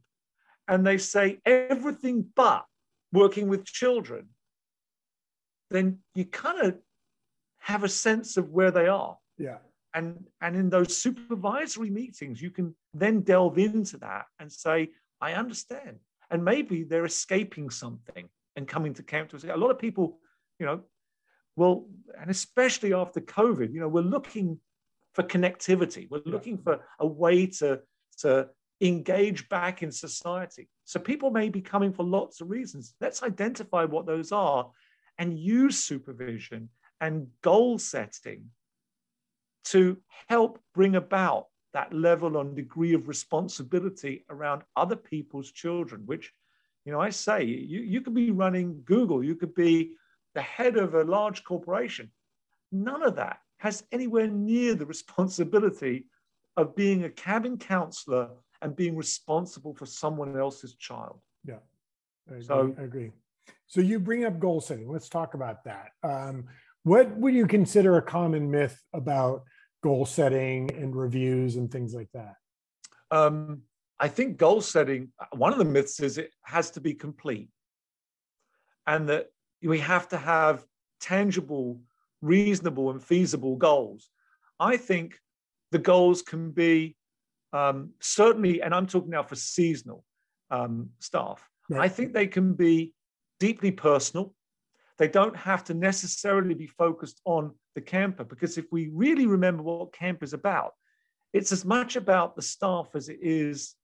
And 0.67 0.85
they 0.85 0.97
say 0.97 1.39
everything 1.45 2.25
but 2.35 2.65
working 3.11 3.49
with 3.49 3.65
children, 3.65 4.29
then 5.69 5.99
you 6.15 6.25
kind 6.25 6.61
of 6.61 6.77
have 7.59 7.83
a 7.83 7.89
sense 7.89 8.37
of 8.37 8.49
where 8.49 8.71
they 8.71 8.87
are. 8.87 9.17
Yeah 9.37 9.57
and 9.93 10.25
and 10.41 10.55
in 10.55 10.69
those 10.69 10.97
supervisory 10.97 11.89
meetings 11.89 12.41
you 12.41 12.49
can 12.49 12.75
then 12.93 13.21
delve 13.21 13.57
into 13.57 13.97
that 13.97 14.25
and 14.39 14.51
say 14.51 14.89
i 15.21 15.33
understand. 15.33 15.99
And 16.31 16.43
maybe 16.43 16.83
they're 16.83 17.05
escaping 17.05 17.69
something 17.69 18.27
and 18.55 18.67
coming 18.67 18.93
to 18.95 19.03
camp 19.03 19.29
to 19.29 19.35
us 19.35 19.43
a 19.43 19.55
lot 19.55 19.71
of 19.71 19.77
people 19.77 20.19
you 20.59 20.65
know 20.65 20.81
well 21.55 21.85
and 22.19 22.31
especially 22.31 22.93
after 22.93 23.21
covid 23.21 23.73
you 23.73 23.79
know 23.79 23.87
we're 23.87 24.01
looking 24.01 24.59
for 25.13 25.23
connectivity. 25.23 26.09
We're 26.09 26.21
looking 26.25 26.57
for 26.57 26.79
a 26.99 27.07
way 27.07 27.47
to 27.47 27.81
to 28.19 28.49
engage 28.81 29.47
back 29.49 29.81
in 29.81 29.91
society. 29.91 30.67
So 30.85 30.99
people 30.99 31.31
may 31.31 31.49
be 31.49 31.61
coming 31.61 31.93
for 31.93 32.03
lots 32.03 32.41
of 32.41 32.49
reasons. 32.49 32.93
Let's 32.99 33.23
identify 33.23 33.85
what 33.85 34.05
those 34.05 34.31
are 34.31 34.69
and 35.17 35.39
use 35.39 35.83
supervision 35.83 36.69
and 36.99 37.27
goal 37.41 37.77
setting 37.77 38.45
to 39.65 39.97
help 40.27 40.59
bring 40.73 40.95
about 40.95 41.47
that 41.73 41.93
level 41.93 42.39
and 42.39 42.55
degree 42.55 42.93
of 42.93 43.07
responsibility 43.07 44.25
around 44.29 44.61
other 44.75 44.95
people's 44.95 45.51
children, 45.51 46.03
which, 46.05 46.31
you 46.85 46.91
know, 46.91 46.99
I 46.99 47.09
say 47.09 47.43
you, 47.43 47.81
you 47.81 48.01
could 48.01 48.13
be 48.13 48.31
running 48.31 48.81
Google, 48.85 49.23
you 49.23 49.35
could 49.35 49.55
be 49.55 49.93
the 50.35 50.41
head 50.41 50.77
of 50.77 50.93
a 50.93 51.03
large 51.03 51.43
corporation. 51.43 52.11
None 52.71 53.03
of 53.03 53.15
that 53.15 53.39
has 53.57 53.83
anywhere 53.91 54.27
near 54.27 54.75
the 54.75 54.85
responsibility 54.85 56.05
of 56.57 56.75
being 56.75 57.03
a 57.03 57.09
cabin 57.09 57.57
counselor 57.57 58.29
and 58.61 58.75
being 58.75 58.95
responsible 58.95 59.73
for 59.73 59.85
someone 59.85 60.37
else's 60.37 60.75
child. 60.75 61.19
Yeah, 61.45 61.55
I 62.29 62.33
agree. 62.33 62.43
So, 62.45 62.75
I 62.77 62.83
agree. 62.83 63.11
So 63.67 63.81
you 63.81 63.99
bring 63.99 64.25
up 64.25 64.39
goal 64.39 64.61
setting. 64.61 64.91
Let's 64.91 65.09
talk 65.09 65.33
about 65.33 65.63
that. 65.65 65.91
Um, 66.03 66.45
what 66.83 67.15
would 67.17 67.33
you 67.33 67.47
consider 67.47 67.97
a 67.97 68.01
common 68.01 68.51
myth 68.51 68.79
about 68.93 69.43
goal 69.81 70.05
setting 70.05 70.69
and 70.75 70.95
reviews 70.95 71.55
and 71.55 71.71
things 71.71 71.93
like 71.93 72.09
that? 72.13 72.35
Um, 73.11 73.61
I 73.99 74.07
think 74.07 74.37
goal 74.37 74.61
setting, 74.61 75.11
one 75.31 75.53
of 75.53 75.59
the 75.59 75.65
myths 75.65 75.99
is 75.99 76.17
it 76.17 76.31
has 76.43 76.71
to 76.71 76.81
be 76.81 76.93
complete 76.93 77.49
and 78.85 79.07
that 79.09 79.27
we 79.61 79.79
have 79.79 80.09
to 80.09 80.17
have 80.17 80.65
tangible, 80.99 81.79
reasonable, 82.21 82.91
and 82.91 83.01
feasible 83.01 83.55
goals. 83.55 84.09
I 84.59 84.77
think 84.77 85.17
the 85.71 85.79
goals 85.79 86.21
can 86.21 86.51
be 86.51 86.95
um, 87.53 87.91
certainly, 88.01 88.61
and 88.61 88.73
I'm 88.73 88.87
talking 88.87 89.11
now 89.11 89.23
for 89.23 89.35
seasonal 89.35 90.03
um, 90.49 90.89
staff. 90.99 91.47
I 91.77 91.87
think 91.87 92.13
they 92.13 92.27
can 92.27 92.53
be 92.53 92.93
deeply 93.39 93.71
personal. 93.71 94.33
They 94.97 95.07
don't 95.07 95.35
have 95.35 95.63
to 95.65 95.73
necessarily 95.73 96.53
be 96.53 96.67
focused 96.67 97.19
on 97.25 97.53
the 97.75 97.81
camper, 97.81 98.23
because 98.23 98.57
if 98.57 98.65
we 98.71 98.89
really 98.93 99.25
remember 99.25 99.63
what 99.63 99.93
camp 99.93 100.23
is 100.23 100.33
about, 100.33 100.73
it's 101.33 101.51
as 101.51 101.65
much 101.65 101.95
about 101.95 102.35
the 102.35 102.41
staff 102.41 102.89
as 102.93 103.09
it 103.09 103.19
is 103.21 103.75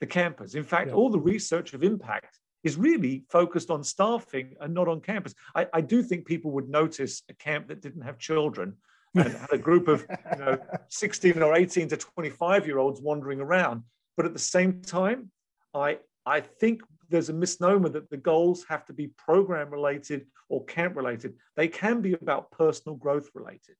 the 0.00 0.06
campers. 0.06 0.54
In 0.54 0.64
fact, 0.64 0.88
yeah. 0.88 0.94
all 0.94 1.10
the 1.10 1.20
research 1.20 1.74
of 1.74 1.82
impact 1.82 2.38
is 2.62 2.76
really 2.76 3.24
focused 3.28 3.70
on 3.70 3.84
staffing 3.84 4.54
and 4.60 4.72
not 4.72 4.88
on 4.88 5.00
campus. 5.00 5.34
I, 5.54 5.66
I 5.72 5.80
do 5.82 6.02
think 6.02 6.26
people 6.26 6.50
would 6.52 6.68
notice 6.68 7.22
a 7.28 7.34
camp 7.34 7.68
that 7.68 7.82
didn't 7.82 8.02
have 8.02 8.18
children 8.18 8.76
and 9.14 9.32
had 9.32 9.52
a 9.52 9.58
group 9.58 9.86
of 9.86 10.06
you 10.32 10.38
know 10.38 10.58
16 10.88 11.42
or 11.42 11.54
18 11.54 11.88
to 11.88 11.96
25 11.96 12.66
year 12.66 12.78
olds 12.78 13.00
wandering 13.00 13.40
around. 13.40 13.82
But 14.16 14.26
at 14.26 14.32
the 14.32 14.38
same 14.38 14.80
time, 14.80 15.30
I 15.74 15.98
I 16.26 16.40
think 16.40 16.82
there's 17.14 17.28
a 17.28 17.32
misnomer 17.32 17.88
that 17.88 18.10
the 18.10 18.16
goals 18.16 18.64
have 18.68 18.84
to 18.84 18.92
be 18.92 19.06
program 19.06 19.70
related 19.70 20.26
or 20.48 20.64
camp 20.64 20.96
related. 20.96 21.32
They 21.54 21.68
can 21.68 22.00
be 22.00 22.14
about 22.14 22.50
personal 22.50 22.96
growth 22.96 23.30
related. 23.34 23.76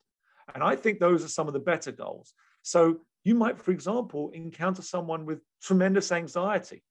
And 0.55 0.63
I 0.63 0.77
think 0.77 1.01
those 1.01 1.25
are 1.25 1.29
some 1.29 1.49
of 1.49 1.53
the 1.53 1.59
better 1.59 1.91
goals. 1.91 2.33
So 2.63 3.01
you 3.25 3.35
might, 3.35 3.59
for 3.59 3.73
example, 3.73 4.31
encounter 4.35 4.83
someone 4.83 5.27
with 5.27 5.41
tremendous 5.61 6.13
anxiety. 6.13 6.85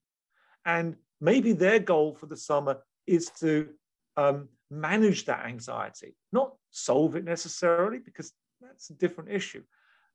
And 0.65 0.97
maybe 1.21 1.53
their 1.53 1.79
goal 1.79 2.13
for 2.13 2.25
the 2.25 2.35
summer 2.35 2.79
is 3.07 3.29
to 3.39 3.69
um, 4.17 4.49
manage 4.69 5.23
that 5.25 5.45
anxiety, 5.45 6.13
not 6.33 6.55
solve 6.71 7.15
it 7.15 7.23
necessarily, 7.23 7.99
because 7.99 8.33
that's 8.59 8.89
a 8.89 8.95
different 8.95 9.31
issue. 9.31 9.63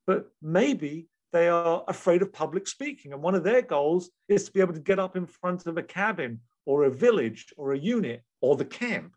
But 0.06 0.26
maybe 0.42 1.08
they 1.32 1.48
are 1.48 1.84
afraid 1.88 2.22
of 2.22 2.32
public 2.32 2.66
speaking. 2.66 3.12
And 3.12 3.22
one 3.22 3.34
of 3.34 3.44
their 3.44 3.62
goals 3.62 4.10
is 4.28 4.44
to 4.44 4.52
be 4.52 4.60
able 4.60 4.74
to 4.74 4.80
get 4.80 4.98
up 4.98 5.16
in 5.16 5.26
front 5.26 5.66
of 5.66 5.76
a 5.76 5.82
cabin 5.82 6.40
or 6.66 6.84
a 6.84 6.90
village 6.90 7.52
or 7.56 7.72
a 7.72 7.78
unit 7.78 8.22
or 8.40 8.56
the 8.56 8.64
camp. 8.64 9.14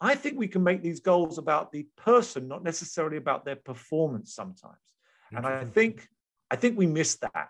I 0.00 0.14
think 0.14 0.38
we 0.38 0.48
can 0.48 0.62
make 0.62 0.82
these 0.82 1.00
goals 1.00 1.38
about 1.38 1.72
the 1.72 1.86
person, 1.96 2.48
not 2.48 2.62
necessarily 2.62 3.16
about 3.16 3.44
their 3.44 3.56
performance 3.56 4.34
sometimes. 4.34 4.76
And 5.32 5.46
I 5.46 5.64
think 5.64 6.06
I 6.50 6.56
think 6.56 6.78
we 6.78 6.86
miss 6.86 7.16
that 7.16 7.48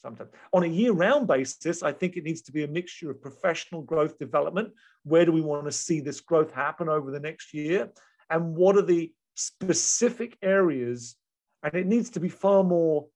sometimes. 0.00 0.30
On 0.52 0.62
a 0.62 0.66
year-round 0.66 1.26
basis, 1.26 1.82
I 1.82 1.92
think 1.92 2.16
it 2.16 2.24
needs 2.24 2.42
to 2.42 2.52
be 2.52 2.62
a 2.62 2.68
mixture 2.68 3.10
of 3.10 3.20
professional 3.22 3.82
growth 3.82 4.18
development. 4.18 4.72
Where 5.02 5.24
do 5.24 5.32
we 5.32 5.40
want 5.40 5.64
to 5.64 5.72
see 5.72 6.00
this 6.00 6.20
growth 6.20 6.52
happen 6.52 6.88
over 6.88 7.10
the 7.10 7.20
next 7.20 7.54
year? 7.54 7.90
And 8.30 8.54
what 8.54 8.76
are 8.76 8.82
the 8.82 9.12
specific 9.34 10.36
areas? 10.42 11.16
And 11.62 11.74
it 11.74 11.86
needs 11.86 12.10
to 12.10 12.20
be 12.20 12.28
far 12.28 12.62
more, 12.62 13.06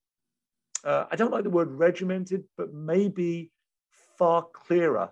uh, 0.85 1.07
I 1.11 1.17
don't 1.17 1.33
like 1.33 1.45
the 1.45 1.51
word 1.51 1.71
regimented, 1.71 2.45
but 2.57 2.73
maybe 2.73 3.51
far 4.19 4.47
clearer 4.53 5.11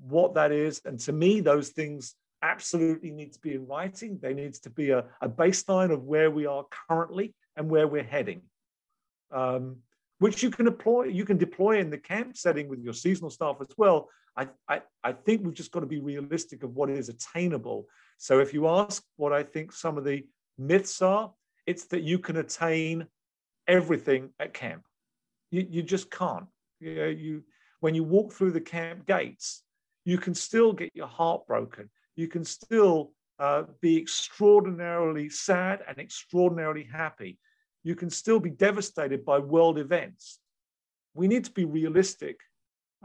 what 0.00 0.34
that 0.34 0.52
is. 0.52 0.80
And 0.84 0.98
to 1.00 1.12
me, 1.12 1.40
those 1.40 1.70
things 1.70 2.14
absolutely 2.42 3.10
need 3.10 3.32
to 3.32 3.40
be 3.40 3.54
in 3.54 3.66
writing. 3.66 4.18
There 4.20 4.34
needs 4.34 4.58
to 4.60 4.70
be 4.70 4.90
a, 4.90 5.04
a 5.20 5.28
baseline 5.28 5.90
of 5.92 6.04
where 6.04 6.30
we 6.30 6.46
are 6.46 6.64
currently 6.88 7.34
and 7.56 7.68
where 7.68 7.88
we're 7.88 8.02
heading. 8.02 8.42
Um, 9.32 9.78
which 10.18 10.42
you 10.42 10.50
can 10.50 10.64
deploy, 10.64 11.04
you 11.04 11.24
can 11.24 11.36
deploy 11.36 11.78
in 11.78 11.90
the 11.90 11.98
camp 11.98 12.36
setting 12.36 12.68
with 12.68 12.80
your 12.80 12.94
seasonal 12.94 13.30
staff 13.30 13.56
as 13.60 13.68
well. 13.76 14.08
I, 14.36 14.48
I, 14.68 14.82
I 15.02 15.12
think 15.12 15.44
we've 15.44 15.54
just 15.54 15.72
got 15.72 15.80
to 15.80 15.86
be 15.86 16.00
realistic 16.00 16.62
of 16.62 16.74
what 16.74 16.90
is 16.90 17.08
attainable. 17.08 17.86
So 18.18 18.38
if 18.40 18.54
you 18.54 18.68
ask 18.68 19.02
what 19.16 19.32
I 19.32 19.42
think 19.42 19.72
some 19.72 19.98
of 19.98 20.04
the 20.04 20.26
myths 20.58 21.02
are, 21.02 21.32
it's 21.66 21.84
that 21.86 22.02
you 22.02 22.18
can 22.18 22.36
attain 22.36 23.06
everything 23.66 24.30
at 24.38 24.54
camp. 24.54 24.85
You, 25.50 25.66
you 25.68 25.82
just 25.82 26.10
can't. 26.10 26.46
You, 26.80 26.94
know, 26.94 27.06
you 27.06 27.44
when 27.80 27.94
you 27.94 28.04
walk 28.04 28.32
through 28.32 28.52
the 28.52 28.60
camp 28.60 29.06
gates, 29.06 29.62
you 30.04 30.18
can 30.18 30.34
still 30.34 30.72
get 30.72 30.90
your 30.94 31.06
heart 31.06 31.46
broken. 31.46 31.90
You 32.16 32.28
can 32.28 32.44
still 32.44 33.12
uh, 33.38 33.64
be 33.80 33.96
extraordinarily 33.96 35.28
sad 35.28 35.80
and 35.88 35.98
extraordinarily 35.98 36.84
happy 36.84 37.38
you 37.86 37.94
can 37.94 38.10
still 38.10 38.40
be 38.40 38.50
devastated 38.50 39.24
by 39.24 39.38
world 39.38 39.78
events. 39.78 40.40
We 41.14 41.28
need 41.28 41.44
to 41.44 41.52
be 41.52 41.64
realistic, 41.64 42.40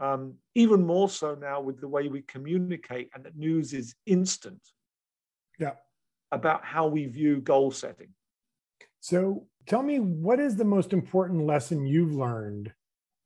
um, 0.00 0.34
even 0.56 0.84
more 0.84 1.08
so 1.08 1.36
now 1.36 1.60
with 1.60 1.80
the 1.80 1.86
way 1.86 2.08
we 2.08 2.22
communicate 2.22 3.08
and 3.14 3.22
that 3.22 3.36
news 3.36 3.74
is 3.74 3.94
instant. 4.06 4.60
Yeah. 5.60 5.74
About 6.32 6.64
how 6.64 6.88
we 6.88 7.06
view 7.06 7.40
goal 7.40 7.70
setting. 7.70 8.08
So 9.02 9.48
tell 9.66 9.82
me, 9.82 9.98
what 9.98 10.38
is 10.38 10.54
the 10.54 10.64
most 10.64 10.92
important 10.92 11.44
lesson 11.44 11.84
you've 11.84 12.14
learned 12.14 12.72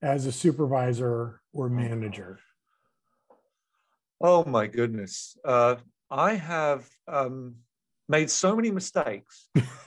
as 0.01 0.25
a 0.25 0.33
supervisor 0.33 1.43
or 1.53 1.69
manager? 1.69 2.39
Oh 4.19 4.43
my 4.47 4.69
goodness. 4.69 5.37
Uh, 5.45 5.77
I 6.11 6.33
have 6.33 6.89
um, 7.07 7.57
made 8.09 8.31
so 8.31 8.57
many 8.57 8.71
mistakes. 8.71 9.51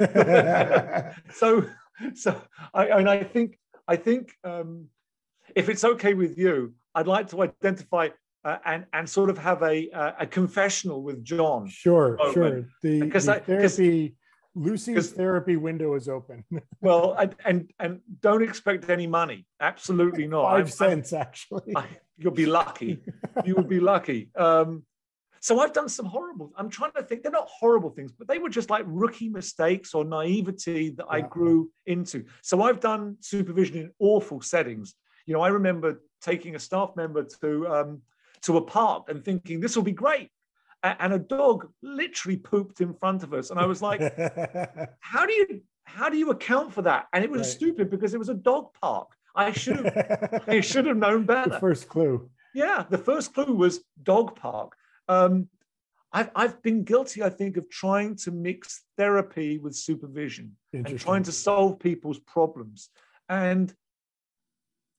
so, 1.34 1.66
so 2.14 2.40
I, 2.72 2.86
and 2.86 3.10
I 3.10 3.24
think 3.24 3.58
I 3.88 3.96
think 3.96 4.32
um, 4.44 4.90
if 5.56 5.70
it's 5.70 5.84
okay 5.84 6.14
with 6.14 6.38
you, 6.38 6.76
I'd 6.94 7.08
like 7.08 7.30
to 7.30 7.42
identify 7.42 8.10
uh, 8.46 8.58
and 8.64 8.86
and 8.94 9.10
sort 9.10 9.32
of 9.32 9.40
have 9.40 9.64
a 9.64 9.90
uh, 9.90 10.12
a 10.20 10.28
confessional 10.28 11.02
with 11.02 11.24
John. 11.24 11.68
Sure, 11.68 12.16
moment. 12.18 12.34
sure. 12.36 12.66
The, 12.84 13.02
because 13.02 13.26
the 13.26 13.38
I, 13.38 13.40
therapy. 13.40 14.16
Lucy's 14.60 15.12
therapy 15.12 15.56
window 15.56 15.96
is 15.96 16.10
open. 16.10 16.44
well, 16.82 17.14
and, 17.14 17.36
and 17.46 17.72
and 17.80 18.02
don't 18.22 18.44
expect 18.44 18.90
any 18.90 19.08
money. 19.08 19.46
Absolutely 19.60 20.28
not. 20.28 20.44
5 20.44 20.60
I'm, 20.60 20.68
cents, 20.68 21.14
I'm, 21.14 21.22
actually. 21.22 21.74
I, 21.76 21.86
you'll 22.18 22.34
be 22.34 22.46
lucky. 22.46 23.00
you 23.46 23.56
will 23.56 23.64
be 23.64 23.80
lucky. 23.94 24.30
Um, 24.36 24.84
so 25.42 25.60
I've 25.62 25.74
done 25.74 25.88
some 25.88 26.06
horrible, 26.06 26.52
I'm 26.58 26.70
trying 26.70 26.92
to 26.98 27.04
think, 27.04 27.24
they're 27.24 27.32
not 27.32 27.48
horrible 27.48 27.90
things, 27.90 28.12
but 28.12 28.28
they 28.28 28.40
were 28.40 28.50
just 28.50 28.70
like 28.70 28.84
rookie 28.88 29.30
mistakes 29.30 29.94
or 29.94 30.04
naivety 30.04 30.90
that 30.92 31.06
I 31.10 31.22
grew 31.22 31.72
into. 31.86 32.26
So 32.42 32.62
I've 32.62 32.82
done 32.82 33.16
supervision 33.22 33.78
in 33.78 33.92
awful 34.00 34.42
settings. 34.42 34.96
You 35.26 35.34
know, 35.34 35.42
I 35.42 35.50
remember 35.50 36.02
taking 36.22 36.56
a 36.56 36.60
staff 36.60 36.92
member 36.96 37.26
to 37.42 37.68
um, 37.68 38.02
to 38.42 38.58
a 38.58 38.62
park 38.62 39.10
and 39.10 39.24
thinking 39.24 39.60
this 39.60 39.76
will 39.76 39.84
be 39.84 39.92
great. 39.92 40.30
And 40.82 41.14
a 41.14 41.20
dog 41.20 41.68
literally 41.82 42.38
pooped 42.38 42.80
in 42.82 42.94
front 42.94 43.24
of 43.24 43.34
us. 43.34 43.50
And 43.50 43.60
I 43.60 43.66
was 43.66 43.82
like, 43.82 44.00
how 45.00 45.26
do 45.26 45.34
you 45.34 45.62
how 45.84 46.10
do 46.10 46.18
you 46.18 46.30
account 46.30 46.74
for 46.74 46.84
that? 46.84 47.08
And 47.14 47.24
it 47.24 47.32
was 47.32 47.42
right. 47.42 47.48
stupid 47.48 47.90
because 47.90 48.14
it 48.14 48.20
was 48.20 48.30
a 48.30 48.36
dog 48.36 48.74
park. 48.80 49.10
I 49.36 49.52
should 49.52 49.86
have 49.86 50.44
I 50.48 50.60
should 50.62 50.86
have 50.86 50.98
known 50.98 51.26
better. 51.26 51.50
The 51.50 51.60
first 51.60 51.90
clue. 51.90 52.30
Yeah, 52.54 52.86
the 52.90 52.98
first 52.98 53.34
clue 53.34 53.54
was 53.54 53.84
dog 54.02 54.36
park. 54.36 54.74
Um, 55.08 55.50
I've, 56.12 56.32
I've 56.36 56.62
been 56.64 56.84
guilty, 56.84 57.22
I 57.22 57.30
think, 57.30 57.58
of 57.58 57.70
trying 57.70 58.16
to 58.18 58.32
mix 58.32 58.84
therapy 58.98 59.60
with 59.60 59.76
supervision 59.76 60.56
and 60.74 61.00
trying 61.00 61.24
to 61.24 61.32
solve 61.32 61.80
people's 61.80 62.20
problems. 62.20 62.90
And 63.28 63.74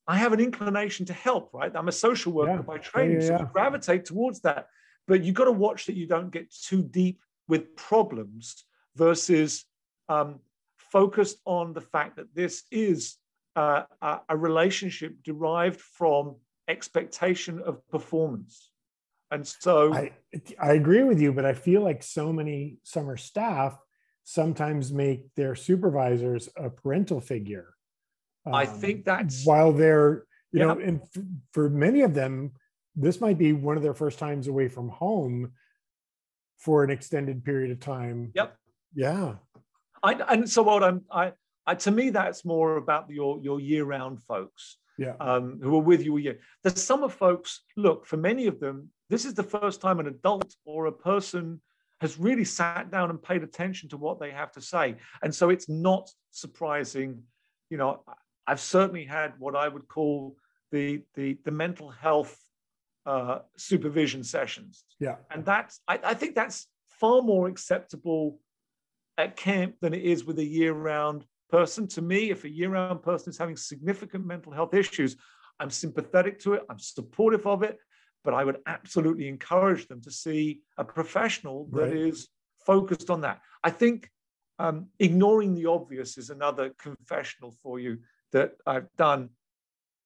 I 0.07 0.17
have 0.17 0.33
an 0.33 0.41
inclination 0.41 1.07
to 1.07 1.13
help, 1.13 1.51
right? 1.53 1.73
I'm 1.75 1.89
a 1.89 1.93
social 1.93 2.33
worker 2.33 2.53
yeah. 2.53 2.63
by 2.63 2.79
training, 2.79 3.23
yeah, 3.23 3.31
yeah, 3.31 3.39
so 3.39 3.45
I 3.45 3.49
gravitate 3.53 4.05
towards 4.05 4.41
that. 4.41 4.69
But 5.07 5.25
you've 5.25 5.35
got 5.35 5.47
to 5.47 5.53
watch 5.53 5.87
that 5.87 5.97
you 5.97 6.07
don't 6.07 6.31
get 6.31 6.53
too 6.53 6.83
deep 6.83 7.21
with 7.49 7.75
problems 7.77 8.65
versus 8.97 9.65
um, 10.09 10.41
focused 10.79 11.39
on 11.45 11.73
the 11.73 11.81
fact 11.81 12.17
that 12.17 12.35
this 12.35 12.65
is 12.71 13.17
uh, 13.57 13.83
a, 14.01 14.21
a 14.29 14.37
relationship 14.37 15.17
derived 15.25 15.81
from 15.81 16.37
expectation 16.69 17.61
of 17.61 17.87
performance. 17.89 18.71
And 19.31 19.47
so 19.47 19.95
I, 19.95 20.13
I 20.61 20.73
agree 20.73 21.03
with 21.05 21.21
you, 21.21 21.33
but 21.33 21.45
I 21.45 21.55
feel 21.55 21.83
like 21.83 22.03
so 22.03 22.33
many 22.33 22.79
summer 22.83 23.17
staff 23.17 23.79
sometimes 24.25 24.93
make 24.93 25.33
their 25.35 25.55
supervisors 25.55 26.49
a 26.57 26.71
parental 26.71 27.21
figure. 27.21 27.75
Um, 28.47 28.55
I 28.55 28.67
think 28.67 29.05
that's 29.05 29.45
while 29.45 29.73
they're, 29.73 30.25
you 30.53 30.61
yeah. 30.61 30.67
know, 30.67 30.79
and 30.81 31.01
f- 31.03 31.23
for 31.53 31.69
many 31.69 32.03
of 32.03 32.15
them, 32.15 32.53
this 32.97 33.21
might 33.21 33.39
be 33.39 33.53
one 33.53 33.77
of 33.77 33.83
their 33.83 33.95
first 33.95 34.19
times 34.19 34.49
away 34.49 34.69
from 34.69 34.89
home 34.89 35.53
for 36.59 36.85
an 36.85 36.91
extended 36.91 37.45
period 37.45 37.71
of 37.71 37.81
time. 37.81 38.33
Yep. 38.35 38.57
Yeah. 38.95 39.35
I, 40.03 40.15
and 40.15 40.49
so 40.49 40.63
what 40.63 40.83
I'm, 40.83 41.03
I, 41.11 41.33
I, 41.67 41.75
to 41.77 41.91
me, 41.91 42.11
that's 42.11 42.45
more 42.45 42.77
about 42.77 43.11
your, 43.11 43.41
your 43.41 43.61
year 43.61 43.85
round 43.85 44.23
folks. 44.23 44.79
Yeah. 44.99 45.15
Um, 45.19 45.59
who 45.63 45.75
are 45.77 45.83
with 45.83 46.05
you 46.05 46.19
a 46.19 46.21
year. 46.21 46.41
The 46.63 46.71
summer 46.71 47.09
folks, 47.09 47.63
look, 47.75 48.05
for 48.05 48.19
many 48.19 48.47
of 48.47 48.61
them, 48.61 48.91
this 49.09 49.25
is 49.25 49.33
the 49.33 49.43
first 49.43 49.81
time 49.81 49.99
an 49.99 50.07
adult 50.07 50.55
or 50.67 50.87
a 50.87 50.93
person 50.93 51.63
has 52.03 52.19
really 52.19 52.45
sat 52.45 52.91
down 52.91 53.09
and 53.09 53.23
paid 53.23 53.43
attention 53.43 53.89
to 53.91 53.97
what 53.97 54.21
they 54.21 54.31
have 54.31 54.53
to 54.53 54.61
say. 54.61 54.97
And 55.23 55.35
so 55.35 55.49
it's 55.49 55.71
not 55.71 56.11
surprising. 56.31 57.23
You 57.71 57.79
know, 57.79 58.03
I've 58.47 58.61
certainly 58.61 59.05
had 59.05 59.33
what 59.39 59.57
I 59.57 59.69
would 59.69 59.89
call 59.89 60.37
the 60.71 61.03
the, 61.15 61.39
the 61.45 61.51
mental 61.51 61.89
health 61.89 62.37
uh, 63.07 63.41
supervision 63.57 64.23
sessions. 64.23 64.85
Yeah. 64.99 65.17
And 65.31 65.45
that's 65.45 65.81
I, 65.89 65.99
I 66.03 66.15
think 66.15 66.35
that's 66.35 66.67
far 66.89 67.23
more 67.23 67.49
acceptable 67.49 68.41
at 69.19 69.37
camp 69.37 69.77
than 69.81 69.95
it 69.95 70.03
is 70.03 70.25
with 70.25 70.39
a 70.39 70.45
year-round 70.45 71.25
person. 71.51 71.87
To 71.89 72.03
me, 72.03 72.31
if 72.31 72.45
a 72.45 72.51
year-round 72.51 73.03
person 73.03 73.31
is 73.31 73.39
having 73.39 73.57
significant 73.57 74.27
mental 74.27 74.53
health 74.53 74.75
issues, 74.75 75.17
I'm 75.59 75.71
sympathetic 75.71 76.39
to 76.41 76.55
it. 76.55 76.63
I'm 76.71 76.79
supportive 76.79 77.47
of 77.47 77.63
it 77.63 77.79
but 78.25 78.35
I 78.35 78.45
would 78.45 78.59
absolutely 78.67 79.29
encourage 79.29 79.89
them 79.89 80.01
to 80.03 80.11
see 80.11 80.61
a 80.77 80.85
professional 80.85 81.69
that 81.73 81.89
right. 81.89 81.97
is 81.97 82.29
focused 82.67 83.11
on 83.11 83.23
that. 83.23 83.41
I 83.65 83.71
think 83.71 84.11
um, 84.59 84.89
ignoring 84.99 85.55
the 85.55 85.67
obvious 85.67 86.19
is 86.19 86.31
another 86.31 86.73
confessional 86.79 87.55
for 87.63 87.79
you 87.79 87.99
that 88.33 88.53
I've 88.67 88.89
done. 88.97 89.31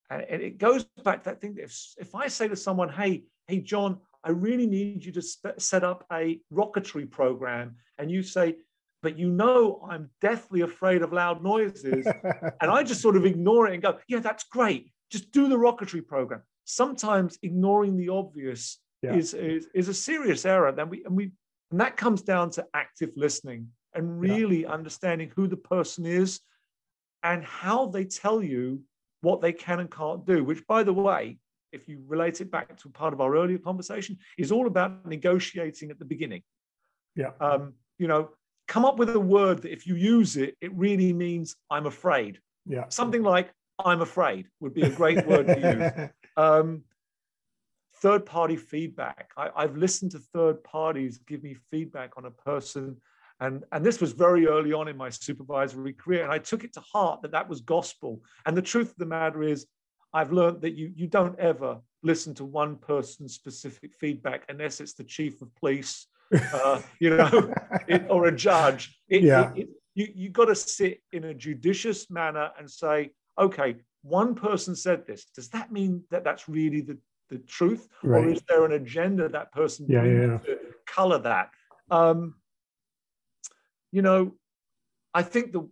And 0.09 0.41
it 0.41 0.57
goes 0.57 0.83
back 1.03 1.23
to 1.23 1.29
that 1.31 1.41
thing. 1.41 1.55
If, 1.57 1.77
if 1.97 2.13
I 2.13 2.27
say 2.27 2.47
to 2.47 2.55
someone, 2.55 2.89
hey, 2.89 3.23
hey, 3.47 3.59
John, 3.59 3.99
I 4.23 4.31
really 4.31 4.67
need 4.67 5.03
you 5.03 5.11
to 5.13 5.21
set 5.57 5.83
up 5.83 6.05
a 6.11 6.39
rocketry 6.53 7.09
program. 7.09 7.75
And 7.97 8.11
you 8.11 8.23
say, 8.23 8.57
but 9.01 9.19
you 9.19 9.29
know 9.29 9.85
I'm 9.89 10.09
deathly 10.21 10.61
afraid 10.61 11.01
of 11.01 11.13
loud 11.13 11.43
noises. 11.43 12.07
and 12.61 12.71
I 12.71 12.83
just 12.83 13.01
sort 13.01 13.15
of 13.15 13.25
ignore 13.25 13.67
it 13.67 13.73
and 13.73 13.83
go, 13.83 13.99
yeah, 14.07 14.19
that's 14.19 14.43
great. 14.45 14.91
Just 15.11 15.31
do 15.31 15.47
the 15.47 15.57
rocketry 15.57 16.05
program. 16.05 16.41
Sometimes 16.65 17.37
ignoring 17.43 17.97
the 17.97 18.09
obvious 18.09 18.79
yeah. 19.01 19.15
is, 19.15 19.33
is, 19.33 19.67
is 19.75 19.89
a 19.89 19.93
serious 19.93 20.45
error. 20.45 20.71
Then 20.71 20.89
we 20.89 21.03
and 21.05 21.15
we 21.15 21.31
and 21.71 21.79
that 21.79 21.97
comes 21.97 22.21
down 22.21 22.51
to 22.51 22.65
active 22.73 23.11
listening 23.15 23.67
and 23.93 24.19
really 24.19 24.63
yeah. 24.63 24.69
understanding 24.71 25.31
who 25.35 25.47
the 25.47 25.57
person 25.57 26.05
is 26.05 26.39
and 27.23 27.43
how 27.43 27.87
they 27.87 28.05
tell 28.05 28.41
you 28.41 28.81
what 29.25 29.41
they 29.41 29.51
can 29.51 29.79
and 29.79 29.89
can't 29.89 30.25
do, 30.25 30.43
which 30.43 30.65
by 30.67 30.83
the 30.83 30.93
way, 30.93 31.37
if 31.71 31.89
you 31.89 32.03
relate 32.07 32.39
it 32.41 32.51
back 32.51 32.77
to 32.77 32.89
part 32.89 33.11
of 33.11 33.19
our 33.19 33.35
earlier 33.35 33.57
conversation, 33.57 34.17
is 34.37 34.51
all 34.51 34.67
about 34.67 35.05
negotiating 35.05 35.89
at 35.89 35.97
the 35.97 36.05
beginning. 36.05 36.43
Yeah. 37.15 37.31
Um, 37.41 37.73
you 37.97 38.07
know, 38.07 38.29
come 38.67 38.85
up 38.85 38.97
with 38.97 39.09
a 39.09 39.19
word 39.19 39.63
that 39.63 39.71
if 39.71 39.87
you 39.87 39.95
use 39.95 40.37
it, 40.37 40.55
it 40.61 40.71
really 40.75 41.11
means 41.11 41.55
I'm 41.71 41.87
afraid. 41.87 42.39
Yeah. 42.67 42.85
Something 42.89 43.23
like 43.23 43.51
I'm 43.83 44.01
afraid 44.01 44.47
would 44.59 44.75
be 44.75 44.83
a 44.83 44.89
great 44.89 45.25
word 45.25 45.47
to 45.47 45.59
use. 45.59 46.09
Um, 46.37 46.83
third 48.01 48.25
party 48.25 48.57
feedback. 48.57 49.29
I, 49.37 49.49
I've 49.55 49.77
listened 49.77 50.11
to 50.11 50.19
third 50.19 50.61
parties 50.65 51.17
give 51.25 51.41
me 51.43 51.55
feedback 51.71 52.17
on 52.17 52.25
a 52.25 52.29
person. 52.29 52.97
And, 53.39 53.63
and 53.71 53.85
this 53.85 53.99
was 53.99 54.13
very 54.13 54.47
early 54.47 54.71
on 54.71 54.87
in 54.87 54.95
my 54.95 55.09
supervisory 55.09 55.93
career. 55.93 56.23
And 56.23 56.31
I 56.31 56.37
took 56.37 56.63
it 56.63 56.73
to 56.73 56.79
heart 56.79 57.21
that 57.21 57.31
that 57.31 57.49
was 57.49 57.61
gospel. 57.61 58.21
And 58.45 58.55
the 58.55 58.61
truth 58.61 58.91
of 58.91 58.97
the 58.97 59.05
matter 59.05 59.43
is, 59.43 59.67
I've 60.13 60.31
learned 60.31 60.61
that 60.61 60.75
you, 60.75 60.93
you 60.95 61.07
don't 61.07 61.37
ever 61.37 61.79
listen 62.01 62.33
to 62.35 62.45
one 62.45 62.77
person's 62.77 63.33
specific 63.33 63.91
feedback 63.99 64.45
unless 64.47 64.79
it's 64.79 64.93
the 64.93 65.03
chief 65.03 65.41
of 65.41 65.53
police 65.55 66.07
uh, 66.33 66.81
you 66.99 67.15
know, 67.15 67.53
it, 67.87 68.05
or 68.09 68.27
a 68.27 68.35
judge. 68.35 68.97
It, 69.09 69.23
yeah. 69.23 69.51
It, 69.55 69.69
you 69.93 70.09
you 70.13 70.29
got 70.29 70.45
to 70.45 70.55
sit 70.55 71.01
in 71.11 71.25
a 71.25 71.33
judicious 71.33 72.09
manner 72.09 72.51
and 72.59 72.69
say, 72.69 73.11
okay, 73.39 73.75
one 74.01 74.35
person 74.35 74.75
said 74.75 75.07
this. 75.07 75.25
Does 75.35 75.49
that 75.49 75.71
mean 75.71 76.03
that 76.11 76.23
that's 76.23 76.49
really 76.49 76.81
the, 76.81 76.97
the 77.29 77.37
truth, 77.39 77.87
right. 78.03 78.25
or 78.25 78.29
is 78.29 78.41
there 78.47 78.65
an 78.65 78.73
agenda 78.73 79.29
that 79.29 79.51
person 79.51 79.85
yeah, 79.89 80.03
yeah. 80.03 80.37
to 80.39 80.59
color 80.85 81.19
that? 81.19 81.49
Um, 81.89 82.35
you 83.95 84.01
know, 84.01 84.33
I 85.13 85.23
think 85.23 85.53
the 85.53 85.69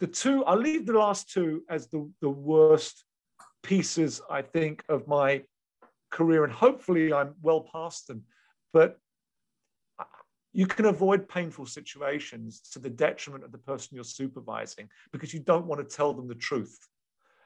the 0.00 0.06
two. 0.06 0.44
I'll 0.44 0.58
leave 0.58 0.84
the 0.84 0.98
last 1.04 1.30
two 1.30 1.62
as 1.70 1.88
the 1.88 2.00
the 2.20 2.28
worst 2.28 3.04
pieces. 3.62 4.20
I 4.30 4.42
think 4.42 4.84
of 4.90 5.08
my 5.08 5.44
career, 6.10 6.44
and 6.44 6.52
hopefully 6.52 7.10
I'm 7.10 7.34
well 7.40 7.62
past 7.72 8.06
them. 8.06 8.24
But 8.74 8.98
you 10.52 10.66
can 10.66 10.84
avoid 10.84 11.26
painful 11.26 11.64
situations 11.64 12.60
to 12.72 12.78
the 12.78 12.90
detriment 12.90 13.44
of 13.44 13.52
the 13.52 13.64
person 13.70 13.94
you're 13.94 14.04
supervising 14.04 14.90
because 15.10 15.32
you 15.32 15.40
don't 15.40 15.64
want 15.64 15.80
to 15.80 15.96
tell 15.96 16.12
them 16.12 16.28
the 16.28 16.34
truth. 16.34 16.76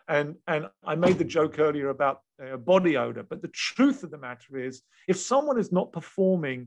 And, 0.08 0.34
and 0.48 0.66
I 0.84 0.96
made 0.96 1.18
the 1.18 1.24
joke 1.38 1.60
earlier 1.60 1.90
about 1.90 2.22
uh, 2.44 2.56
body 2.56 2.96
odor, 2.96 3.22
but 3.22 3.42
the 3.42 3.54
truth 3.54 4.02
of 4.02 4.10
the 4.10 4.18
matter 4.18 4.58
is 4.58 4.82
if 5.06 5.16
someone 5.16 5.58
is 5.60 5.70
not 5.70 5.92
performing 5.92 6.66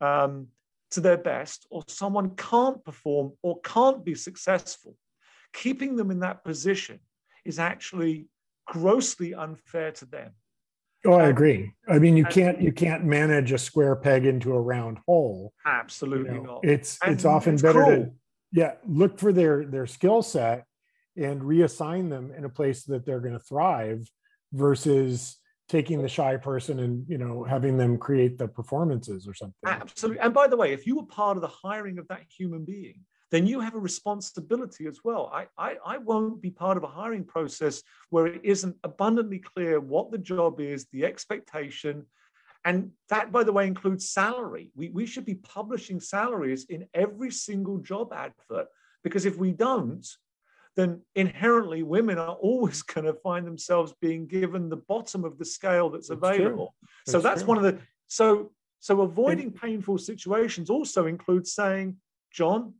um, 0.00 0.48
to 0.92 1.00
their 1.00 1.16
best, 1.16 1.66
or 1.70 1.82
someone 1.88 2.30
can't 2.36 2.84
perform 2.84 3.32
or 3.42 3.60
can't 3.60 4.04
be 4.04 4.14
successful, 4.14 4.96
keeping 5.52 5.96
them 5.96 6.10
in 6.10 6.20
that 6.20 6.44
position 6.44 7.00
is 7.44 7.58
actually 7.58 8.28
grossly 8.66 9.34
unfair 9.34 9.92
to 9.92 10.06
them. 10.06 10.32
Oh, 11.04 11.12
I 11.12 11.28
agree. 11.28 11.72
I 11.88 11.98
mean, 11.98 12.16
you 12.16 12.24
can't 12.24 12.60
you 12.60 12.72
can't 12.72 13.04
manage 13.04 13.52
a 13.52 13.58
square 13.58 13.94
peg 13.94 14.26
into 14.26 14.52
a 14.52 14.60
round 14.60 14.98
hole. 15.06 15.52
Absolutely 15.64 16.34
you 16.34 16.42
know, 16.42 16.54
not. 16.54 16.64
It's 16.64 16.98
and 17.02 17.12
it's 17.12 17.24
often 17.24 17.54
it's 17.54 17.62
better 17.62 17.84
cruel. 17.84 18.04
to 18.04 18.10
yeah 18.52 18.72
look 18.86 19.18
for 19.18 19.32
their 19.32 19.64
their 19.64 19.86
skill 19.86 20.22
set 20.22 20.64
and 21.16 21.40
reassign 21.42 22.10
them 22.10 22.32
in 22.36 22.44
a 22.44 22.48
place 22.48 22.84
that 22.84 23.06
they're 23.06 23.20
going 23.20 23.34
to 23.34 23.38
thrive 23.38 24.08
versus 24.52 25.36
taking 25.68 26.00
the 26.00 26.08
shy 26.08 26.36
person 26.36 26.80
and 26.80 27.04
you 27.08 27.18
know 27.18 27.44
having 27.44 27.76
them 27.76 27.98
create 27.98 28.38
the 28.38 28.46
performances 28.46 29.26
or 29.26 29.34
something 29.34 29.54
absolutely 29.64 30.20
and 30.20 30.32
by 30.32 30.46
the 30.46 30.56
way 30.56 30.72
if 30.72 30.86
you 30.86 30.96
were 30.96 31.06
part 31.06 31.36
of 31.36 31.40
the 31.40 31.48
hiring 31.48 31.98
of 31.98 32.06
that 32.08 32.22
human 32.28 32.64
being 32.64 33.00
then 33.30 33.46
you 33.46 33.60
have 33.60 33.74
a 33.74 33.78
responsibility 33.78 34.86
as 34.86 35.00
well. 35.02 35.30
I, 35.32 35.46
I, 35.58 35.76
I 35.84 35.98
won't 35.98 36.40
be 36.40 36.50
part 36.50 36.76
of 36.76 36.84
a 36.84 36.88
hiring 36.88 37.24
process 37.24 37.82
where 38.10 38.26
it 38.26 38.40
isn't 38.44 38.76
abundantly 38.84 39.38
clear 39.40 39.80
what 39.80 40.10
the 40.10 40.18
job 40.18 40.60
is, 40.60 40.86
the 40.92 41.04
expectation, 41.04 42.06
and 42.64 42.90
that, 43.10 43.32
by 43.32 43.44
the 43.44 43.52
way, 43.52 43.66
includes 43.66 44.10
salary. 44.10 44.72
We, 44.74 44.90
we 44.90 45.06
should 45.06 45.24
be 45.24 45.34
publishing 45.36 46.00
salaries 46.00 46.66
in 46.68 46.86
every 46.94 47.30
single 47.30 47.78
job 47.78 48.12
advert 48.12 48.66
because 49.04 49.26
if 49.26 49.36
we 49.36 49.52
don't, 49.52 50.06
then 50.76 51.00
inherently 51.14 51.82
women 51.82 52.18
are 52.18 52.34
always 52.34 52.82
going 52.94 53.06
to 53.06 53.14
find 53.14 53.46
themselves 53.46 53.94
being 54.00 54.26
given 54.26 54.68
the 54.68 54.76
bottom 54.76 55.24
of 55.24 55.38
the 55.38 55.44
scale 55.44 55.90
that's, 55.90 56.08
that's 56.08 56.22
available. 56.22 56.74
That's 57.06 57.12
so 57.12 57.20
that's 57.20 57.42
true. 57.42 57.48
one 57.48 57.58
of 57.58 57.64
the 57.64 57.78
so 58.06 58.52
so 58.80 59.00
avoiding 59.00 59.50
painful 59.50 59.98
situations 59.98 60.70
also 60.70 61.06
includes 61.06 61.52
saying, 61.52 61.96
John, 62.30 62.74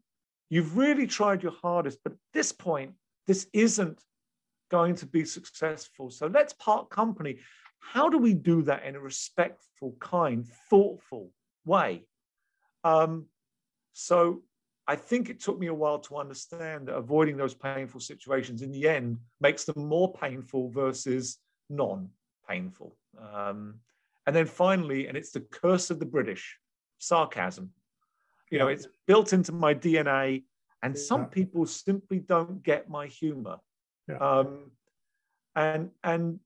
You've 0.49 0.77
really 0.77 1.07
tried 1.07 1.43
your 1.43 1.53
hardest, 1.53 1.99
but 2.05 2.13
at 2.13 2.19
this 2.33 2.53
point, 2.53 2.93
this 3.27 3.49
isn't 3.53 4.01
going 4.71 4.95
to 4.97 5.07
be 5.07 5.25
successful. 5.25 6.11
So 6.11 6.29
let's 6.29 6.53
part 6.55 6.89
company. 6.91 7.39
How 7.81 8.09
do 8.09 8.19
we 8.19 8.35
do 8.35 8.63
that 8.63 8.85
in 8.85 8.95
a 8.95 9.01
respectful, 9.01 9.97
kind, 9.99 10.47
thoughtful 10.71 11.31
way? 11.65 12.07
Um, 12.85 13.27
so 13.93 14.43
I 14.89 14.97
think 14.97 15.29
it 15.29 15.41
took 15.41 15.59
me 15.59 15.67
a 15.67 15.75
while 15.75 15.99
to 16.01 16.17
understand 16.17 16.89
that 16.89 16.95
avoiding 16.95 17.37
those 17.37 17.55
painful 17.55 18.01
situations 18.01 18.63
in 18.63 18.71
the 18.71 18.89
end 18.89 19.19
makes 19.41 19.65
them 19.65 19.87
more 19.87 20.13
painful 20.13 20.71
versus 20.71 21.39
non 21.69 22.09
painful. 22.49 22.97
Um, 23.19 23.81
and 24.27 24.35
then 24.35 24.47
finally, 24.47 25.09
and 25.09 25.17
it's 25.17 25.33
the 25.33 25.41
curse 25.41 25.91
of 25.91 25.99
the 25.99 26.07
British 26.07 26.59
sarcasm 26.99 27.73
you 28.51 28.59
know 28.59 28.69
it's 28.69 28.87
built 29.07 29.33
into 29.33 29.53
my 29.53 29.75
dna 29.75 30.43
and 30.83 30.97
some 30.97 31.27
people 31.27 31.67
simply 31.67 32.19
don't 32.19 32.63
get 32.63 32.89
my 32.89 33.07
humor 33.07 33.57
yeah. 34.09 34.17
um, 34.19 34.71
and 35.55 35.91
and 36.05 36.39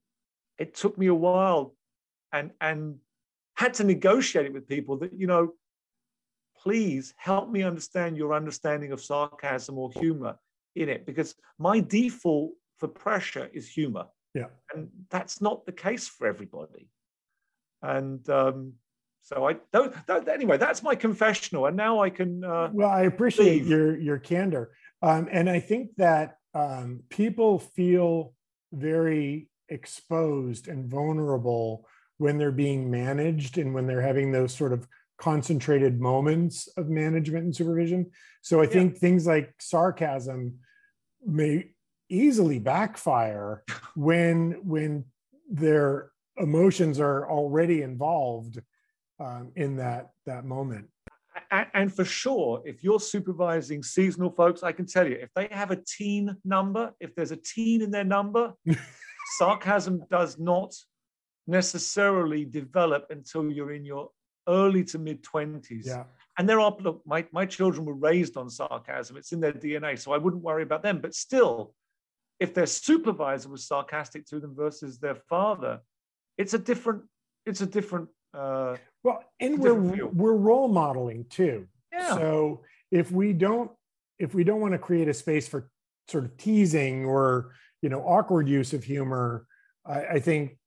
it 0.59 0.75
took 0.75 0.97
me 0.97 1.07
a 1.07 1.15
while 1.15 1.75
and 2.33 2.51
and 2.61 2.97
had 3.55 3.75
to 3.75 3.85
negotiate 3.85 4.47
it 4.47 4.53
with 4.53 4.67
people 4.67 4.97
that 4.97 5.13
you 5.13 5.27
know 5.27 5.53
please 6.63 7.15
help 7.17 7.51
me 7.51 7.63
understand 7.63 8.17
your 8.17 8.35
understanding 8.35 8.93
of 8.93 9.03
sarcasm 9.03 9.79
or 9.79 9.91
humor 9.93 10.37
in 10.77 10.89
it 10.89 11.07
because 11.07 11.35
my 11.59 11.81
default 11.81 12.53
for 12.79 12.89
pressure 12.89 13.51
is 13.53 13.69
humor 13.69 14.07
yeah 14.35 14.47
and 14.75 14.89
that's 15.11 15.41
not 15.41 15.65
the 15.67 15.73
case 15.73 16.07
for 16.07 16.27
everybody 16.27 16.89
and 17.83 18.29
um, 18.29 18.75
so 19.23 19.47
I 19.47 19.57
don't, 19.73 19.95
don't, 20.07 20.29
anyway. 20.29 20.57
That's 20.57 20.83
my 20.83 20.95
confessional, 20.95 21.67
and 21.67 21.77
now 21.77 22.01
I 22.01 22.11
can. 22.11 22.43
Uh, 22.43 22.71
well, 22.73 22.91
I 22.91 23.03
appreciate 23.03 23.63
leave. 23.63 23.69
your 23.69 23.99
your 23.99 24.19
candor, 24.19 24.73
um, 25.03 25.29
and 25.31 25.49
I 25.49 25.61
think 25.61 25.91
that 25.97 26.37
um, 26.55 27.01
people 27.11 27.59
feel 27.59 28.35
very 28.73 29.49
exposed 29.69 30.69
and 30.69 30.87
vulnerable 30.87 31.87
when 32.19 32.39
they're 32.39 32.53
being 32.53 32.91
managed 32.91 33.57
and 33.57 33.73
when 33.73 33.87
they're 33.87 34.03
having 34.03 34.33
those 34.33 34.55
sort 34.55 34.73
of 34.73 34.87
concentrated 35.21 36.01
moments 36.01 36.69
of 36.77 36.89
management 36.89 37.45
and 37.45 37.55
supervision. 37.55 38.11
So 38.43 38.61
I 38.61 38.67
think 38.67 38.95
yeah. 38.95 38.99
things 39.01 39.27
like 39.27 39.55
sarcasm 39.61 40.59
may 41.25 41.71
easily 42.09 42.59
backfire 42.59 43.63
when 43.95 44.61
when 44.65 45.05
their 45.49 46.11
emotions 46.37 46.99
are 46.99 47.31
already 47.31 47.83
involved 47.83 48.61
um, 49.21 49.53
in 49.55 49.77
that 49.77 50.11
that 50.27 50.45
moment. 50.45 50.89
And 51.75 51.95
for 51.95 52.05
sure, 52.05 52.63
if 52.65 52.83
you're 52.83 53.01
supervising 53.01 53.83
seasonal 53.83 54.31
folks, 54.31 54.63
I 54.63 54.73
can 54.73 54.87
tell 54.87 55.07
you, 55.07 55.17
if 55.17 55.31
they 55.35 55.49
have 55.51 55.71
a 55.71 55.77
teen 55.77 56.37
number, 56.45 56.93
if 57.01 57.15
there's 57.15 57.31
a 57.31 57.37
teen 57.37 57.83
in 57.83 57.91
their 57.91 58.05
number, 58.05 58.53
sarcasm 59.39 60.03
does 60.11 60.39
not 60.39 60.75
necessarily 61.47 62.45
develop 62.45 63.07
until 63.11 63.51
you're 63.51 63.73
in 63.73 63.85
your 63.85 64.11
early 64.49 64.85
to 64.85 64.99
mid 64.99 65.23
20s. 65.23 65.87
Yeah. 65.87 66.05
And 66.39 66.49
there 66.49 66.61
are, 66.61 66.75
look, 66.81 67.03
my, 67.05 67.27
my 67.33 67.45
children 67.45 67.85
were 67.85 67.95
raised 67.95 68.37
on 68.37 68.49
sarcasm, 68.49 69.17
it's 69.17 69.33
in 69.33 69.41
their 69.41 69.53
DNA, 69.53 69.99
so 69.99 70.13
I 70.13 70.19
wouldn't 70.19 70.43
worry 70.43 70.63
about 70.63 70.83
them. 70.83 71.01
But 71.01 71.15
still, 71.15 71.75
if 72.39 72.55
their 72.55 72.67
supervisor 72.67 73.51
was 73.51 73.67
sarcastic 73.67 74.27
to 74.27 74.41
them 74.41 74.55
versus 74.55 74.99
their 74.99 75.17
father, 75.17 75.81
it's 76.39 76.55
a 76.55 76.59
different, 76.59 77.03
it's 77.45 77.61
a 77.61 77.67
different 77.67 78.09
uh, 78.33 78.77
well, 79.03 79.25
and 79.41 79.59
we're 79.59 80.07
we're 80.07 80.35
role 80.35 80.69
modeling 80.69 81.25
too. 81.29 81.67
Yeah. 81.93 82.15
So 82.15 82.63
if 82.91 83.11
we 83.11 83.33
don't 83.33 83.71
if 84.19 84.35
we 84.35 84.45
don't 84.45 84.61
want 84.61 84.73
to 84.73 84.79
create 84.79 85.09
a 85.09 85.15
space 85.15 85.49
for 85.49 85.71
sort 86.09 86.25
of 86.25 86.37
teasing 86.37 87.05
or 87.05 87.55
you 87.83 87.89
know 87.89 88.01
awkward 88.03 88.49
use 88.49 88.73
of 88.73 88.85
humor, 88.85 89.47
I, 89.85 90.05
I 90.05 90.21
think 90.21 90.59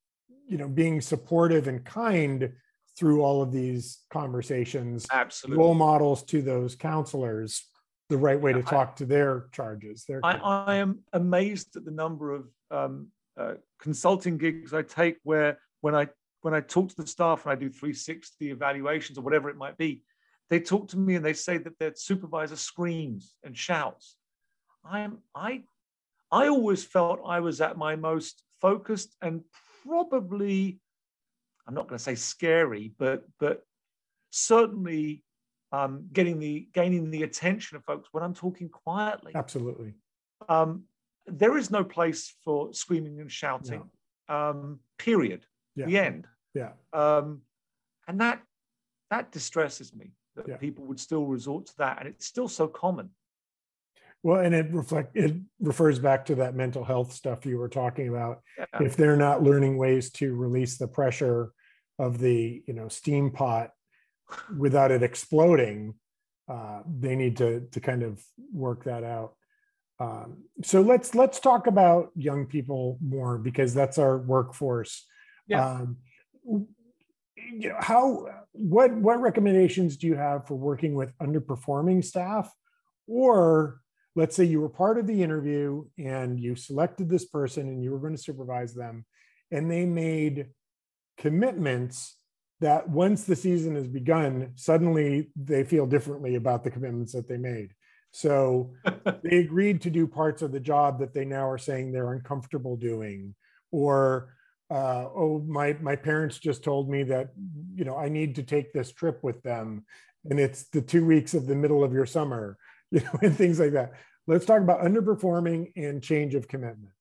you 0.47 0.57
know 0.57 0.67
being 0.67 0.99
supportive 0.99 1.67
and 1.67 1.86
kind 1.86 2.51
through 2.97 3.21
all 3.21 3.41
of 3.41 3.51
these 3.51 3.99
conversations 4.11 5.05
absolutely. 5.11 5.63
role 5.63 5.73
models 5.73 6.23
to 6.23 6.41
those 6.41 6.75
counselors 6.75 7.63
the 8.09 8.17
right 8.17 8.39
way 8.39 8.53
to 8.53 8.61
talk 8.61 8.95
to 8.95 9.05
their 9.05 9.47
charges 9.51 10.05
their 10.07 10.19
I, 10.23 10.33
I, 10.35 10.75
am 10.75 10.99
amazed 11.13 11.75
at 11.75 11.85
the 11.85 11.91
number 11.91 12.31
of 12.31 12.45
um, 12.69 13.07
uh, 13.39 13.53
consulting 13.79 14.37
gigs 14.37 14.73
i 14.73 14.81
take 14.83 15.17
where 15.23 15.57
when 15.81 15.95
i 15.95 16.07
when 16.41 16.53
i 16.53 16.59
talk 16.59 16.89
to 16.89 16.95
the 16.95 17.07
staff 17.07 17.43
and 17.43 17.51
i 17.51 17.55
do 17.55 17.69
360 17.69 18.51
evaluations 18.51 19.17
or 19.17 19.21
whatever 19.21 19.49
it 19.49 19.57
might 19.57 19.77
be 19.77 20.03
they 20.49 20.59
talk 20.59 20.87
to 20.89 20.97
me 20.97 21.15
and 21.15 21.25
they 21.25 21.33
say 21.33 21.57
that 21.57 21.79
their 21.79 21.93
supervisor 21.95 22.55
screams 22.55 23.33
and 23.43 23.57
shouts. 23.57 24.17
I'm 24.85 25.19
i 25.33 25.63
i 26.31 26.47
always 26.47 26.83
felt 26.83 27.21
i 27.25 27.39
was 27.39 27.61
at 27.61 27.77
my 27.77 27.95
most 27.95 28.43
focused 28.61 29.15
and 29.21 29.41
probably 29.83 30.79
I'm 31.68 31.74
not 31.74 31.88
going 31.88 31.97
to 31.97 32.03
say 32.03 32.16
scary, 32.16 32.93
but 32.97 33.24
but 33.39 33.64
certainly 34.32 35.24
um, 35.72 36.07
getting 36.11 36.39
the 36.39 36.68
gaining 36.74 37.09
the 37.11 37.24
attention 37.24 37.78
of 37.78 37.84
folks 37.86 38.09
when 38.11 38.24
I'm 38.24 38.34
talking 38.34 38.70
quietly. 38.70 39.34
Absolutely. 39.36 39.93
Um, 40.49 40.84
there 41.26 41.57
is 41.57 41.72
no 41.72 41.84
place 41.84 42.36
for 42.43 42.74
screaming 42.74 43.20
and 43.22 43.32
shouting. 43.32 43.84
No. 44.30 44.36
Um, 44.36 44.80
period. 44.97 45.45
Yeah. 45.76 45.86
The 45.86 45.97
end. 45.97 46.28
Yeah. 46.53 46.72
Um, 46.91 47.41
and 48.07 48.20
that 48.22 48.41
that 49.09 49.32
distresses 49.32 49.95
me 49.95 50.11
that 50.36 50.47
yeah. 50.47 50.57
people 50.57 50.86
would 50.86 50.99
still 50.99 51.26
resort 51.26 51.68
to 51.68 51.78
that, 51.78 51.99
and 51.99 52.07
it's 52.07 52.26
still 52.26 52.47
so 52.47 52.68
common. 52.68 53.09
Well, 54.24 54.39
and 54.39 54.55
it 54.55 54.67
reflect 54.71 55.17
it 55.17 55.36
refers 55.59 55.99
back 55.99 56.26
to 56.28 56.36
that 56.36 56.55
mental 56.55 56.86
health 56.86 57.11
stuff 57.11 57.45
you 57.45 57.57
were 57.57 57.67
talking 57.67 58.07
about. 58.07 58.41
Yeah. 58.57 58.65
If 58.82 58.95
they're 58.95 59.17
not 59.17 59.43
learning 59.43 59.78
ways 59.78 60.09
to 60.11 60.34
release 60.34 60.78
the 60.78 60.88
pressure 60.88 61.51
of 61.99 62.19
the 62.19 62.63
you 62.65 62.74
know 62.74 62.88
steam 62.88 63.32
pot 63.32 63.71
without 64.57 64.91
it 64.91 65.03
exploding, 65.03 65.95
uh, 66.47 66.80
they 66.88 67.17
need 67.17 67.36
to 67.38 67.67
to 67.71 67.80
kind 67.82 68.01
of 68.01 68.24
work 68.53 68.86
that 68.86 69.03
out. 69.03 69.34
Um, 69.99 70.45
so 70.63 70.82
let's 70.82 71.13
let's 71.13 71.41
talk 71.41 71.67
about 71.67 72.11
young 72.15 72.45
people 72.45 72.97
more 73.01 73.38
because 73.38 73.74
that's 73.74 73.97
our 73.97 74.17
workforce. 74.17 75.05
Yeah. 75.47 75.69
Um, 75.69 75.97
you 76.45 77.69
know, 77.69 77.78
how 77.80 78.28
what 78.53 78.93
what 78.93 79.19
recommendations 79.19 79.97
do 79.97 80.07
you 80.07 80.15
have 80.15 80.47
for 80.47 80.55
working 80.55 80.95
with 80.95 81.11
underperforming 81.19 82.05
staff 82.05 82.49
or 83.05 83.82
let's 84.16 84.36
say 84.36 84.43
you 84.43 84.61
were 84.61 84.70
part 84.70 84.97
of 84.97 85.07
the 85.07 85.24
interview 85.24 85.84
and 85.97 86.39
you 86.39 86.55
selected 86.55 87.09
this 87.09 87.26
person 87.26 87.68
and 87.68 87.84
you 87.84 87.91
were 87.91 87.99
going 87.99 88.16
to 88.16 88.22
supervise 88.22 88.74
them 88.74 89.05
and 89.51 89.70
they 89.70 89.86
made 89.86 90.47
commitments 91.18 92.18
that 92.59 92.89
once 92.89 93.24
the 93.24 93.36
season 93.36 93.76
has 93.76 93.88
begun 93.88 94.51
suddenly 94.55 95.30
they 95.36 95.64
feel 95.64 95.86
differently 95.86 96.36
about 96.36 96.64
the 96.64 96.72
commitments 96.72 97.14
that 97.14 97.28
they 97.28 97.38
made. 97.38 97.72
So 98.11 98.74
they 99.24 99.38
agreed 99.39 99.82
to 99.82 99.89
do 99.89 100.07
parts 100.07 100.41
of 100.41 100.51
the 100.51 100.59
job 100.59 100.99
that 100.99 101.14
they 101.14 101.26
now 101.26 101.49
are 101.49 101.57
saying 101.57 101.91
they're 101.91 102.14
uncomfortable 102.14 102.78
doing 102.78 103.36
or 103.72 104.34
uh, 104.70 105.07
oh 105.16 105.43
my 105.45 105.74
my 105.82 105.95
parents 105.95 106.39
just 106.39 106.64
told 106.64 106.89
me 106.89 107.03
that 107.03 107.30
you 107.76 107.84
know 107.84 107.97
i 107.97 108.07
need 108.07 108.36
to 108.36 108.43
take 108.43 108.72
this 108.72 108.91
trip 108.91 109.20
with 109.22 109.41
them 109.43 109.84
and 110.30 110.39
it's 110.39 110.64
the 110.70 110.82
two 110.82 111.05
weeks 111.05 111.34
of 111.34 111.47
the 111.47 111.55
middle 111.55 111.84
of 111.84 111.91
your 111.91 112.05
summer 112.05 112.57
you 113.01 113.01
know, 113.01 113.19
and 113.23 113.35
things 113.35 113.59
like 113.59 113.71
that. 113.71 113.93
Let's 114.27 114.45
talk 114.45 114.61
about 114.61 114.81
underperforming 114.81 115.71
and 115.75 116.01
change 116.01 116.35
of 116.35 116.47
commitment. 116.47 116.93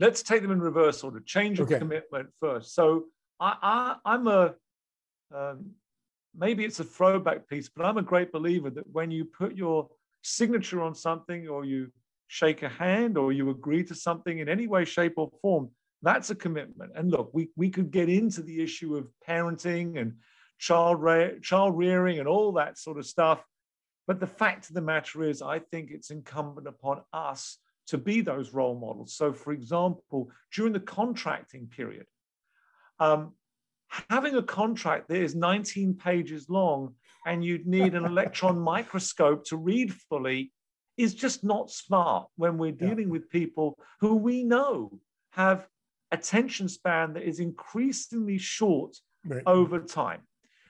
Let's 0.00 0.22
take 0.22 0.42
them 0.42 0.50
in 0.50 0.60
reverse 0.60 1.02
order. 1.04 1.20
Change 1.20 1.60
of 1.60 1.68
okay. 1.68 1.78
commitment 1.78 2.28
first. 2.40 2.74
So 2.74 3.04
I, 3.40 3.96
I 4.04 4.14
am 4.14 4.26
a 4.26 4.54
um, 5.34 5.70
maybe 6.36 6.64
it's 6.64 6.80
a 6.80 6.84
throwback 6.84 7.48
piece, 7.48 7.68
but 7.68 7.84
I'm 7.84 7.98
a 7.98 8.02
great 8.02 8.32
believer 8.32 8.70
that 8.70 8.90
when 8.92 9.10
you 9.12 9.24
put 9.24 9.56
your 9.56 9.88
signature 10.22 10.82
on 10.82 10.94
something 10.94 11.48
or 11.48 11.64
you 11.64 11.92
shake 12.26 12.62
a 12.62 12.68
hand 12.68 13.16
or 13.16 13.32
you 13.32 13.50
agree 13.50 13.84
to 13.84 13.94
something 13.94 14.38
in 14.38 14.48
any 14.48 14.66
way, 14.66 14.84
shape, 14.84 15.14
or 15.16 15.30
form, 15.40 15.70
that's 16.02 16.30
a 16.30 16.34
commitment. 16.34 16.92
And 16.96 17.10
look, 17.10 17.30
we, 17.32 17.48
we 17.56 17.70
could 17.70 17.90
get 17.90 18.08
into 18.08 18.42
the 18.42 18.62
issue 18.62 18.96
of 18.96 19.08
parenting 19.26 20.00
and 20.00 20.14
child, 20.58 21.00
re- 21.00 21.38
child 21.42 21.76
rearing 21.76 22.18
and 22.18 22.28
all 22.28 22.52
that 22.52 22.78
sort 22.78 22.98
of 22.98 23.06
stuff. 23.06 23.42
But 24.08 24.20
the 24.20 24.26
fact 24.26 24.70
of 24.70 24.74
the 24.74 24.80
matter 24.80 25.22
is, 25.22 25.42
I 25.42 25.58
think 25.58 25.90
it's 25.90 26.10
incumbent 26.10 26.66
upon 26.66 27.02
us 27.12 27.58
to 27.88 27.98
be 27.98 28.22
those 28.22 28.54
role 28.54 28.74
models. 28.74 29.14
So, 29.14 29.34
for 29.34 29.52
example, 29.52 30.30
during 30.52 30.72
the 30.72 30.80
contracting 30.80 31.66
period, 31.66 32.06
um, 32.98 33.34
having 34.08 34.34
a 34.34 34.42
contract 34.42 35.08
that 35.08 35.20
is 35.20 35.34
19 35.34 35.94
pages 35.94 36.48
long 36.48 36.94
and 37.26 37.44
you'd 37.44 37.66
need 37.66 37.94
an 37.94 38.06
electron 38.06 38.58
microscope 38.74 39.44
to 39.44 39.58
read 39.58 39.92
fully 39.92 40.52
is 40.96 41.14
just 41.14 41.44
not 41.44 41.70
smart 41.70 42.28
when 42.36 42.56
we're 42.56 42.72
dealing 42.72 43.08
yeah. 43.08 43.12
with 43.12 43.30
people 43.30 43.78
who 44.00 44.16
we 44.16 44.42
know 44.42 44.98
have 45.32 45.68
attention 46.12 46.66
span 46.66 47.12
that 47.12 47.24
is 47.24 47.40
increasingly 47.40 48.38
short 48.38 48.96
right. 49.26 49.42
over 49.46 49.80
time. 49.80 50.20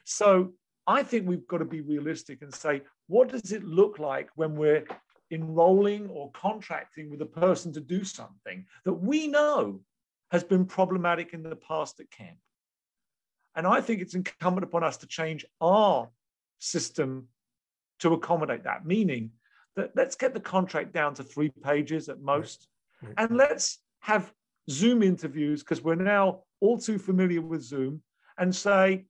So 0.05 0.55
I 0.89 1.05
think 1.05 1.27
we've 1.29 1.47
got 1.47 1.59
to 1.59 1.65
be 1.65 1.81
realistic 1.83 2.43
and 2.43 2.53
say, 2.53 2.83
what 3.09 3.29
does 3.29 3.53
it 3.53 3.65
look 3.65 3.99
like 3.99 4.29
when 4.37 4.55
we're 4.55 4.87
enrolling 5.31 6.09
or 6.09 6.31
contracting 6.33 7.11
with 7.11 7.21
a 7.21 7.27
person 7.27 7.73
to 7.73 7.81
do 7.81 8.05
something 8.05 8.65
that 8.85 8.93
we 8.93 9.27
know 9.27 9.81
has 10.31 10.45
been 10.45 10.65
problematic 10.65 11.33
in 11.33 11.43
the 11.43 11.57
past 11.57 11.99
at 12.01 12.11
camp? 12.11 12.39
And 13.57 13.67
I 13.67 13.81
think 13.81 14.01
it's 14.01 14.15
incumbent 14.15 14.65
upon 14.65 14.85
us 14.85 14.99
to 14.99 15.07
change 15.07 15.45
our 15.61 16.09
system 16.61 17.29
to 18.01 18.13
accommodate 18.13 18.65
that, 18.65 18.87
meaning 18.87 19.33
that 19.75 19.91
let's 19.97 20.15
get 20.15 20.35
the 20.35 20.41
contract 20.41 20.93
down 20.93 21.15
to 21.15 21.25
three 21.25 21.51
pages 21.63 22.09
at 22.09 22.21
most, 22.21 22.69
and 23.17 23.37
let's 23.37 23.79
have 24.01 24.33
Zoom 24.71 25.03
interviews 25.03 25.63
because 25.63 25.83
we're 25.83 25.95
now 25.95 26.43
all 26.61 26.79
too 26.79 26.99
familiar 26.99 27.41
with 27.41 27.63
Zoom 27.63 28.03
and 28.39 28.55
say, 28.55 29.07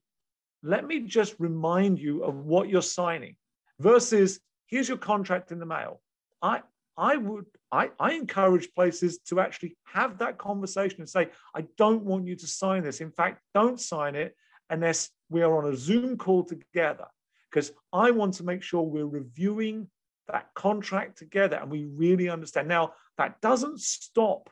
let 0.63 0.85
me 0.85 1.01
just 1.01 1.35
remind 1.39 1.99
you 1.99 2.23
of 2.23 2.35
what 2.45 2.69
you're 2.69 2.81
signing 2.81 3.35
versus 3.79 4.39
here's 4.67 4.87
your 4.87 4.97
contract 4.97 5.51
in 5.51 5.59
the 5.59 5.65
mail. 5.65 6.01
I 6.41 6.61
I 6.97 7.15
would 7.15 7.45
I, 7.71 7.91
I 7.99 8.13
encourage 8.13 8.73
places 8.73 9.19
to 9.27 9.39
actually 9.39 9.77
have 9.85 10.17
that 10.19 10.37
conversation 10.37 10.99
and 10.99 11.09
say, 11.09 11.29
I 11.55 11.65
don't 11.77 12.03
want 12.03 12.27
you 12.27 12.35
to 12.35 12.47
sign 12.47 12.83
this. 12.83 12.99
In 12.99 13.11
fact, 13.11 13.41
don't 13.53 13.79
sign 13.79 14.15
it 14.15 14.35
unless 14.69 15.09
we 15.29 15.41
are 15.41 15.57
on 15.57 15.71
a 15.71 15.77
Zoom 15.77 16.17
call 16.17 16.43
together. 16.43 17.05
Because 17.49 17.71
I 17.93 18.11
want 18.11 18.35
to 18.35 18.43
make 18.43 18.61
sure 18.61 18.83
we're 18.83 19.05
reviewing 19.05 19.87
that 20.27 20.49
contract 20.53 21.17
together 21.17 21.57
and 21.57 21.71
we 21.71 21.85
really 21.85 22.29
understand. 22.29 22.67
Now, 22.67 22.93
that 23.17 23.41
doesn't 23.41 23.79
stop 23.79 24.49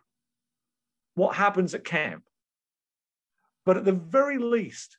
what 1.15 1.35
happens 1.35 1.73
at 1.73 1.83
camp. 1.83 2.23
But 3.65 3.77
at 3.77 3.85
the 3.85 3.91
very 3.91 4.37
least, 4.37 4.97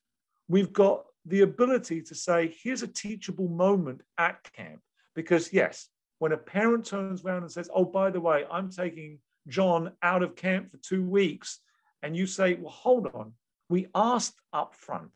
we've 0.48 0.72
got 0.72 1.04
the 1.26 1.42
ability 1.42 2.02
to 2.02 2.14
say, 2.14 2.54
here's 2.62 2.82
a 2.82 2.88
teachable 2.88 3.48
moment 3.48 4.02
at 4.16 4.42
camp. 4.52 4.80
Because, 5.14 5.52
yes, 5.52 5.88
when 6.18 6.32
a 6.32 6.36
parent 6.36 6.86
turns 6.86 7.24
around 7.24 7.42
and 7.42 7.50
says, 7.50 7.68
oh, 7.74 7.84
by 7.84 8.10
the 8.10 8.20
way, 8.20 8.44
I'm 8.50 8.70
taking 8.70 9.18
John 9.48 9.92
out 10.02 10.22
of 10.22 10.36
camp 10.36 10.70
for 10.70 10.78
two 10.78 11.04
weeks, 11.04 11.60
and 12.02 12.16
you 12.16 12.26
say, 12.26 12.54
well, 12.54 12.70
hold 12.70 13.08
on, 13.14 13.32
we 13.68 13.88
asked 13.94 14.40
up 14.52 14.74
front. 14.74 15.10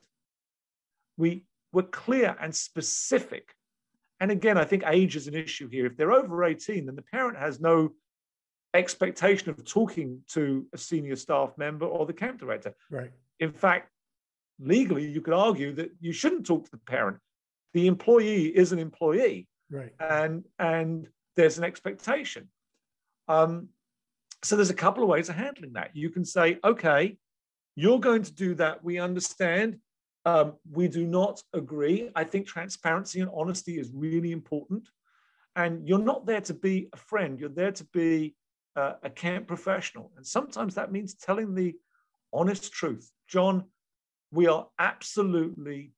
We 1.17 1.45
were 1.73 1.85
clear 1.85 2.37
and 2.41 2.55
specific. 2.55 3.55
And 4.21 4.31
again, 4.31 4.59
I 4.59 4.65
think 4.65 4.85
age 4.87 5.17
is 5.17 5.29
an 5.29 5.35
issue 5.35 5.69
here. 5.69 5.87
If 5.87 5.97
they're 5.97 6.13
over 6.13 6.45
18, 6.45 6.87
then 6.87 6.97
the 6.97 7.03
parent 7.03 7.39
has 7.39 7.61
no 7.61 7.93
expectation 8.75 9.51
of 9.51 9.65
talking 9.65 10.21
to 10.31 10.67
a 10.73 10.79
senior 10.79 11.17
staff 11.17 11.53
member 11.59 11.87
or 11.87 12.07
the 12.07 12.13
camp 12.13 12.39
director. 12.39 12.75
Right. 12.91 13.11
In 13.41 13.53
fact, 13.53 13.91
legally, 14.63 15.07
you 15.07 15.21
could 15.21 15.35
argue 15.35 15.73
that 15.75 15.91
you 16.01 16.13
shouldn't 16.13 16.47
talk 16.47 16.65
to 16.65 16.71
the 16.71 16.79
parent. 16.79 17.19
The 17.75 17.87
employee 17.87 18.47
is 18.47 18.73
an 18.73 18.79
employee, 18.79 19.49
right? 19.71 19.93
And 19.99 20.45
and 20.59 21.09
there's 21.37 21.59
an 21.59 21.65
expectation. 21.65 22.49
Um, 23.29 23.69
so 24.43 24.57
there's 24.57 24.71
a 24.71 24.75
couple 24.75 25.03
of 25.03 25.09
ways 25.09 25.29
of 25.29 25.37
handling 25.37 25.75
that. 25.75 25.91
You 25.95 26.11
can 26.11 26.25
say, 26.25 26.59
okay, 26.65 27.17
you're 27.77 28.01
going 28.01 28.23
to 28.25 28.33
do 28.33 28.55
that. 28.57 28.83
We 28.85 28.99
understand. 28.99 29.79
Um, 30.25 30.55
we 30.71 30.89
do 30.89 31.07
not 31.07 31.43
agree. 31.53 32.11
I 32.15 32.25
think 32.25 32.47
transparency 32.47 33.21
and 33.21 33.31
honesty 33.35 33.79
is 33.79 33.91
really 33.93 34.33
important. 34.33 34.89
And 35.57 35.87
you're 35.87 35.99
not 35.99 36.27
there 36.27 36.41
to 36.43 36.55
be 36.55 36.89
a 36.93 36.97
friend. 36.97 37.39
You're 37.39 37.49
there 37.49 37.73
to 37.73 37.85
be 37.93 38.35
uh, 38.77 38.95
a 39.03 39.11
camp 39.11 39.47
professional. 39.47 40.13
And 40.17 40.27
sometimes 40.27 40.75
that 40.75 40.93
means 40.93 41.15
telling 41.15 41.55
the 41.55 41.75
honest 42.33 42.73
truth. 42.73 43.11
John, 43.29 43.65
we 44.33 44.49
are 44.49 44.67
absolutely 44.79 45.93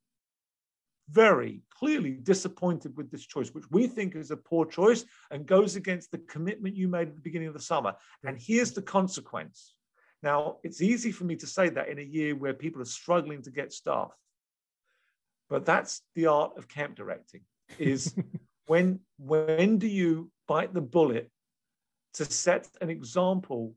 very 1.11 1.63
clearly 1.71 2.13
disappointed 2.13 2.97
with 2.97 3.11
this 3.11 3.27
choice, 3.27 3.51
which 3.51 3.71
we 3.71 3.87
think 3.87 4.17
is 4.17 4.31
a 4.31 4.37
poor 4.37 4.67
choice 4.67 5.05
and 5.31 5.47
goes 5.47 5.77
against 5.77 6.11
the 6.11 6.19
commitment 6.19 6.77
you 6.77 6.89
made 6.89 7.09
at 7.09 7.15
the 7.15 7.21
beginning 7.21 7.49
of 7.49 7.55
the 7.55 7.61
summer. 7.61 7.95
And 8.25 8.39
here's 8.39 8.73
the 8.73 8.83
consequence. 8.83 9.75
Now, 10.23 10.57
it's 10.65 10.81
easy 10.81 11.13
for 11.13 11.25
me 11.25 11.37
to 11.37 11.47
say 11.47 11.69
that 11.69 11.89
in 11.89 11.99
a 11.99 12.03
year 12.03 12.35
where 12.35 12.55
people 12.55 12.81
are 12.81 12.87
struggling 12.87 13.43
to 13.43 13.51
get 13.51 13.73
staff. 13.73 14.11
But 15.51 15.67
that's 15.67 16.01
the 16.15 16.27
art 16.27 16.57
of 16.57 16.69
camp 16.69 16.97
directing 16.97 17.43
is 17.79 18.15
when 18.67 19.01
when 19.19 19.79
do 19.79 19.87
you 19.87 20.31
bite 20.49 20.73
the 20.73 20.81
bullet 20.81 21.31
to 22.15 22.25
set 22.25 22.67
an 22.81 22.89
example 22.89 23.75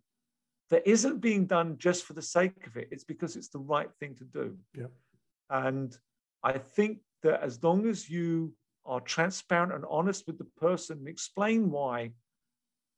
that 0.70 0.88
isn't 0.88 1.20
being 1.20 1.46
done 1.46 1.78
just 1.78 2.06
for 2.06 2.14
the 2.14 2.22
sake 2.22 2.68
of 2.68 2.78
it 2.78 2.88
it's 2.92 3.04
because 3.04 3.36
it's 3.36 3.50
the 3.50 3.60
right 3.60 3.90
thing 4.00 4.16
to 4.16 4.26
do. 4.26 4.58
Yeah. 4.76 4.88
and 5.50 5.98
i 6.44 6.54
think 6.58 7.00
that 7.24 7.42
as 7.42 7.64
long 7.64 7.88
as 7.88 8.10
you 8.10 8.54
are 8.86 9.02
transparent 9.02 9.74
and 9.74 9.86
honest 9.90 10.26
with 10.28 10.38
the 10.38 10.48
person 10.60 11.00
and 11.00 11.08
explain 11.08 11.70
why 11.70 12.12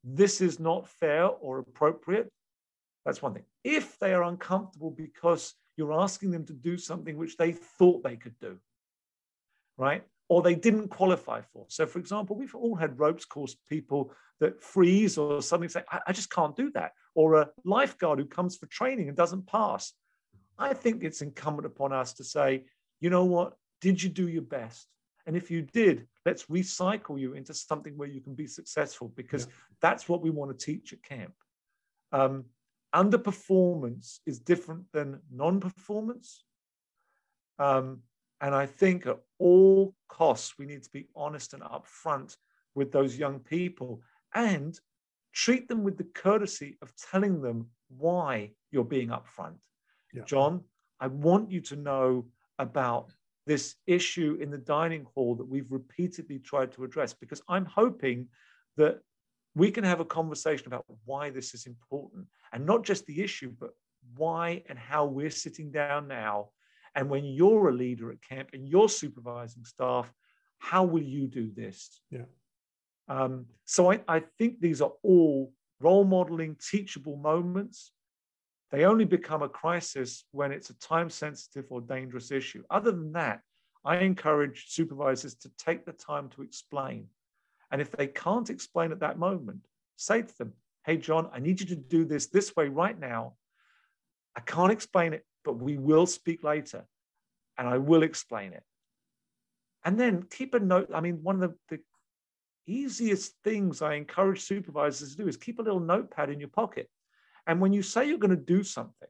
this 0.04 0.40
is 0.40 0.60
not 0.60 0.88
fair 0.88 1.26
or 1.26 1.60
appropriate 1.60 2.30
that's 3.06 3.22
one 3.22 3.34
thing. 3.34 3.46
If 3.64 3.98
they 3.98 4.14
are 4.14 4.24
uncomfortable 4.24 4.92
because 4.92 5.56
you're 5.78 5.94
asking 5.94 6.32
them 6.32 6.46
to 6.46 6.54
do 6.54 6.78
something 6.78 7.18
which 7.18 7.38
they 7.38 7.54
thought 7.54 8.04
they 8.04 8.18
could 8.18 8.38
do 8.40 8.58
right 9.78 10.04
or 10.30 10.42
they 10.42 10.56
didn't 10.56 10.90
qualify 10.90 11.42
for. 11.42 11.66
So, 11.70 11.86
for 11.86 12.00
example, 12.00 12.36
we've 12.36 12.56
all 12.56 12.76
had 12.76 13.00
ropes 13.00 13.26
course 13.26 13.56
people 13.68 14.14
that 14.40 14.62
freeze 14.62 15.18
or 15.18 15.42
suddenly 15.42 15.68
say, 15.68 15.84
I, 15.92 16.00
I, 16.08 16.14
just 16.14 16.30
can't 16.30 16.56
do 16.56 16.72
that. 16.72 16.92
Or 17.16 17.42
a 17.42 17.50
lifeguard 17.66 18.20
who 18.20 18.26
comes 18.26 18.56
for 18.56 18.68
training 18.68 19.08
and 19.08 19.18
doesn't 19.18 19.48
pass. 19.48 19.92
I 20.58 20.74
think 20.74 21.04
it's 21.04 21.22
incumbent 21.22 21.66
upon 21.66 21.92
us 21.94 22.14
to 22.14 22.24
say, 22.24 22.66
you 23.02 23.10
know 23.10 23.26
what? 23.26 23.54
Did 23.82 24.02
you 24.02 24.10
do 24.10 24.30
your 24.30 24.44
best? 24.44 24.88
And 25.26 25.36
if 25.36 25.50
you 25.50 25.64
did, 25.64 26.08
let's 26.26 26.46
recycle 26.46 27.20
you 27.20 27.34
into 27.34 27.54
something 27.54 27.98
where 27.98 28.08
you 28.08 28.22
can 28.22 28.36
be 28.36 28.48
successful 28.48 29.12
because 29.16 29.46
yeah. 29.46 29.54
that's 29.82 30.08
what 30.08 30.22
we 30.22 30.30
want 30.30 30.58
to 30.58 30.66
teach 30.66 30.94
at 30.94 31.04
camp. 31.04 31.34
Um, 32.12 32.46
underperformance 32.96 34.20
is 34.26 34.40
different 34.40 34.86
than 34.94 35.20
non 35.32 35.60
performance. 35.60 36.44
Um, 37.58 38.02
and 38.42 38.56
I 38.56 38.66
think 38.66 39.06
at 39.06 39.20
all 39.38 39.96
costs, 40.08 40.58
we 40.58 40.66
need 40.66 40.84
to 40.84 40.90
be 40.92 41.08
honest 41.16 41.54
and 41.54 41.64
upfront 41.64 42.36
with 42.76 42.92
those 42.92 43.18
young 43.18 43.40
people 43.40 44.02
and 44.34 44.80
treat 45.34 45.68
them 45.68 45.84
with 45.84 45.98
the 45.98 46.04
courtesy 46.04 46.78
of 46.82 46.94
telling 47.12 47.42
them 47.42 47.68
why 47.90 48.52
you're 48.72 48.84
being 48.84 49.10
upfront. 49.10 49.58
Yeah. 50.14 50.24
John, 50.26 50.64
I 51.00 51.08
want 51.08 51.52
you 51.52 51.62
to 51.62 51.76
know 51.76 52.26
about 52.58 53.12
this 53.46 53.76
issue 53.88 54.38
in 54.40 54.52
the 54.52 54.58
dining 54.58 55.06
hall 55.16 55.36
that 55.36 55.48
we've 55.48 55.72
repeatedly 55.72 56.40
tried 56.40 56.72
to 56.74 56.84
address 56.84 57.14
because 57.14 57.42
I'm 57.48 57.66
hoping 57.66 58.28
that 58.78 59.00
we 59.56 59.72
can 59.72 59.84
have 59.84 60.00
a 60.00 60.06
conversation 60.06 60.68
about 60.68 60.86
why 61.06 61.30
this 61.30 61.54
is 61.54 61.66
important 61.66 62.28
and 62.54 62.66
not 62.66 62.84
just 62.84 63.06
the 63.06 63.22
issue, 63.22 63.52
but 63.60 63.72
why 64.16 64.64
and 64.70 64.78
how 64.78 65.06
we're 65.06 65.30
sitting 65.30 65.72
down 65.72 66.08
now 66.08 66.50
and 66.96 67.10
when 67.10 67.26
you're 67.26 67.70
a 67.70 67.74
leader 67.74 68.12
at 68.12 68.22
camp 68.22 68.50
and 68.54 68.68
you're 68.68 68.90
supervising 68.90 69.66
staff, 69.66 70.12
how 70.58 70.84
will 70.84 71.04
you 71.04 71.28
do 71.28 71.52
this? 71.56 72.02
Yeah. 72.10 72.26
Um, 73.08 73.46
so 73.66 73.92
I, 73.92 74.02
I 74.08 74.24
think 74.38 74.60
these 74.60 74.82
are 74.82 74.92
all 75.04 75.54
role 75.80 76.04
modeling, 76.04 76.56
teachable 76.56 77.18
moments. 77.18 77.92
They 78.72 78.86
only 78.86 79.06
become 79.06 79.42
a 79.42 79.50
crisis 79.50 80.26
when 80.32 80.52
it's 80.52 80.70
a 80.70 80.78
time 80.80 81.10
sensitive 81.10 81.66
or 81.70 81.82
dangerous 81.82 82.32
issue. 82.32 82.64
Other 82.70 82.92
than 82.92 83.14
that, 83.14 83.42
I 83.84 83.98
encourage 83.98 84.66
supervisors 84.70 85.36
to 85.36 85.52
take 85.58 85.86
the 85.86 85.94
time 85.94 86.30
to 86.30 86.44
explain. 86.44 87.08
And 87.72 87.82
if 87.82 87.92
they 87.92 88.08
can't 88.08 88.50
explain 88.50 88.92
at 88.92 89.00
that 89.00 89.18
moment, 89.18 89.68
say 89.96 90.22
to 90.22 90.38
them, 90.38 90.54
Hey, 90.86 90.98
John, 90.98 91.30
I 91.34 91.40
need 91.40 91.60
you 91.60 91.66
to 91.68 91.76
do 91.76 92.06
this 92.06 92.28
this 92.28 92.56
way 92.56 92.68
right 92.68 92.98
now. 92.98 93.36
I 94.36 94.42
can't 94.42 94.72
explain 94.72 95.14
it 95.14 95.26
but 95.44 95.54
we 95.58 95.78
will 95.78 96.06
speak 96.06 96.44
later 96.44 96.86
and 97.58 97.68
I 97.68 97.78
will 97.78 98.04
explain 98.04 98.54
it. 98.54 98.64
And 99.84 100.00
then 100.00 100.24
keep 100.24 100.54
a 100.54 100.60
note. 100.60 100.90
I 100.94 101.02
mean, 101.02 101.20
one 101.24 101.42
of 101.42 101.42
the, 101.42 101.56
the 101.70 101.80
easiest 102.68 103.34
things 103.44 103.82
I 103.82 103.96
encourage 103.96 104.42
supervisors 104.42 105.12
to 105.12 105.24
do 105.24 105.28
is 105.28 105.38
keep 105.38 105.60
a 105.60 105.64
little 105.64 105.80
notepad 105.80 106.30
in 106.30 106.40
your 106.40 106.50
pocket. 106.50 106.90
And 107.48 107.60
when 107.60 107.74
you 107.74 107.82
say 107.82 108.08
you're 108.08 108.18
going 108.18 108.30
to 108.30 108.36
do 108.36 108.64
something, 108.64 109.08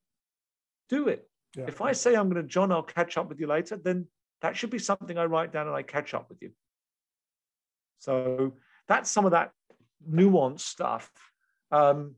do 0.88 1.08
it. 1.08 1.28
Yeah. 1.56 1.66
If 1.68 1.82
I 1.82 1.92
say 1.92 2.16
I'm 2.16 2.30
going 2.30 2.42
to, 2.42 2.48
John, 2.48 2.72
I'll 2.72 2.84
catch 2.84 3.18
up 3.18 3.28
with 3.30 3.40
you 3.40 3.48
later, 3.48 3.78
then 3.78 4.08
that 4.42 4.56
should 4.56 4.70
be 4.70 4.80
something 4.80 5.18
I 5.18 5.26
write 5.26 5.52
down 5.52 5.68
and 5.68 5.76
I 5.76 5.82
catch 5.84 6.14
up 6.14 6.30
with 6.30 6.42
you. 6.42 6.52
So 7.98 8.54
that's 8.88 9.12
some 9.12 9.26
of 9.26 9.32
that 9.32 9.52
nuanced 10.10 10.62
stuff. 10.62 11.12
Um, 11.72 12.16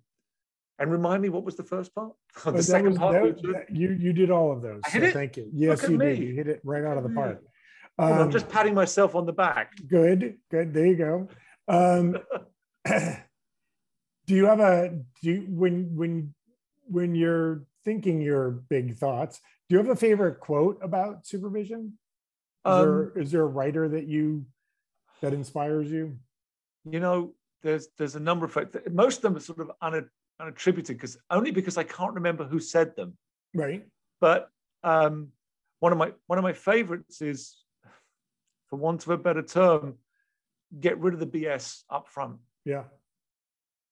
and 0.82 0.92
remind 0.92 1.22
me, 1.22 1.30
what 1.30 1.44
was 1.44 1.56
the 1.56 1.64
first 1.64 1.94
part? 1.94 2.12
the 2.44 2.52
well, 2.54 2.64
second 2.64 2.90
was, 2.90 2.98
part. 2.98 3.42
That, 3.44 3.66
you 3.72 3.96
you 4.00 4.14
did 4.14 4.32
all 4.32 4.52
of 4.52 4.62
those. 4.62 4.82
I 4.86 4.90
hit 4.90 5.02
so 5.02 5.08
it? 5.08 5.14
Thank 5.14 5.38
you. 5.38 5.50
Yes, 5.54 5.84
you 5.84 5.98
me. 5.98 6.06
did. 6.08 6.20
You 6.20 6.34
hit 6.34 6.48
it 6.48 6.62
right 6.64 6.84
out 6.84 6.98
of 6.98 7.04
the 7.04 7.10
park. 7.10 7.44
Um, 8.00 8.14
I'm 8.14 8.32
just 8.32 8.50
patting 8.50 8.74
myself 8.74 9.14
on 9.14 9.26
the 9.26 9.34
back. 9.34 9.74
Good, 9.88 10.38
good. 10.50 10.74
There 10.74 10.86
you 10.88 10.96
go. 10.96 11.28
Um, 11.68 12.18
do 14.26 14.36
you 14.36 14.46
have 14.46 14.60
a 14.60 15.00
do 15.22 15.32
you, 15.32 15.46
when 15.48 15.96
when 15.96 16.34
when 16.88 17.14
you're 17.14 17.64
thinking 17.86 18.22
your 18.22 18.50
big 18.50 18.98
thoughts? 18.98 19.40
Do 19.70 19.76
you 19.76 19.78
have 19.78 19.90
a 19.90 19.96
favorite 19.96 20.40
quote 20.40 20.80
about 20.82 21.28
supervision? 21.28 21.98
Is, 22.66 22.72
um, 22.72 22.82
there, 22.82 23.22
is 23.22 23.32
there 23.32 23.42
a 23.42 23.48
writer 23.48 23.88
that 23.90 24.08
you 24.08 24.46
that 25.22 25.34
inspires 25.34 25.92
you? 25.92 26.18
You 26.86 27.00
know, 27.00 27.36
there's 27.62 27.88
there's 28.00 28.16
a 28.16 28.20
number 28.20 28.46
of 28.48 28.58
most 28.92 29.18
of 29.18 29.22
them 29.22 29.36
are 29.36 29.40
sort 29.40 29.60
of 29.60 29.72
un, 29.82 30.10
unattributed 30.42 30.88
because 30.88 31.18
only 31.30 31.52
because 31.52 31.78
I 31.78 31.84
can't 31.84 32.14
remember 32.14 32.44
who 32.44 32.60
said 32.60 32.96
them. 32.96 33.18
Right. 33.54 33.86
But 34.20 34.50
um, 34.84 35.30
one 35.80 35.92
of 35.92 35.98
my 35.98 36.12
one 36.28 36.38
of 36.40 36.44
my 36.44 36.54
favorites 36.54 37.22
is, 37.22 37.58
for 38.70 38.78
want 38.78 39.04
of 39.04 39.10
a 39.10 39.18
better 39.18 39.42
term, 39.42 39.96
get 40.80 40.98
rid 41.00 41.14
of 41.14 41.20
the 41.20 41.26
BS 41.26 41.84
up 41.90 42.08
front. 42.08 42.38
Yeah. 42.66 42.84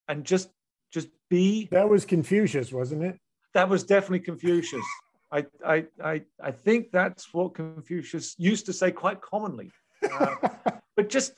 And 0.07 0.23
just 0.23 0.49
just 0.91 1.09
be. 1.29 1.67
That 1.71 1.89
was 1.89 2.05
Confucius, 2.05 2.71
wasn't 2.71 3.03
it? 3.03 3.19
That 3.53 3.69
was 3.69 3.83
definitely 3.83 4.21
Confucius. 4.21 4.85
I, 5.31 5.45
I, 5.65 5.85
I, 6.03 6.21
I 6.41 6.51
think 6.51 6.91
that's 6.91 7.33
what 7.33 7.53
Confucius 7.53 8.35
used 8.37 8.65
to 8.65 8.73
say 8.73 8.91
quite 8.91 9.21
commonly. 9.21 9.71
Uh, 10.11 10.35
but 10.95 11.09
just 11.09 11.33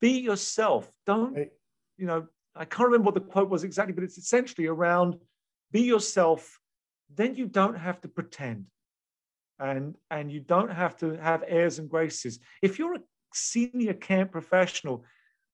be 0.00 0.20
yourself. 0.20 0.90
Don't, 1.06 1.36
you 1.96 2.06
know, 2.06 2.26
I 2.56 2.64
can't 2.64 2.88
remember 2.88 3.06
what 3.06 3.14
the 3.14 3.20
quote 3.20 3.48
was 3.48 3.64
exactly, 3.64 3.94
but 3.94 4.04
it's 4.04 4.18
essentially 4.18 4.66
around 4.66 5.16
be 5.72 5.82
yourself, 5.82 6.58
then 7.14 7.34
you 7.36 7.46
don't 7.46 7.76
have 7.76 8.00
to 8.02 8.08
pretend. 8.08 8.66
And, 9.58 9.94
and 10.10 10.32
you 10.32 10.40
don't 10.40 10.70
have 10.70 10.96
to 10.98 11.16
have 11.18 11.44
airs 11.46 11.78
and 11.78 11.88
graces. 11.88 12.38
If 12.62 12.78
you're 12.78 12.94
a 12.94 13.00
senior 13.34 13.92
camp 13.94 14.32
professional, 14.32 15.04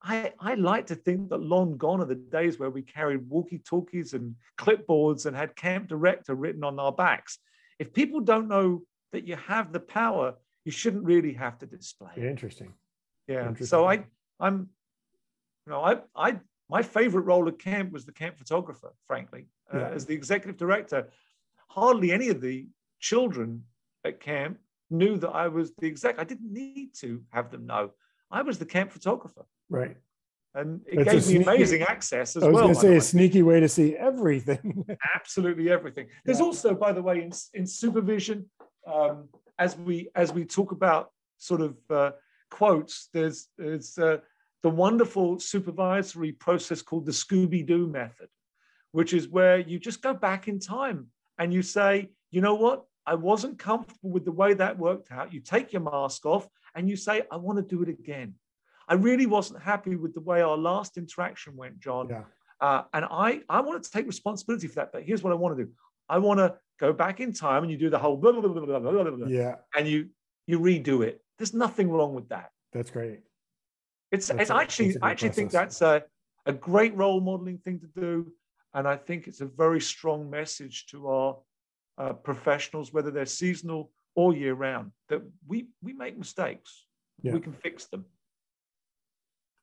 I, 0.02 0.32
I 0.38 0.54
like 0.54 0.86
to 0.86 0.94
think 0.94 1.30
that 1.30 1.40
long 1.40 1.76
gone 1.76 2.00
are 2.00 2.06
the 2.06 2.14
days 2.14 2.58
where 2.58 2.70
we 2.70 2.82
carried 2.82 3.28
walkie 3.28 3.58
talkies 3.58 4.14
and 4.14 4.36
clipboards 4.58 5.26
and 5.26 5.36
had 5.36 5.56
camp 5.56 5.88
director 5.88 6.34
written 6.34 6.62
on 6.62 6.78
our 6.78 6.92
backs. 6.92 7.38
If 7.78 7.92
people 7.92 8.20
don't 8.20 8.48
know 8.48 8.82
that 9.12 9.26
you 9.26 9.36
have 9.36 9.72
the 9.72 9.80
power, 9.80 10.34
you 10.64 10.72
shouldn't 10.72 11.04
really 11.04 11.32
have 11.32 11.58
to 11.58 11.66
display. 11.66 12.12
Interesting. 12.16 12.74
Yeah. 13.26 13.48
Interesting. 13.48 13.66
So 13.66 13.88
I, 13.88 14.04
I'm, 14.38 14.68
you 15.66 15.72
know, 15.72 15.82
I, 15.82 15.96
I 16.14 16.38
my 16.68 16.82
favorite 16.82 17.22
role 17.22 17.46
at 17.48 17.58
camp 17.58 17.92
was 17.92 18.04
the 18.04 18.12
camp 18.12 18.36
photographer, 18.36 18.92
frankly. 19.06 19.46
Uh, 19.72 19.78
yeah. 19.78 19.88
As 19.88 20.06
the 20.06 20.14
executive 20.14 20.56
director, 20.56 21.08
hardly 21.68 22.12
any 22.12 22.28
of 22.28 22.40
the 22.40 22.68
children 23.00 23.64
at 24.04 24.20
camp 24.20 24.58
knew 24.90 25.16
that 25.18 25.30
I 25.30 25.48
was 25.48 25.72
the 25.78 25.86
exec. 25.86 26.18
I 26.18 26.24
didn't 26.24 26.52
need 26.52 26.94
to 26.96 27.22
have 27.30 27.50
them 27.50 27.66
know. 27.66 27.90
I 28.30 28.42
was 28.42 28.58
the 28.58 28.66
camp 28.66 28.92
photographer. 28.92 29.44
Right. 29.68 29.96
And 30.54 30.80
it 30.86 31.04
That's 31.04 31.10
gave 31.10 31.14
me 31.14 31.20
sneaky, 31.20 31.42
amazing 31.42 31.82
access 31.82 32.34
as 32.34 32.42
well. 32.42 32.48
I 32.48 32.52
was 32.52 32.54
well, 32.54 32.64
going 32.64 32.74
to 32.74 32.80
say 32.80 32.96
a 32.96 33.00
sneaky 33.00 33.42
way 33.42 33.60
to 33.60 33.68
see 33.68 33.94
everything. 33.94 34.86
Absolutely 35.14 35.70
everything. 35.70 36.06
There's 36.24 36.38
yeah. 36.38 36.46
also, 36.46 36.74
by 36.74 36.92
the 36.92 37.02
way, 37.02 37.22
in, 37.22 37.30
in 37.52 37.66
supervision, 37.66 38.46
um, 38.86 39.28
as 39.58 39.76
we 39.76 40.08
as 40.14 40.32
we 40.32 40.44
talk 40.44 40.72
about 40.72 41.10
sort 41.36 41.60
of 41.60 41.76
uh, 41.90 42.12
quotes, 42.50 43.08
there's 43.12 43.48
there's 43.58 43.98
uh, 43.98 44.18
the 44.66 44.70
wonderful 44.70 45.38
supervisory 45.38 46.32
process 46.32 46.82
called 46.82 47.06
the 47.06 47.12
Scooby 47.12 47.64
Doo 47.64 47.86
method, 47.86 48.26
which 48.90 49.14
is 49.14 49.28
where 49.28 49.60
you 49.60 49.78
just 49.78 50.02
go 50.02 50.12
back 50.12 50.48
in 50.48 50.58
time 50.58 51.06
and 51.38 51.54
you 51.54 51.62
say, 51.62 52.10
you 52.32 52.40
know 52.40 52.56
what? 52.56 52.82
I 53.06 53.14
wasn't 53.14 53.60
comfortable 53.60 54.10
with 54.10 54.24
the 54.24 54.32
way 54.32 54.54
that 54.54 54.76
worked 54.76 55.12
out. 55.12 55.32
You 55.32 55.38
take 55.38 55.72
your 55.72 55.82
mask 55.82 56.26
off 56.26 56.48
and 56.74 56.90
you 56.90 56.96
say, 56.96 57.22
I 57.30 57.36
want 57.36 57.58
to 57.58 57.76
do 57.76 57.80
it 57.84 57.88
again. 57.88 58.34
I 58.88 58.94
really 58.94 59.26
wasn't 59.26 59.62
happy 59.62 59.94
with 59.94 60.14
the 60.14 60.20
way 60.20 60.42
our 60.42 60.56
last 60.56 60.98
interaction 60.98 61.54
went, 61.54 61.78
John. 61.78 62.08
Yeah. 62.10 62.24
Uh, 62.60 62.82
and 62.92 63.04
I, 63.04 63.42
I 63.48 63.60
wanted 63.60 63.84
to 63.84 63.90
take 63.92 64.08
responsibility 64.08 64.66
for 64.66 64.74
that. 64.80 64.90
But 64.92 65.04
here's 65.04 65.22
what 65.22 65.32
I 65.32 65.36
want 65.36 65.56
to 65.56 65.64
do 65.64 65.70
I 66.08 66.18
want 66.18 66.40
to 66.40 66.56
go 66.80 66.92
back 66.92 67.20
in 67.20 67.32
time 67.32 67.62
and 67.62 67.70
you 67.70 67.78
do 67.78 67.88
the 67.88 68.00
whole 68.00 68.16
blah, 68.16 68.32
blah, 68.32 68.40
blah, 68.40 68.50
blah, 68.50 68.80
blah, 68.80 68.90
blah, 68.90 69.10
blah, 69.12 69.28
yeah. 69.28 69.58
and 69.76 69.86
you, 69.86 70.08
you 70.48 70.58
redo 70.58 71.06
it. 71.06 71.22
There's 71.38 71.54
nothing 71.54 71.88
wrong 71.88 72.16
with 72.16 72.30
that. 72.30 72.50
That's 72.72 72.90
great. 72.90 73.20
It's, 74.12 74.30
it's 74.30 74.50
actually, 74.50 74.96
I 75.02 75.10
actually 75.10 75.30
think 75.30 75.50
that's 75.50 75.82
a, 75.82 76.02
a 76.46 76.52
great 76.52 76.94
role 76.96 77.20
modeling 77.20 77.58
thing 77.58 77.80
to 77.80 78.00
do. 78.00 78.32
And 78.74 78.86
I 78.86 78.96
think 78.96 79.26
it's 79.26 79.40
a 79.40 79.46
very 79.46 79.80
strong 79.80 80.30
message 80.30 80.86
to 80.86 81.08
our 81.08 81.38
uh, 81.98 82.12
professionals, 82.12 82.92
whether 82.92 83.10
they're 83.10 83.26
seasonal 83.26 83.90
or 84.14 84.34
year 84.34 84.54
round, 84.54 84.92
that 85.08 85.22
we, 85.46 85.68
we 85.82 85.92
make 85.92 86.18
mistakes. 86.18 86.86
Yeah. 87.22 87.32
We 87.32 87.40
can 87.40 87.52
fix 87.52 87.86
them. 87.86 88.04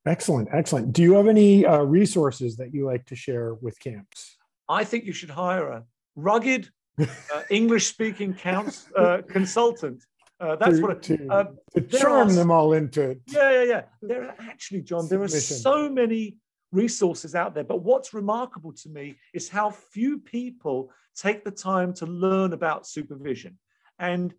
Excellent, 0.05 0.49
excellent. 0.51 0.91
Do 0.91 1.01
you 1.01 1.13
have 1.13 1.27
any 1.27 1.65
uh, 1.65 1.81
resources 1.83 2.57
that 2.57 2.73
you 2.73 2.85
like 2.85 3.05
to 3.05 3.15
share 3.15 3.53
with 3.53 3.79
camps? 3.79 4.35
I 4.67 4.83
think 4.83 5.05
you 5.05 5.13
should 5.13 5.29
hire 5.29 5.69
a 5.69 5.83
rugged 6.15 6.69
uh, 6.99 7.05
English 7.49 7.87
speaking 7.87 8.33
counts 8.33 8.87
uh, 8.97 9.21
consultant. 9.29 10.03
Uh, 10.43 10.57
that's 10.57 10.75
to, 10.77 10.81
what 10.81 11.01
to, 11.01 11.27
uh, 11.29 11.45
to 11.73 11.81
charm 11.81 12.27
are, 12.27 12.33
them 12.33 12.51
all 12.51 12.73
into. 12.73 13.17
Yeah, 13.27 13.51
yeah, 13.51 13.63
yeah. 13.63 13.81
There 14.01 14.23
are 14.25 14.35
actually, 14.39 14.81
John, 14.81 15.07
there 15.07 15.23
are 15.23 15.27
so 15.29 15.89
many 15.89 16.37
resources 16.73 17.33
out 17.33 17.53
there. 17.55 17.63
But 17.63 17.81
what's 17.81 18.13
remarkable 18.13 18.73
to 18.73 18.89
me 18.89 19.15
is 19.33 19.47
how 19.47 19.69
few 19.69 20.19
people 20.19 20.91
take 21.15 21.45
the 21.45 21.51
time 21.51 21.93
to 21.93 22.05
learn 22.05 22.51
about 22.51 22.85
supervision. 22.85 23.57
And 23.99 24.33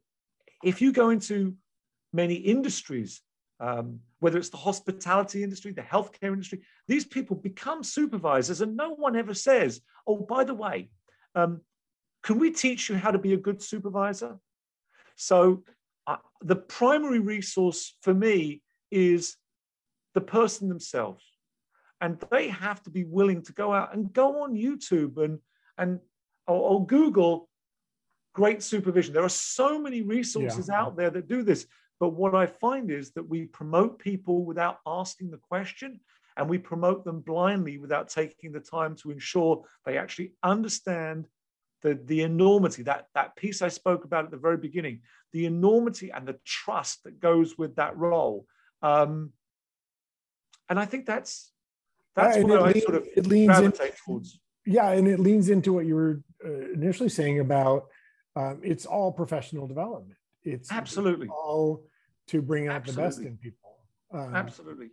if 0.63 0.83
you 0.83 0.93
go 0.93 1.09
into 1.09 1.55
many 2.13 2.35
industries, 2.35 3.23
um, 3.61 4.01
whether 4.19 4.37
it's 4.37 4.51
the 4.51 4.59
hospitality 4.59 5.43
industry, 5.43 5.73
the 5.73 5.81
healthcare 5.81 6.33
industry, 6.35 6.63
these 6.87 7.07
people 7.07 7.37
become 7.37 7.83
supervisors, 7.83 8.61
and 8.61 8.77
no 8.77 8.91
one 8.91 9.17
ever 9.17 9.33
says, 9.33 9.81
"Oh, 10.07 10.19
by 10.19 10.45
the 10.45 10.55
way, 10.55 10.91
um, 11.35 11.63
can 12.23 12.39
we 12.39 12.51
teach 12.51 12.91
you 12.91 12.97
how 12.97 13.13
to 13.13 13.19
be 13.19 13.33
a 13.33 13.39
good 13.39 13.63
supervisor?" 13.63 14.39
So, 15.17 15.63
the 16.43 16.57
primary 16.57 17.21
resource 17.21 17.97
for 18.03 18.13
me 18.13 18.63
is 18.91 19.37
the 20.15 20.21
person 20.21 20.69
themselves, 20.69 21.25
and 22.01 22.19
they 22.31 22.49
have 22.49 22.83
to 22.83 22.91
be 22.91 23.05
willing 23.05 23.43
to 23.43 23.53
go 23.53 23.73
out 23.73 23.95
and 23.95 24.13
go 24.13 24.43
on 24.43 24.55
YouTube 24.55 25.17
and 25.23 25.39
and 25.79 26.01
or, 26.47 26.57
or 26.57 26.87
Google 26.87 27.49
great 28.35 28.63
supervision. 28.63 29.15
There 29.15 29.25
are 29.25 29.29
so 29.29 29.79
many 29.79 30.03
resources 30.03 30.69
yeah. 30.69 30.81
out 30.81 30.97
there 30.97 31.11
that 31.11 31.29
do 31.29 31.43
this. 31.43 31.67
But 32.01 32.11
what 32.11 32.35
I 32.35 32.47
find 32.47 32.91
is 32.91 33.13
that 33.13 33.27
we 33.27 33.47
promote 33.47 33.99
people 33.99 34.45
without 34.45 34.79
asking 34.87 35.31
the 35.31 35.39
question, 35.39 36.01
and 36.37 36.49
we 36.49 36.59
promote 36.59 37.05
them 37.05 37.21
blindly 37.21 37.79
without 37.79 38.09
taking 38.09 38.53
the 38.53 38.61
time 38.61 38.97
to 38.97 39.13
ensure 39.13 39.65
they 39.87 39.97
actually 39.97 40.35
understand 40.43 41.29
the, 41.85 42.01
the 42.03 42.22
enormity, 42.22 42.82
that, 42.85 43.09
that 43.14 43.37
piece 43.37 43.61
I 43.61 43.68
spoke 43.68 44.05
about 44.07 44.24
at 44.24 44.30
the 44.30 44.39
very 44.39 44.57
beginning, 44.57 45.01
the 45.32 45.45
enormity 45.45 46.11
and 46.11 46.26
the 46.26 46.39
trust 46.45 47.05
that 47.05 47.20
goes 47.20 47.59
with 47.59 47.76
that 47.76 47.97
role. 47.97 48.47
Um, 48.82 49.32
and 50.68 50.80
I 50.80 50.87
think 50.87 51.05
that's 51.05 51.53
that's 52.16 52.39
what 52.39 52.62
I 52.62 52.80
sort 52.80 52.95
of 52.95 53.07
it 53.14 53.26
leans 53.26 53.49
gravitate 53.49 53.91
in, 53.91 53.97
towards. 54.07 54.41
Yeah, 54.64 54.91
and 54.93 55.07
it 55.07 55.20
leans 55.20 55.51
into 55.51 55.74
what 55.74 55.85
you 55.85 55.95
were 55.95 56.22
uh, 56.43 56.72
initially 56.72 57.11
saying 57.11 57.41
about 57.41 57.85
um, 58.35 58.61
it's 58.62 58.87
all 58.87 59.12
professional 59.12 59.66
development. 59.66 60.16
It's 60.43 60.72
absolutely 60.72 61.28
all 61.28 61.85
to 62.28 62.41
bring 62.41 62.68
out 62.68 62.76
absolutely. 62.76 63.03
the 63.03 63.09
best 63.09 63.20
in 63.20 63.37
people. 63.37 63.76
Um, 64.11 64.35
absolutely. 64.35 64.89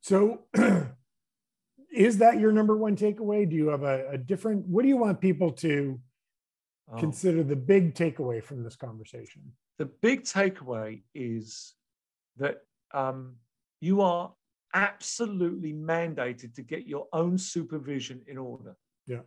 So, 0.00 0.40
is 1.92 2.18
that 2.18 2.38
your 2.38 2.52
number 2.52 2.76
one 2.76 2.96
takeaway? 2.96 3.48
Do 3.48 3.56
you 3.56 3.68
have 3.68 3.82
a, 3.82 4.10
a 4.10 4.18
different? 4.18 4.66
What 4.66 4.82
do 4.82 4.88
you 4.88 4.96
want 4.96 5.20
people 5.20 5.50
to 5.52 5.98
oh. 6.92 6.98
consider 6.98 7.42
the 7.42 7.56
big 7.56 7.94
takeaway 7.94 8.42
from 8.42 8.62
this 8.62 8.76
conversation? 8.76 9.42
The 9.78 9.86
big 9.86 10.24
takeaway 10.24 11.02
is 11.14 11.74
that 12.36 12.58
um, 12.92 13.36
you 13.80 14.02
are 14.02 14.32
absolutely 14.74 15.72
mandated 15.72 16.54
to 16.54 16.62
get 16.62 16.86
your 16.86 17.06
own 17.12 17.38
supervision 17.38 18.22
in 18.26 18.38
order. 18.38 18.76
Yeah. 19.06 19.20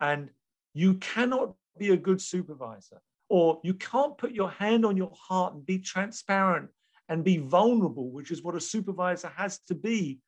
And 0.00 0.30
you 0.74 0.94
cannot 0.94 1.54
be 1.78 1.90
a 1.90 1.96
good 1.96 2.20
supervisor, 2.20 3.00
or 3.28 3.60
you 3.64 3.74
can't 3.74 4.16
put 4.16 4.32
your 4.32 4.50
hand 4.50 4.84
on 4.84 4.96
your 4.96 5.12
heart 5.18 5.54
and 5.54 5.66
be 5.66 5.78
transparent 5.78 6.68
and 7.08 7.24
be 7.24 7.38
vulnerable, 7.38 8.10
which 8.10 8.30
is 8.30 8.42
what 8.42 8.54
a 8.54 8.60
supervisor 8.60 9.32
has 9.36 9.58
to 9.60 9.74
be, 9.74 10.20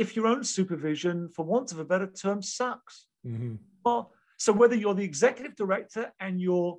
if 0.00 0.16
your 0.16 0.26
own 0.26 0.42
supervision, 0.42 1.28
for 1.28 1.44
want 1.44 1.72
of 1.72 1.78
a 1.78 1.84
better 1.84 2.06
term, 2.06 2.42
sucks. 2.42 3.06
Mm-hmm. 3.26 3.56
Well, 3.84 4.12
so 4.36 4.52
whether 4.52 4.74
you're 4.74 4.94
the 4.94 5.04
executive 5.04 5.54
director 5.56 6.12
and 6.18 6.40
you're 6.40 6.78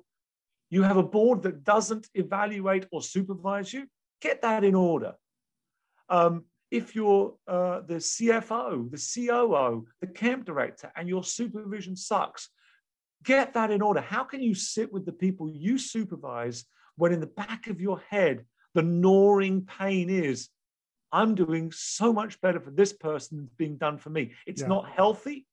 you 0.70 0.82
have 0.82 0.96
a 0.96 1.02
board 1.02 1.42
that 1.42 1.64
doesn't 1.64 2.08
evaluate 2.14 2.86
or 2.92 3.02
supervise 3.02 3.74
you, 3.74 3.86
get 4.22 4.40
that 4.40 4.64
in 4.64 4.74
order. 4.74 5.12
Um, 6.08 6.44
if 6.70 6.94
you're 6.94 7.34
uh, 7.46 7.80
the 7.86 7.96
CFO, 7.96 8.90
the 8.90 8.96
COO, 8.96 9.86
the 10.00 10.06
camp 10.06 10.46
director, 10.46 10.90
and 10.96 11.06
your 11.08 11.24
supervision 11.24 11.94
sucks, 11.94 12.48
Get 13.22 13.54
that 13.54 13.70
in 13.70 13.82
order. 13.82 14.00
How 14.00 14.24
can 14.24 14.42
you 14.42 14.54
sit 14.54 14.92
with 14.92 15.06
the 15.06 15.12
people 15.12 15.48
you 15.48 15.78
supervise 15.78 16.64
when 16.96 17.12
in 17.12 17.20
the 17.20 17.26
back 17.26 17.68
of 17.68 17.80
your 17.80 18.00
head, 18.10 18.44
the 18.74 18.82
gnawing 18.82 19.62
pain 19.62 20.10
is, 20.10 20.48
I'm 21.12 21.34
doing 21.34 21.70
so 21.72 22.12
much 22.12 22.40
better 22.40 22.60
for 22.60 22.70
this 22.70 22.92
person 22.92 23.36
than 23.36 23.50
being 23.58 23.76
done 23.76 23.98
for 23.98 24.10
me? 24.10 24.32
It's 24.46 24.62
yeah. 24.62 24.68
not 24.68 24.88
healthy 24.88 25.46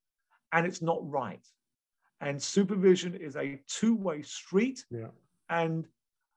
and 0.54 0.66
it's 0.66 0.82
not 0.82 1.00
right. 1.10 1.46
And 2.22 2.42
supervision 2.42 3.16
is 3.16 3.36
a 3.36 3.60
two 3.68 3.96
way 3.96 4.22
street. 4.22 4.84
Yeah. 4.90 5.08
And 5.50 5.86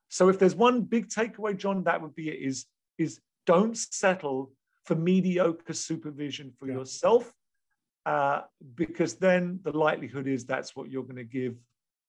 so 0.09 0.29
if 0.29 0.39
there's 0.39 0.55
one 0.55 0.83
big 0.83 1.09
takeaway, 1.09 1.57
John, 1.57 1.85
that 1.85 2.01
would 2.01 2.15
be 2.15 2.29
it 2.29 2.41
is, 2.41 2.67
is 2.99 3.21
don't 3.47 3.77
settle 3.77 4.53
for 4.85 4.95
mediocre 4.95 5.73
supervision 5.73 6.53
for 6.59 6.67
yeah. 6.67 6.75
yourself 6.75 7.33
uh, 8.07 8.43
because 8.75 9.15
then 9.15 9.61
the 9.63 9.77
likelihood 9.77 10.27
is 10.27 10.45
that's 10.45 10.75
what 10.75 10.91
you're 10.91 11.05
going 11.05 11.17
to 11.17 11.25
give 11.25 11.57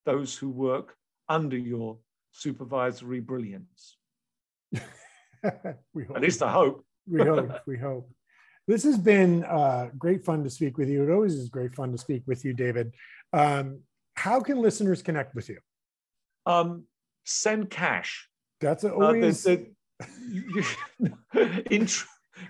those 0.05 0.36
who 0.36 0.49
work 0.49 0.95
under 1.30 1.57
your 1.57 1.97
supervisory 2.32 3.20
brilliance. 3.20 3.97
At 5.43 6.22
least 6.22 6.41
I 6.41 6.51
hope. 6.51 6.86
We 7.08 7.22
hope. 7.22 7.51
We 7.68 7.78
hope. 7.78 8.10
This 8.68 8.84
has 8.84 8.97
been 8.97 9.43
uh, 9.43 9.89
great 9.97 10.24
fun 10.24 10.43
to 10.45 10.49
speak 10.49 10.78
with 10.78 10.88
you. 10.88 11.04
It 11.04 11.12
always 11.12 11.34
is 11.34 11.49
great 11.49 11.76
fun 11.76 11.91
to 11.91 11.97
speak 11.97 12.24
with 12.26 12.45
you, 12.45 12.54
David. 12.54 12.93
Um, 13.34 13.80
how 14.16 14.39
can 14.39 14.62
listeners 14.62 15.01
connect 15.01 15.36
with 15.36 15.49
you? 15.49 15.60
Um, 16.45 16.86
send 17.26 17.70
cash. 17.70 18.30
That's 18.62 18.86
always. 18.86 19.45
Uh, 19.45 19.58
in, 21.70 21.88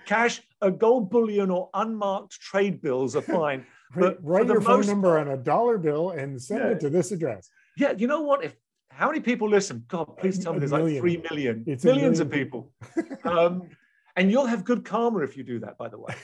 cash, 0.06 0.40
a 0.60 0.70
gold 0.70 1.10
bullion 1.10 1.50
or 1.50 1.70
unmarked 1.74 2.40
trade 2.40 2.80
bills 2.80 3.16
are 3.16 3.22
fine. 3.40 3.66
but 3.96 4.18
write 4.22 4.46
your 4.46 4.60
phone 4.60 4.86
number 4.86 5.18
on 5.18 5.28
a 5.28 5.36
dollar 5.36 5.78
bill 5.78 6.10
and 6.10 6.40
send 6.40 6.60
yeah. 6.60 6.70
it 6.70 6.80
to 6.80 6.90
this 6.90 7.12
address. 7.12 7.48
Yeah, 7.76 7.92
you 7.92 8.06
know 8.06 8.22
what? 8.22 8.44
If 8.44 8.54
how 8.90 9.08
many 9.08 9.20
people 9.20 9.48
listen? 9.48 9.84
God, 9.88 10.16
please 10.18 10.38
tell 10.38 10.52
me 10.52 10.60
there's 10.60 10.70
like 10.72 10.84
three 10.98 11.16
million, 11.28 11.64
it's 11.66 11.84
millions 11.84 12.20
of 12.20 12.30
people. 12.30 12.72
um, 13.24 13.68
and 14.16 14.30
you'll 14.30 14.46
have 14.46 14.64
good 14.64 14.84
karma 14.84 15.20
if 15.20 15.36
you 15.36 15.42
do 15.42 15.58
that, 15.60 15.76
by 15.76 15.88
the 15.88 15.98
way. 15.98 16.14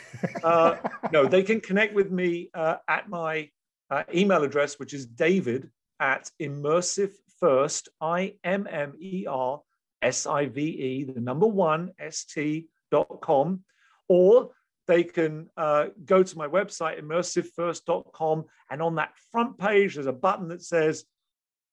Uh, 0.42 0.76
no, 1.12 1.26
they 1.26 1.42
can 1.42 1.60
connect 1.60 1.94
with 1.94 2.10
me 2.10 2.50
uh, 2.54 2.76
at 2.88 3.08
my 3.08 3.48
uh, 3.90 4.04
email 4.14 4.42
address, 4.44 4.78
which 4.78 4.94
is 4.94 5.06
david 5.06 5.70
at 5.98 6.30
immersive 6.40 7.12
first, 7.38 7.88
I 8.00 8.34
M 8.44 8.66
M 8.70 8.94
E 9.00 9.26
R 9.28 9.60
S 10.02 10.26
I 10.26 10.46
V 10.46 10.62
E, 10.62 11.04
the 11.04 11.20
number 11.20 11.46
one, 11.46 11.90
S 11.98 12.24
T 12.24 12.68
dot 12.90 13.20
com. 13.20 13.64
or 14.08 14.50
they 14.86 15.04
can 15.04 15.48
uh, 15.56 15.86
go 16.04 16.20
to 16.20 16.36
my 16.36 16.48
website, 16.48 17.00
immersivefirst.com, 17.00 18.44
and 18.70 18.82
on 18.82 18.96
that 18.96 19.12
front 19.30 19.56
page, 19.56 19.94
there's 19.94 20.06
a 20.06 20.12
button 20.12 20.48
that 20.48 20.64
says 20.64 21.04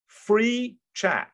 free 0.05 0.77
chat. 0.93 1.29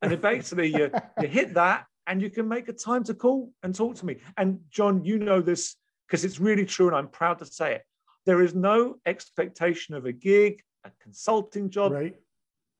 And 0.00 0.12
it 0.12 0.22
basically, 0.22 0.68
you, 0.68 0.90
you 1.20 1.28
hit 1.28 1.54
that 1.54 1.84
and 2.10 2.20
you 2.20 2.28
can 2.28 2.46
make 2.46 2.68
a 2.68 2.72
time 2.72 3.04
to 3.04 3.14
call 3.14 3.52
and 3.62 3.74
talk 3.74 3.94
to 3.96 4.04
me. 4.04 4.16
And 4.36 4.60
John, 4.70 5.04
you 5.04 5.18
know 5.18 5.40
this 5.40 5.76
because 6.06 6.24
it's 6.24 6.40
really 6.40 6.66
true, 6.66 6.88
and 6.88 6.96
I'm 6.96 7.08
proud 7.08 7.38
to 7.38 7.46
say 7.46 7.76
it. 7.76 7.82
There 8.26 8.42
is 8.42 8.54
no 8.54 8.96
expectation 9.06 9.94
of 9.94 10.04
a 10.04 10.12
gig, 10.12 10.60
a 10.84 10.90
consulting 11.02 11.70
job. 11.70 11.92
Right. 11.92 12.16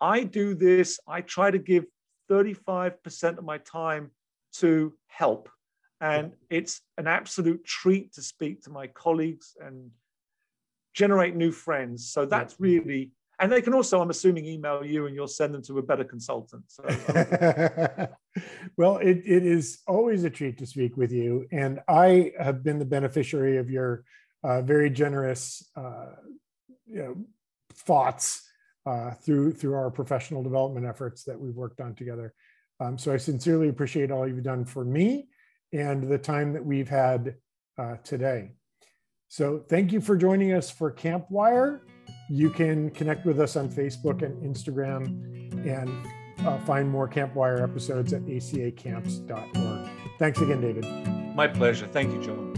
I 0.01 0.25
do 0.25 0.55
this, 0.55 1.01
I 1.07 1.23
try 1.23 1.51
to 1.51 1.59
give 1.59 1.85
35% 2.31 3.39
of 3.39 3.45
my 3.45 3.59
time 3.59 4.11
to 4.55 4.95
help 5.07 5.49
and 6.01 6.33
it's 6.49 6.81
an 6.97 7.07
absolute 7.07 7.65
treat 7.65 8.15
to 8.15 8.23
speak 8.23 8.63
to 8.63 8.71
my 8.71 8.87
colleagues 8.87 9.55
and 9.61 9.91
generate 10.95 11.37
new 11.37 11.53
friends. 11.53 12.11
So 12.11 12.25
that's 12.25 12.59
really, 12.59 13.11
and 13.41 13.51
they 13.51 13.63
can 13.63 13.73
also, 13.73 14.01
I'm 14.01 14.11
assuming, 14.11 14.45
email 14.45 14.85
you 14.85 15.07
and 15.07 15.15
you'll 15.15 15.27
send 15.27 15.55
them 15.55 15.63
to 15.63 15.79
a 15.79 15.83
better 15.83 16.05
consultant. 16.05 16.65
So, 16.69 16.83
well, 18.77 18.99
it, 18.99 19.23
it 19.25 19.47
is 19.47 19.81
always 19.87 20.25
a 20.25 20.31
treat 20.31 20.59
to 20.59 20.67
speak 20.67 20.97
with 20.97 21.11
you. 21.11 21.47
And 21.51 21.81
I 21.89 22.33
have 22.39 22.63
been 22.63 22.79
the 22.79 22.85
beneficiary 22.85 23.57
of 23.57 23.71
your 23.71 24.05
uh, 24.45 24.63
very 24.63 24.91
generous 24.91 25.69
uh, 25.75 26.07
you 26.87 27.03
know, 27.03 27.17
thoughts 27.73 28.47
uh, 28.87 29.13
through, 29.13 29.53
through 29.53 29.75
our 29.75 29.91
professional 29.91 30.43
development 30.43 30.87
efforts 30.87 31.25
that 31.25 31.39
we've 31.39 31.57
worked 31.57 31.81
on 31.81 31.95
together. 31.95 32.35
Um, 32.79 32.99
so 32.99 33.13
I 33.13 33.17
sincerely 33.17 33.69
appreciate 33.69 34.11
all 34.11 34.27
you've 34.29 34.43
done 34.43 34.65
for 34.65 34.85
me 34.85 35.29
and 35.73 36.05
the 36.05 36.19
time 36.19 36.53
that 36.53 36.65
we've 36.65 36.89
had 36.89 37.37
uh, 37.79 37.97
today. 38.05 38.53
So 39.29 39.65
thank 39.69 39.93
you 39.93 40.01
for 40.01 40.17
joining 40.17 40.53
us 40.53 40.71
for 40.71 40.93
Campwire. 40.93 41.81
You 42.31 42.49
can 42.49 42.91
connect 42.91 43.27
with 43.27 43.41
us 43.41 43.57
on 43.57 43.69
Facebook 43.69 44.23
and 44.23 44.41
Instagram 44.43 45.05
and 45.67 45.91
uh, 46.47 46.59
find 46.61 46.89
more 46.89 47.09
Campwire 47.09 47.61
episodes 47.61 48.13
at 48.13 48.23
acacamps.org. 48.23 49.91
Thanks 50.19 50.41
again, 50.41 50.61
David. 50.61 50.85
My 51.35 51.49
pleasure. 51.49 51.89
Thank 51.89 52.13
you, 52.13 52.23
John. 52.23 52.50